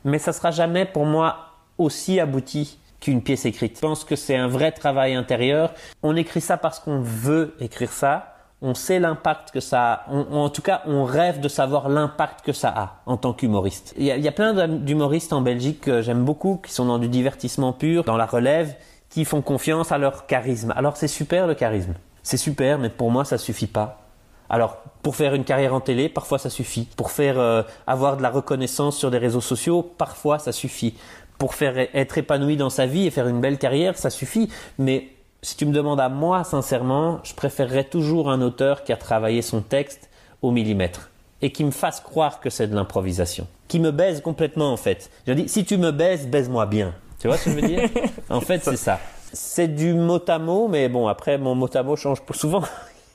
[0.06, 1.38] Mais ça sera jamais pour moi
[1.78, 3.76] aussi abouti qu'une pièce écrite.
[3.76, 5.74] Je pense que c'est un vrai travail intérieur.
[6.04, 8.34] On écrit ça parce qu'on veut écrire ça.
[8.62, 10.12] On sait l'impact que ça a.
[10.12, 13.94] En tout cas, on rêve de savoir l'impact que ça a en tant qu'humoriste.
[13.98, 17.08] Il y, a, plein d'hum- d'humoristes en Belgique que j'aime beaucoup, qui sont dans du
[17.08, 18.76] divertissement pur, dans la relève,
[19.10, 20.74] qui font confiance à leur charisme.
[20.76, 21.94] Alors c'est super le charisme.
[22.24, 24.02] C'est super, mais pour moi, ça suffit pas.
[24.50, 26.88] Alors, pour faire une carrière en télé, parfois ça suffit.
[26.98, 30.96] Pour faire euh, avoir de la reconnaissance sur des réseaux sociaux, parfois ça suffit.
[31.38, 34.50] Pour faire être épanoui dans sa vie et faire une belle carrière, ça suffit.
[34.80, 35.10] Mais
[35.42, 39.42] si tu me demandes à moi, sincèrement, je préférerais toujours un auteur qui a travaillé
[39.42, 40.10] son texte
[40.42, 41.10] au millimètre
[41.42, 43.48] et qui me fasse croire que c'est de l'improvisation.
[43.68, 45.10] Qui me baise complètement en fait.
[45.28, 46.94] Je dis, si tu me baises, baise-moi bien.
[47.20, 47.90] Tu vois ce que je veux dire?
[48.30, 49.00] En fait, c'est ça.
[49.34, 52.64] C'est du mot à mot, mais bon, après, mon mot à mot change pour souvent.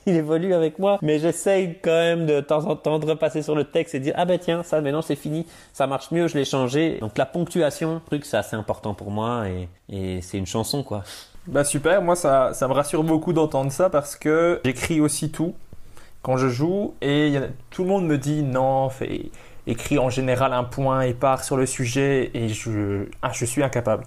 [0.07, 3.55] Il évolue avec moi, mais j'essaye quand même de, temps en temps de repasser sur
[3.55, 6.27] le texte et de dire ah ben tiens ça maintenant c'est fini, ça marche mieux,
[6.27, 6.97] je l'ai changé.
[6.99, 11.03] Donc la ponctuation, truc c'est assez important pour moi et, et c'est une chanson quoi.
[11.47, 15.53] Bah super, moi ça, ça me rassure beaucoup d'entendre ça parce que j'écris aussi tout
[16.21, 19.29] quand je joue et y a- tout le monde me dit non, fais,
[19.67, 23.63] écris en général un point et pars sur le sujet et je, ah, je suis
[23.63, 24.05] incapable.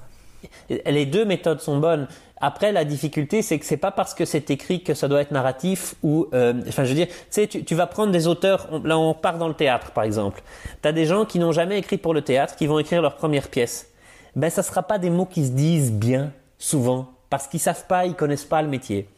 [0.69, 2.09] Les deux méthodes sont bonnes.
[2.41, 5.31] Après, la difficulté, c'est que c'est pas parce que c'est écrit que ça doit être
[5.31, 8.69] narratif ou, euh, enfin, je veux dire, tu sais, tu, vas prendre des auteurs.
[8.85, 10.43] là, on part dans le théâtre, par exemple.
[10.83, 13.49] T'as des gens qui n'ont jamais écrit pour le théâtre, qui vont écrire leur première
[13.49, 13.91] pièce.
[14.35, 18.05] Ben, ça sera pas des mots qui se disent bien, souvent, parce qu'ils savent pas,
[18.05, 19.09] ils connaissent pas le métier.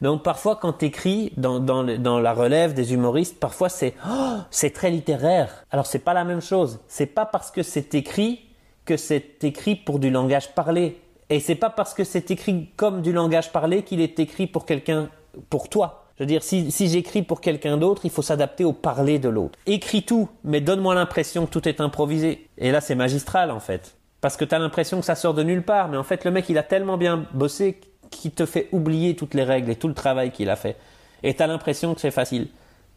[0.00, 4.90] Donc, parfois, quand t'écris dans, dans la relève des humoristes, parfois c'est, oh, c'est très
[4.90, 5.64] littéraire.
[5.72, 6.78] Alors, c'est pas la même chose.
[6.86, 8.44] C'est pas parce que c'est écrit
[8.84, 10.98] que c'est écrit pour du langage parlé.
[11.30, 14.64] Et c'est pas parce que c'est écrit comme du langage parlé qu'il est écrit pour
[14.64, 15.08] quelqu'un,
[15.50, 16.04] pour toi.
[16.16, 19.56] Je veux dire, si, j'écris pour quelqu'un d'autre, il faut s'adapter au parler de l'autre.
[19.66, 22.48] Écris tout, mais donne-moi l'impression que tout est improvisé.
[22.58, 23.94] Et là, c'est magistral, en fait.
[24.20, 26.32] Parce que tu as l'impression que ça sort de nulle part, mais en fait, le
[26.32, 27.78] mec, il a tellement bien bossé
[28.10, 30.76] qu'il te fait oublier toutes les règles et tout le travail qu'il a fait.
[31.22, 32.48] Et tu as l'impression que c'est facile.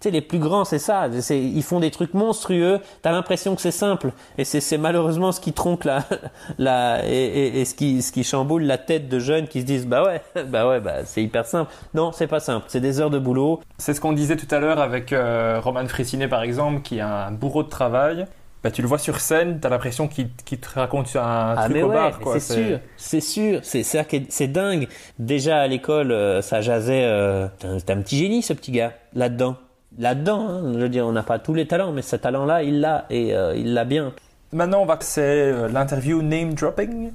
[0.02, 1.08] Tu sais, les plus grands, c'est ça.
[1.30, 2.80] Ils font des trucs monstrueux.
[3.04, 4.12] T'as l'impression que c'est simple.
[4.40, 6.04] Et c'est c'est malheureusement ce qui tronque la,
[6.58, 9.66] la, et, et- et ce qui, ce qui chamboule la tête de jeunes qui se
[9.66, 11.72] disent, bah ouais, bah ouais, bah c'est hyper simple.
[11.94, 12.66] Non, c'est pas simple.
[12.68, 13.62] C'est des heures de boulot.
[13.78, 17.02] C'est ce qu'on disait tout à l'heure avec euh, Roman Fressinet par exemple, qui est
[17.02, 18.26] un bourreau de travail.
[18.64, 21.74] Bah, tu le vois sur scène, t'as l'impression qu'il qu'il te raconte un ah truc
[21.76, 22.12] mais au ouais, bar.
[22.18, 22.40] mais quoi.
[22.40, 24.88] c'est sûr, c'est sûr, c'est c'est dingue.
[25.18, 27.04] Déjà à l'école, euh, ça jasait.
[27.06, 29.56] Euh, t'es un- t'es un petit génie, ce petit gars, là-dedans,
[29.98, 30.48] là-dedans.
[30.48, 30.74] hein.
[30.74, 33.36] je veux dire, on n'a pas tous les talents, mais ce talent-là, il l'a et
[33.36, 34.14] euh, il l'a bien.
[34.54, 37.12] Maintenant, on va c'est euh, l'interview name dropping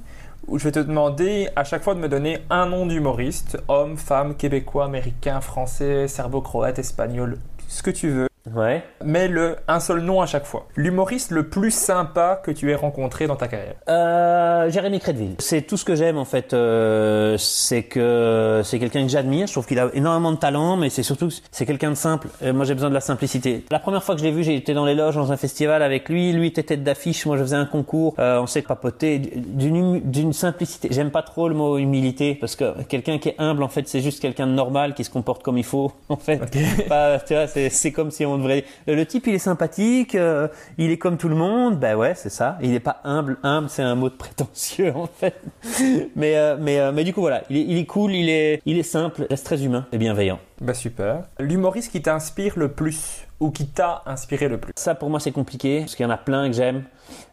[0.47, 3.97] où je vais te demander à chaque fois de me donner un nom d'humoriste, homme,
[3.97, 7.37] femme, québécois, américain, français, serbo-croate, espagnol,
[7.67, 8.27] ce que tu veux.
[8.55, 8.83] Ouais.
[9.03, 10.67] Mais le un seul nom à chaque fois.
[10.75, 13.75] L'humoriste le plus sympa que tu aies rencontré dans ta carrière.
[13.89, 15.35] Euh, Jérémy Crédville.
[15.39, 16.53] C'est tout ce que j'aime en fait.
[16.53, 19.47] Euh, c'est que c'est quelqu'un que j'admire.
[19.47, 22.27] Je trouve qu'il a énormément de talent, mais c'est surtout c'est quelqu'un de simple.
[22.43, 23.63] Euh, moi, j'ai besoin de la simplicité.
[23.71, 26.09] La première fois que je l'ai vu, été dans les loges dans un festival avec
[26.09, 26.31] lui.
[26.31, 27.25] Lui était tête d'affiche.
[27.25, 28.15] Moi, je faisais un concours.
[28.19, 30.87] Euh, on s'est papoté d'une hum- d'une simplicité.
[30.91, 34.01] J'aime pas trop le mot humilité parce que quelqu'un qui est humble, en fait, c'est
[34.01, 35.91] juste quelqu'un de normal qui se comporte comme il faut.
[36.09, 36.39] En fait,
[36.87, 38.65] Pas- tu vois, c'est c'est comme si on devrait.
[38.87, 40.15] Le type, il est sympathique.
[40.15, 40.47] euh,
[40.77, 41.79] il est comme tout le monde.
[41.79, 42.57] Ben ouais, c'est ça.
[42.61, 43.37] Il est pas humble.
[43.43, 45.41] Humble, c'est un mot de prétentieux en fait.
[46.15, 48.61] Mais euh, mais euh, mais du coup voilà, il est, il est cool, il est
[48.65, 50.39] il est simple, reste très humain et bienveillant.
[50.61, 51.23] Bah super.
[51.39, 54.73] L'humoriste qui t'inspire le plus ou qui t'a inspiré le plus?
[54.75, 56.83] Ça pour moi c'est compliqué parce qu'il y en a plein que j'aime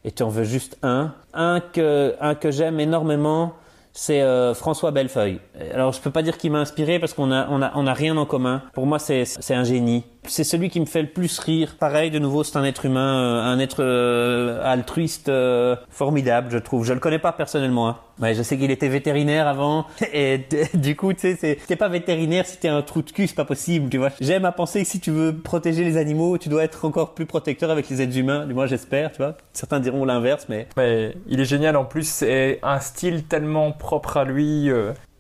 [0.05, 1.15] et tu en veux juste un.
[1.33, 3.55] Un que un que j'aime énormément.
[3.97, 5.39] C'est euh, François Bellefeuille.
[5.73, 7.95] Alors je peux pas dire qu'il m'a inspiré parce qu'on a on a on a
[7.95, 8.63] rien en commun.
[8.73, 10.05] Pour moi c'est c'est un génie.
[10.27, 11.77] C'est celui qui me fait le plus rire.
[11.79, 16.59] Pareil de nouveau c'est un être humain, euh, un être euh, altruiste euh, formidable je
[16.59, 16.85] trouve.
[16.85, 17.89] Je le connais pas personnellement.
[17.89, 17.99] Hein.
[18.21, 21.89] Ouais, je sais qu'il était vétérinaire avant et du coup tu sais c'est t'es pas
[21.89, 24.11] vétérinaire si t'es un trou de cul c'est pas possible tu vois.
[24.21, 27.27] J'aime à penser que si tu veux protéger les animaux tu dois être encore plus
[27.27, 28.47] protecteur avec les êtres humains.
[28.47, 29.37] Du moins j'espère tu vois.
[29.53, 34.17] Certains diront l'inverse mais Mais il est génial en plus, c'est un style tellement propre
[34.17, 34.71] à lui.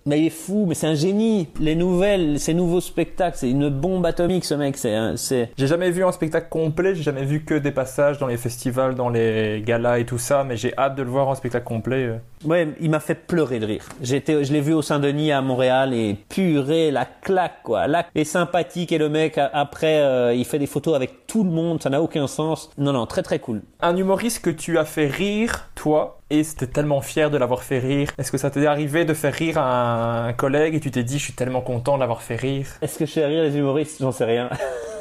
[0.06, 1.48] Euh, Mais il est fou, mais c'est un génie.
[1.60, 4.76] Les nouvelles, ces nouveaux spectacles, c'est une bombe atomique ce mec.
[4.76, 5.51] C'est, c'est.
[5.56, 8.94] J'ai jamais vu un spectacle complet, j'ai jamais vu que des passages dans les festivals,
[8.94, 12.20] dans les galas et tout ça, mais j'ai hâte de le voir en spectacle complet.
[12.44, 13.84] Ouais, il m'a fait pleurer de rire.
[14.02, 17.86] J'étais, je l'ai vu au Saint-Denis à Montréal et purée, la claque quoi.
[17.86, 18.06] La...
[18.14, 21.82] Et sympathique et le mec après, euh, il fait des photos avec tout le monde,
[21.82, 22.70] ça n'a aucun sens.
[22.78, 23.62] Non non, très très cool.
[23.80, 27.78] Un humoriste que tu as fait rire, toi, et c'était tellement fier de l'avoir fait
[27.78, 28.10] rire.
[28.18, 31.18] Est-ce que ça t'est arrivé de faire rire un, un collègue et tu t'es dit,
[31.18, 32.66] je suis tellement content de l'avoir fait rire?
[32.82, 33.98] Est-ce que je fais rire les humoristes?
[34.00, 34.50] J'en sais rien.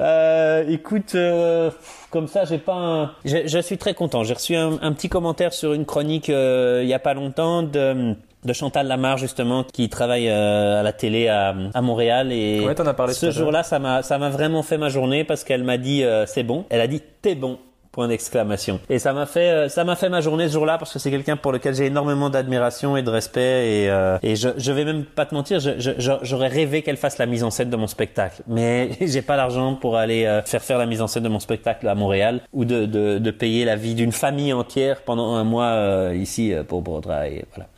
[0.00, 1.70] Euh, écoute, euh,
[2.10, 2.74] comme ça, j'ai pas.
[2.74, 3.10] Un...
[3.24, 4.24] Je, je suis très content.
[4.24, 7.62] J'ai reçu un, un petit commentaire sur une chronique euh, il y a pas longtemps
[7.62, 8.14] de,
[8.44, 12.74] de Chantal Lamarre justement qui travaille euh, à la télé à, à Montréal et Ouais,
[12.74, 15.44] t'en as parlé tout ce jour-là, ça m'a ça m'a vraiment fait ma journée parce
[15.44, 16.66] qu'elle m'a dit euh, c'est bon.
[16.70, 17.58] Elle a dit t'es bon.
[17.92, 18.80] Point d'exclamation.
[18.88, 21.10] Et ça m'a fait, euh, ça m'a fait ma journée ce jour-là parce que c'est
[21.10, 24.86] quelqu'un pour lequel j'ai énormément d'admiration et de respect et, euh, et je, je vais
[24.86, 25.90] même pas te mentir, je- je-
[26.22, 29.74] j'aurais rêvé qu'elle fasse la mise en scène de mon spectacle, mais j'ai pas l'argent
[29.74, 32.64] pour aller euh, faire faire la mise en scène de mon spectacle à Montréal ou
[32.64, 36.64] de, de, de payer la vie d'une famille entière pendant un mois euh, ici euh,
[36.64, 37.44] pour Broadway.
[37.54, 37.68] Voilà.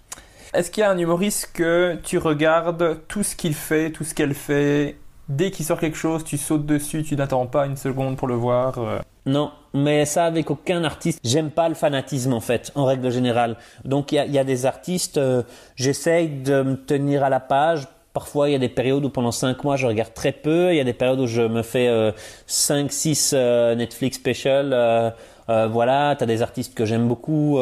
[0.52, 4.14] Est-ce qu'il y a un humoriste que tu regardes tout ce qu'il fait, tout ce
[4.14, 4.94] qu'elle fait?
[5.28, 8.34] Dès qu'il sort quelque chose, tu sautes dessus, tu n'attends pas une seconde pour le
[8.34, 8.78] voir.
[9.26, 9.30] Euh.
[9.30, 11.20] Non, mais ça avec aucun artiste.
[11.24, 13.56] J'aime pas le fanatisme en fait, en règle générale.
[13.84, 15.42] Donc il y a, des artistes, euh,
[15.76, 17.86] j'essaye de me tenir à la page.
[18.14, 20.72] Parfois, il y a des périodes où pendant cinq mois, je regarde très peu.
[20.72, 22.12] Il y a des périodes où je me fais euh,
[22.46, 23.32] 5, 6
[23.76, 24.72] Netflix special.
[24.72, 25.10] Euh,
[25.48, 27.58] euh, voilà, t'as des artistes que j'aime beaucoup.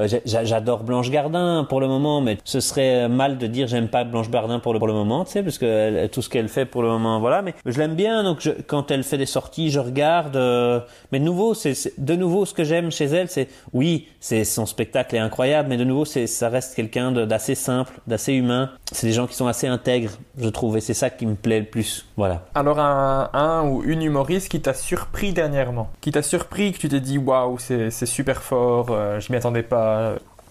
[0.00, 3.88] Euh, euh, J'adore Blanche Gardin pour le moment, mais ce serait mal de dire j'aime
[3.88, 6.48] pas Blanche Gardin pour le, pour le moment, tu sais, parce que tout ce qu'elle
[6.48, 7.42] fait pour le moment, voilà.
[7.42, 10.36] Mais je l'aime bien, donc quand elle fait des sorties, je regarde.
[10.36, 10.80] euh,
[11.12, 14.66] mais de nouveau, c'est de nouveau ce que j'aime chez elle, c'est oui, c'est son
[14.66, 18.70] spectacle est incroyable, mais de nouveau, c'est ça reste quelqu'un d'assez simple, d'assez humain.
[18.92, 21.60] C'est des gens qui sont assez intègres, je trouve, et c'est ça qui me plaît
[21.60, 22.06] le plus.
[22.16, 22.42] Voilà.
[22.54, 27.00] Alors un, ou une humoriste qui t'a surpris dernièrement, qui t'a surpris que tu t'es
[27.00, 29.87] dit waouh c'est super fort, euh, je m'y attendais pas.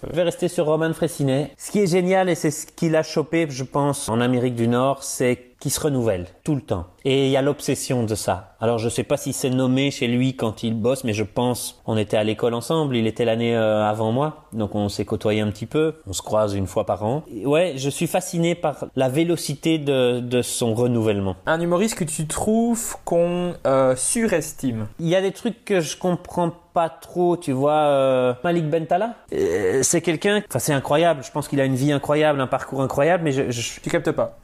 [0.08, 1.52] Je vais rester sur Roman Fressinet.
[1.58, 4.68] Ce qui est génial, et c'est ce qu'il a chopé, je pense, en Amérique du
[4.68, 6.86] Nord, c'est qu'il se renouvelle tout le temps.
[7.04, 8.56] Et il y a l'obsession de ça.
[8.60, 11.82] Alors je sais pas si c'est nommé chez lui quand il bosse, mais je pense,
[11.88, 15.42] on était à l'école ensemble, il était l'année euh, avant moi, donc on s'est côtoyé
[15.42, 17.24] un petit peu, on se croise une fois par an.
[17.34, 21.36] Et ouais, je suis fasciné par la vélocité de, de son renouvellement.
[21.48, 24.88] Un humoriste que tu trouves qu'on euh, surestime.
[25.00, 27.72] Il y a des trucs que je comprends pas trop, tu vois.
[27.74, 31.24] euh, Malik Bentala, euh, c'est quelqu'un, enfin c'est incroyable.
[31.24, 34.12] Je pense qu'il a une vie incroyable, un parcours incroyable, mais je, je- Tu captes
[34.12, 34.38] pas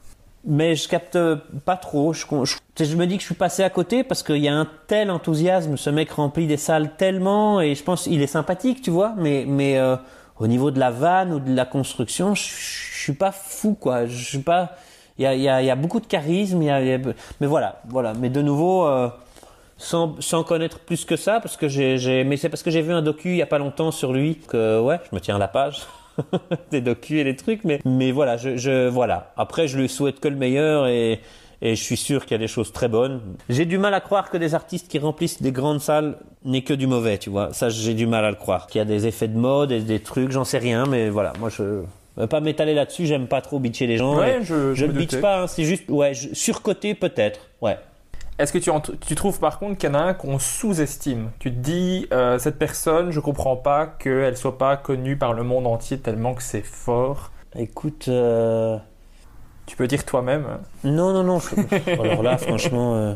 [0.46, 1.18] mais je capte
[1.64, 2.12] pas trop.
[2.12, 4.54] Je, je, je me dis que je suis passé à côté parce qu'il y a
[4.54, 5.78] un tel enthousiasme.
[5.78, 9.14] Ce mec remplit des salles tellement et je pense qu'il est sympathique, tu vois.
[9.16, 9.96] Mais mais euh,
[10.38, 14.04] au niveau de la vanne ou de la construction, je, je suis pas fou quoi.
[14.04, 14.72] Je suis pas.
[15.16, 16.60] Il y a, il y, a, il y a beaucoup de charisme.
[16.60, 16.98] Il y a, il y a-
[17.40, 18.12] mais voilà, voilà.
[18.12, 18.86] Mais de nouveau.
[18.86, 19.08] euh,
[19.76, 22.82] sans, sans connaître plus que ça, parce que j'ai, j'ai- mais c'est parce que j'ai
[22.82, 25.36] vu un docu il y a pas longtemps sur lui que ouais, je me tiens
[25.36, 25.82] à la page
[26.70, 29.32] des docus et des trucs, mais mais voilà, je, je voilà.
[29.36, 31.20] Après, je lui souhaite que le meilleur et
[31.62, 33.22] et je suis sûr qu'il y a des choses très bonnes.
[33.48, 36.74] J'ai du mal à croire que des artistes qui remplissent des grandes salles n'aient que
[36.74, 37.54] du mauvais, tu vois.
[37.54, 38.66] Ça, j'ai du mal à le croire.
[38.66, 41.32] Qu'il y a des effets de mode et des trucs, j'en sais rien, mais voilà,
[41.40, 41.82] moi je
[42.26, 44.16] pas m'étaler là-dessus, j'aime pas trop bitcher les gens.
[44.18, 45.20] Ouais, je- je je ne bitch doutais.
[45.22, 47.40] pas, hein, c'est juste ouais, je- surcoté peut-être.
[47.62, 47.78] Ouais.
[48.38, 51.30] Est-ce que tu, en- tu trouves par contre qu'il y en a un qu'on sous-estime?
[51.38, 55.44] Tu te dis, euh, cette personne, je comprends pas qu'elle soit pas connue par le
[55.44, 57.30] monde entier tellement que c'est fort.
[57.56, 58.76] Écoute, euh,
[59.66, 60.44] Tu peux dire toi-même.
[60.50, 60.60] hein.
[60.82, 61.38] Non, non, non.
[61.38, 62.96] je- Alors là, franchement.
[62.96, 63.14] euh,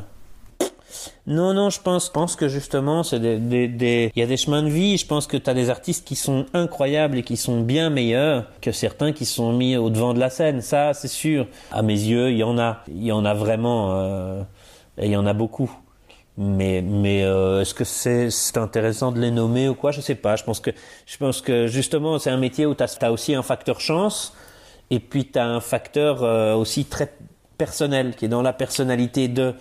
[1.26, 4.38] Non, non, je pense, pense que justement, c'est des, des, des- il y a des
[4.38, 4.96] chemins de vie.
[4.96, 8.44] Je pense que tu as des artistes qui sont incroyables et qui sont bien meilleurs
[8.62, 10.62] que certains qui sont mis au devant de la scène.
[10.62, 11.46] Ça, c'est sûr.
[11.70, 12.78] À mes yeux, il y en a.
[12.88, 13.90] Il y en a vraiment.
[13.92, 14.42] euh,
[14.98, 15.70] Et il y en a beaucoup.
[16.36, 19.90] Mais, mais euh, est-ce que c'est c'est intéressant de les nommer ou quoi?
[19.90, 20.36] Je sais pas.
[20.36, 20.70] Je pense que,
[21.06, 24.34] je pense que justement, c'est un métier où tu as, aussi un facteur chance.
[24.90, 27.12] Et puis tu as un facteur euh, aussi très
[27.58, 29.54] personnel qui est dans la personnalité de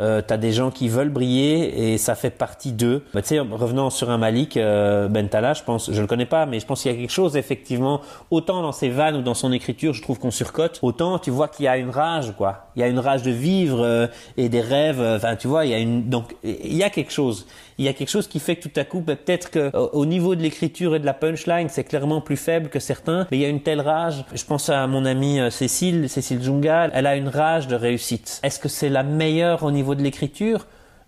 [0.00, 3.04] euh, t'as des gens qui veulent briller et ça fait partie d'eux.
[3.14, 6.46] Bah, tu sais, revenant sur un Malik euh, Bentala, je pense, je le connais pas,
[6.46, 8.00] mais je pense qu'il y a quelque chose effectivement,
[8.30, 11.46] autant dans ses vannes ou dans son écriture, je trouve qu'on surcote, autant tu vois
[11.46, 12.63] qu'il y a une rage, quoi.
[12.76, 14.06] Il y a une rage de vivre euh,
[14.36, 15.00] et des rêves.
[15.00, 17.46] euh, Enfin, tu vois, il y a une, donc il y a quelque chose.
[17.78, 19.90] Il y a quelque chose qui fait que tout à coup, bah, peut-être que au
[20.04, 23.38] au niveau de l'écriture et de la punchline, c'est clairement plus faible que certains, mais
[23.38, 24.24] il y a une telle rage.
[24.34, 28.40] Je pense à mon amie euh, Cécile, Cécile Junga, elle a une rage de réussite.
[28.42, 30.66] Est-ce que c'est la meilleure au niveau de l'écriture?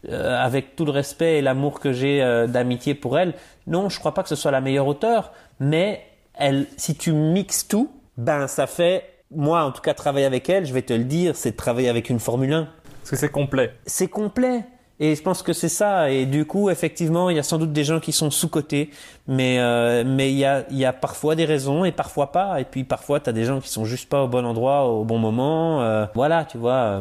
[0.09, 3.32] Euh, avec tout le respect et l'amour que j'ai euh, d'amitié pour elle,
[3.66, 6.01] non, je crois pas que ce soit la meilleure auteure, mais
[6.34, 9.05] elle, si tu mixes tout, ben ça fait,
[9.35, 11.89] moi en tout cas travailler avec elle, je vais te le dire, c'est de travailler
[11.89, 12.69] avec une Formule 1
[13.01, 13.73] Parce que c'est complet.
[13.86, 14.65] c'est complet.
[14.98, 16.11] Et je pense que c'est ça.
[16.11, 18.89] Et du coup, effectivement, il y a sans doute des gens qui sont sous-cotés.
[19.28, 22.61] Mais euh, mais il y a, il y a parfois des raisons et parfois pas.
[22.62, 25.05] Et puis parfois, tu as des gens qui sont juste pas au bon endroit au
[25.05, 25.82] bon moment.
[25.82, 26.73] Euh, voilà, tu vois.
[26.73, 27.01] euh.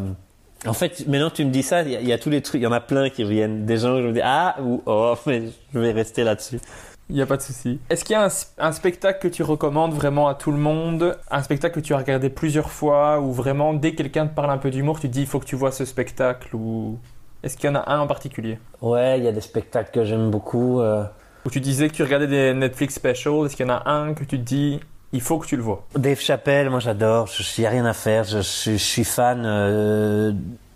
[0.68, 2.42] En fait, maintenant tu me dis ça, il y, a- il y a tous les
[2.42, 3.66] trucs, il y en a plein qui reviennent.
[3.66, 5.44] Des gens je me dis, ah, ou oh, mais
[5.74, 6.60] je vais rester là-dessus.
[7.10, 7.80] Il n'y a pas de souci.
[7.90, 8.28] Est-ce qu'il y a
[8.58, 11.16] un, spectacle que tu recommandes vraiment à tout le monde?
[11.30, 14.50] Un spectacle que tu as regardé plusieurs fois Ou vraiment, dès que quelqu'un te parle
[14.50, 16.98] un peu d'humour, tu te dis il faut que tu vois ce spectacle Ou
[17.44, 18.58] est-ce qu'il y en a un en particulier?
[18.82, 20.80] Ouais, il y a des spectacles que j'aime beaucoup.
[20.82, 21.04] euh.
[21.46, 24.16] Ou tu disais que tu regardais des Netflix specials Est-ce qu'il y en a un
[24.16, 24.80] que tu te dis
[25.14, 25.86] il faut que tu le vois?
[25.96, 27.30] Dave Chappelle, moi j'adore.
[27.58, 28.24] Il n'y a rien à faire.
[28.26, 29.44] Je, je- je suis fan.
[29.46, 30.34] euh,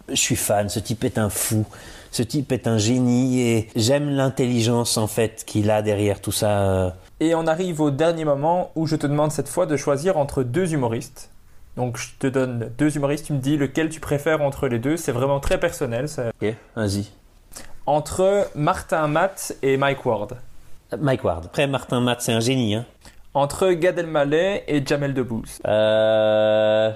[0.07, 1.65] Je suis fan, ce type est un fou.
[2.11, 6.61] Ce type est un génie et j'aime l'intelligence en fait qu'il a derrière tout ça.
[6.61, 6.89] euh.
[7.19, 10.41] Et on arrive au dernier moment où je te demande cette fois de choisir entre
[10.43, 11.29] deux humoristes.
[11.77, 14.97] Donc je te donne deux humoristes, tu me dis lequel tu préfères entre les deux.
[14.97, 16.09] C'est vraiment très personnel.
[16.09, 16.31] ça.
[16.41, 17.05] Ok, vas-y.
[17.85, 20.37] Entre Martin Matt et Mike Ward.
[20.99, 21.45] Mike Ward.
[21.45, 22.75] Après, Martin Matt, c'est un génie.
[22.75, 22.85] Hein.
[23.35, 25.59] Entre Gad Elmaleh et Jamel Debbouze.
[25.67, 26.91] Euh,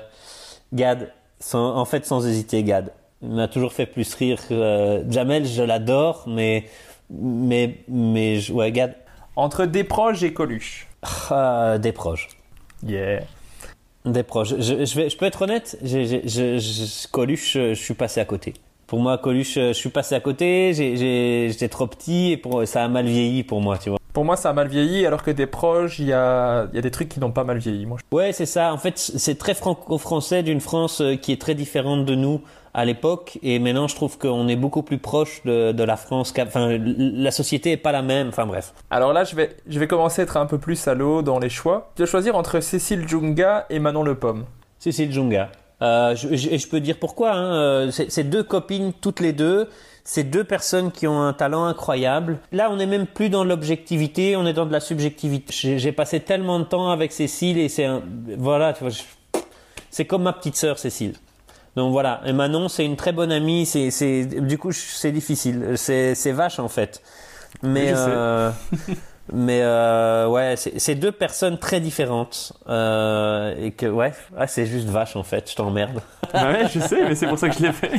[0.74, 2.92] Gad, sans- en fait, sans hésiter, Gad.
[3.24, 4.40] Il m'a toujours fait plus rire.
[4.48, 6.66] que, euh, Jamel, je l'adore, mais,
[7.10, 8.96] mais, mais, je- ouais, Gad,
[9.36, 10.88] Entre Desproges et Coluche.
[11.32, 12.28] ah, des proches.
[12.86, 13.22] Yeah.
[14.06, 14.50] Des proches.
[14.60, 18.26] Je, je vais, je peux être honnête, je, je- Coluche, je, je suis passé à
[18.26, 18.54] côté.
[18.86, 22.88] Pour moi, Coluche, je suis passé à côté, j'étais trop petit et pour, ça a
[22.90, 23.98] mal vieilli pour moi, tu vois.
[24.14, 26.82] Pour moi, ça a mal vieilli, alors que Desproges, il y a, il y a
[26.82, 27.86] des trucs qui n'ont pas mal vieilli.
[27.88, 28.72] Moi, je- Ouais, c'est ça.
[28.72, 32.42] En fait, c'est très franco-français d'une France euh, qui est très différente de nous
[32.76, 33.40] à l'époque.
[33.42, 36.32] Et maintenant, je trouve qu'on est beaucoup plus proche de, de la France.
[36.40, 38.28] Enfin, la société est pas la même.
[38.30, 38.74] Enfin, bref.
[38.92, 41.50] Alors là, je vais, je vais commencer à être un peu plus salaud dans les
[41.50, 41.92] choix.
[41.96, 44.46] Tu dois choisir entre Cécile Junga et Manon Le Pomme.
[44.78, 45.50] Cécile Junga.
[45.82, 47.32] Euh, je, je- et je peux dire pourquoi.
[47.34, 47.54] Hein.
[47.56, 49.70] Euh, c'est deux copines, toutes les deux.
[50.06, 52.40] C'est deux personnes qui ont un talent incroyable.
[52.52, 55.78] Là, on n'est même plus dans l'objectivité, on est dans de la subjectivité.
[55.80, 58.02] J'ai passé tellement de temps avec Cécile et c'est un...
[58.38, 59.04] Voilà, tu vois, je-
[59.90, 61.16] c'est comme ma petite sœur Cécile.
[61.78, 63.66] Donc voilà, et Manon, c'est une très bonne amie.
[63.66, 65.74] C'est, c'est, du coup, c'est difficile.
[65.78, 67.02] C'est, c'est vache en fait.
[67.64, 68.94] Mais, Oui, je sais.
[69.32, 72.54] mais euh, ouais, c'est, deux personnes très différentes.
[72.68, 75.50] Euh, et que ouais, ah, c'est juste vache en fait.
[75.50, 76.02] Je t'emmerde.
[76.34, 77.92] ouais, je sais, mais c'est pour ça que je l'ai fait.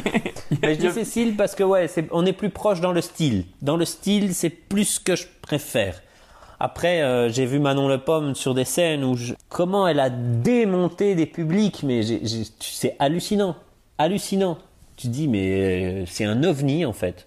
[0.62, 3.44] Mais je dis Cécile parce que ouais, on est plus proche dans le style.
[3.62, 6.02] Dans le style, c'est plus ce que je préfère.
[6.60, 10.10] Après, euh, j'ai vu Manon Le Pomme sur des scènes où je- comment elle a
[10.10, 12.02] démonté des publics, mais
[12.60, 13.56] c'est hallucinant,
[13.98, 14.58] hallucinant.
[14.96, 17.26] Tu te dis mais euh, c'est un ovni en fait.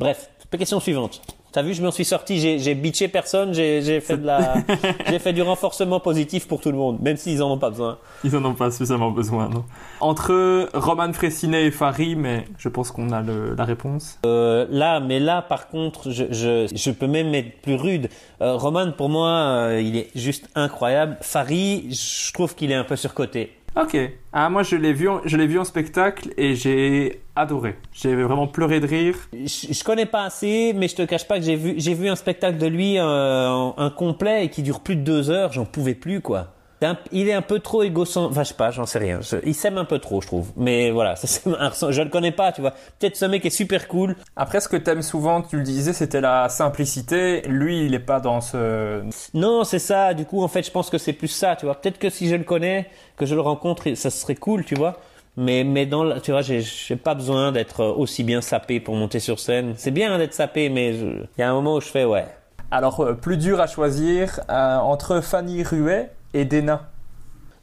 [0.00, 1.20] Bref, question suivante.
[1.58, 4.54] T'as vu, je m'en suis sorti, j'ai, bitché personne, j'ai, fait de la,
[5.10, 7.98] j'ai fait du renforcement positif pour tout le monde, même s'ils en ont pas besoin.
[8.22, 9.64] Ils en ont pas spécialement besoin, non.
[9.98, 14.20] Entre Roman Fressinet et Fari, mais je pense qu'on a le- la réponse.
[14.24, 18.08] Euh, là, mais là, par contre, je, je, je peux même être plus rude.
[18.40, 21.16] Euh, Roman, pour moi, euh, il est juste incroyable.
[21.22, 23.50] Fari, je trouve qu'il est un peu surcoté.
[23.80, 23.96] Ok.
[24.32, 27.76] Ah, moi, je l'ai vu, en- je l'ai vu en spectacle et j'ai adoré.
[27.92, 29.16] J'ai vraiment pleuré de rire.
[29.32, 32.58] Je, connais pas assez, mais je te cache pas que j'ai vu, vu un spectacle
[32.58, 35.52] de lui, euh, en- un complet, et qui dure plus de deux heures.
[35.52, 36.54] J'en pouvais plus, quoi.
[37.12, 38.32] Il est un peu trop égocentrique.
[38.32, 39.20] Enfin, je sais pas, j'en sais rien.
[39.44, 40.50] Il s'aime un peu trop, je trouve.
[40.56, 42.72] Mais voilà, ça, un je le connais pas, tu vois.
[42.98, 44.14] Peut-être ce mec est super cool.
[44.36, 47.42] Après, ce que t'aimes souvent, tu le disais, c'était la simplicité.
[47.48, 49.02] Lui, il est pas dans ce.
[49.34, 50.14] Non, c'est ça.
[50.14, 51.74] Du coup, en fait, je pense que c'est plus ça, tu vois.
[51.74, 54.98] Peut-être que si je le connais, que je le rencontre, ça serait cool, tu vois.
[55.36, 56.62] Mais, mais dans, la- tu vois, j'ai,
[56.96, 59.74] pas besoin d'être aussi bien sapé pour monter sur scène.
[59.76, 62.26] C'est bien d'être sapé, mais je- il y a un moment où je fais, ouais.
[62.70, 66.90] Alors, euh, plus dur à choisir euh, entre Fanny Ruet et Dena.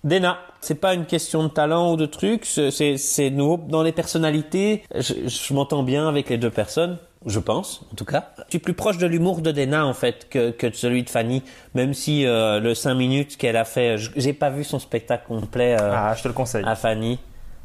[0.03, 4.84] Dena, c'est pas une question de talent ou de truc, c'est, nouveau dans les personnalités.
[4.93, 8.30] Je, je m'entends bien avec les deux personnes, je pense, en tout cas.
[8.45, 11.10] Je suis plus proche de l'humour de Dena, en fait, que, que de celui de
[11.10, 11.41] Fanny,
[11.73, 15.26] même si euh, le 5 minutes qu'elle a fait, je- j'ai pas vu son spectacle
[15.27, 15.76] complet.
[15.80, 16.64] euh, Ah, je te le conseille.
[16.68, 17.18] à Fanny.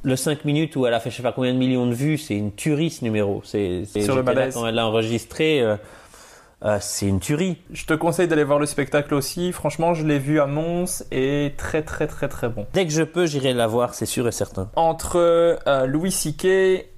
[0.02, 2.16] Le 5 minutes où elle a fait je sais pas combien de millions de vues,
[2.16, 3.42] c'est une tuerie ce numéro.
[3.44, 5.76] C'est, Sur le quand elle l'a enregistré, euh,
[6.64, 7.56] euh, c'est une tuerie.
[7.72, 9.52] Je te conseille d'aller voir le spectacle aussi.
[9.52, 12.66] Franchement, je l'ai vu à Mons et très, très, très, très bon.
[12.74, 14.70] Dès que je peux, j'irai la voir, c'est sûr et certain.
[14.76, 16.44] Entre euh, Louis C.K.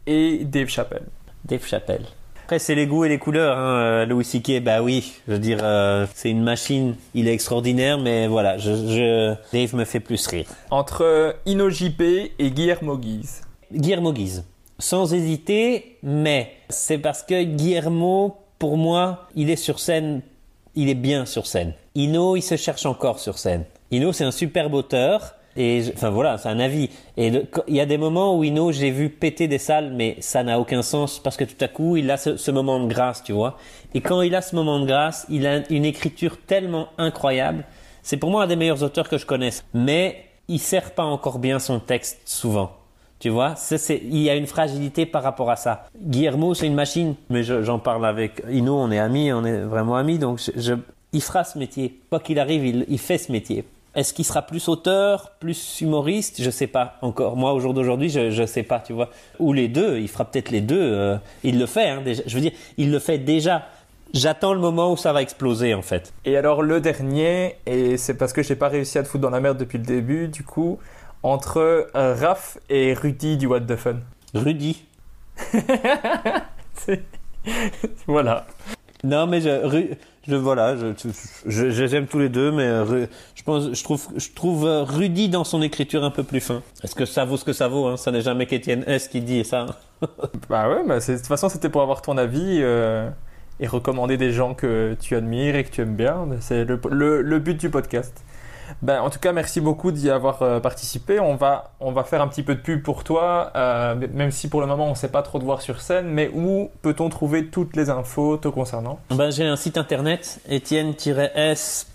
[0.06, 1.06] et Dave Chappelle.
[1.44, 2.04] Dave Chappelle.
[2.44, 3.56] Après, c'est les goûts et les couleurs.
[3.56, 3.76] Hein.
[3.76, 6.96] euh, Louis C.K., bah oui, je veux dire, euh, c'est une machine.
[7.14, 9.34] Il est extraordinaire, mais voilà, je, je...
[9.52, 10.46] Dave me fait plus rire.
[10.70, 13.42] Entre Ino JP et Guillermo Guise.
[13.72, 14.44] Guillermo Guise.
[14.80, 20.20] Sans hésiter, mais c'est parce que Guillermo, pour moi, il est sur scène,
[20.76, 21.72] il est bien sur scène.
[21.96, 23.64] Ino, il se cherche encore sur scène.
[23.90, 25.34] Ino, c'est un superbe auteur.
[25.56, 26.88] Et je- enfin voilà, c'est un avis.
[27.16, 27.32] Et
[27.66, 30.60] il y a des moments où Ino, j'ai vu péter des salles, mais ça n'a
[30.60, 33.32] aucun sens parce que tout à coup, il a ce, ce moment de grâce, tu
[33.32, 33.58] vois.
[33.94, 37.64] Et quand il a ce moment de grâce, il a une écriture tellement incroyable.
[38.04, 39.64] C'est pour moi un des meilleurs auteurs que je connaisse.
[39.74, 42.70] Mais il sert pas encore bien son texte souvent.
[43.22, 43.54] Tu vois,
[43.88, 45.86] il y a une fragilité par rapport à ça.
[45.96, 49.60] Guillermo, c'est une machine, mais je- j'en parle avec Ino, on est amis, on est
[49.60, 50.40] vraiment amis, donc
[51.12, 52.00] il fera ce métier.
[52.10, 53.62] Quoi qu'il arrive, il, fait ce métier.
[53.94, 56.42] Est-ce qu'il sera plus auteur, plus humoriste?
[56.42, 57.36] Je sais pas encore.
[57.36, 59.08] Moi, au jour d'aujourd'hui, je, je sais pas, tu vois.
[59.38, 60.80] Ou les deux, il fera peut-être les deux.
[60.82, 62.02] euh, il le fait, hein.
[62.26, 63.68] Je veux dire, il le fait déjà.
[64.14, 66.12] J'attends le moment où ça va exploser, en fait.
[66.24, 69.30] Et alors le dernier, et c'est parce que j'ai pas réussi à te foutre dans
[69.30, 70.78] la merde depuis le début, du coup,
[71.22, 73.96] entre euh, Raph et Rudy du What the Fun.
[74.34, 74.84] Rudy.
[78.06, 78.46] Voilà.
[79.04, 79.90] Non, mais je, Ru-
[80.28, 80.92] je voilà, je,
[81.46, 84.64] je, je- j'aime tous les deux, mais euh, Ru- je pense, je trouve, je trouve
[84.66, 86.62] euh, Rudy dans son écriture un peu plus fin.
[86.84, 87.96] Est-ce que ça vaut ce que ça vaut hein?
[87.96, 89.66] Ça n'est jamais qu'Étienne S qui dit ça.
[90.48, 93.08] Bah ouais, bah c'est- de toute façon, c'était pour avoir ton avis euh,
[93.60, 96.26] et recommander des gens que tu admires et que tu aimes bien.
[96.40, 98.22] C'est le, le- le but du podcast.
[98.80, 101.20] Ben, en tout cas, merci beaucoup d'y avoir euh, participé.
[101.20, 104.48] On va, on va faire un petit peu de pub pour toi, euh, même si
[104.48, 106.08] pour le moment, on ne sait pas trop te voir sur scène.
[106.08, 108.98] Mais où peut-on trouver toutes les infos te concernant?
[109.10, 111.86] Ben, j'ai un site internet, etienne-s.be.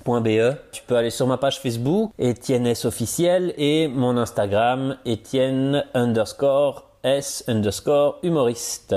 [0.71, 6.87] Tu peux aller sur ma page Facebook, Etienne S officiel, et mon Instagram, Etienne underscore
[7.03, 8.95] S underscore humoriste.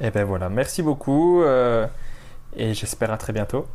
[0.00, 1.86] Et ben voilà, merci beaucoup euh,
[2.56, 3.66] et j'espère à très bientôt.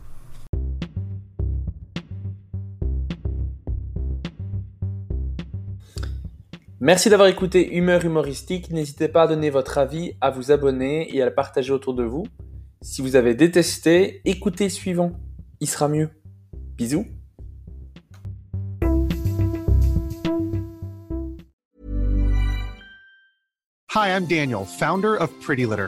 [6.85, 8.69] Merci d'avoir écouté Humeur humoristique.
[8.69, 12.03] N'hésitez pas à donner votre avis, à vous abonner et à le partager autour de
[12.03, 12.27] vous.
[12.79, 15.13] Si vous avez détesté, écoutez suivant.
[15.59, 16.11] Il sera mieux.
[16.77, 17.07] Bisous.
[23.95, 25.87] Hi, I'm Daniel, founder of Pretty Litter.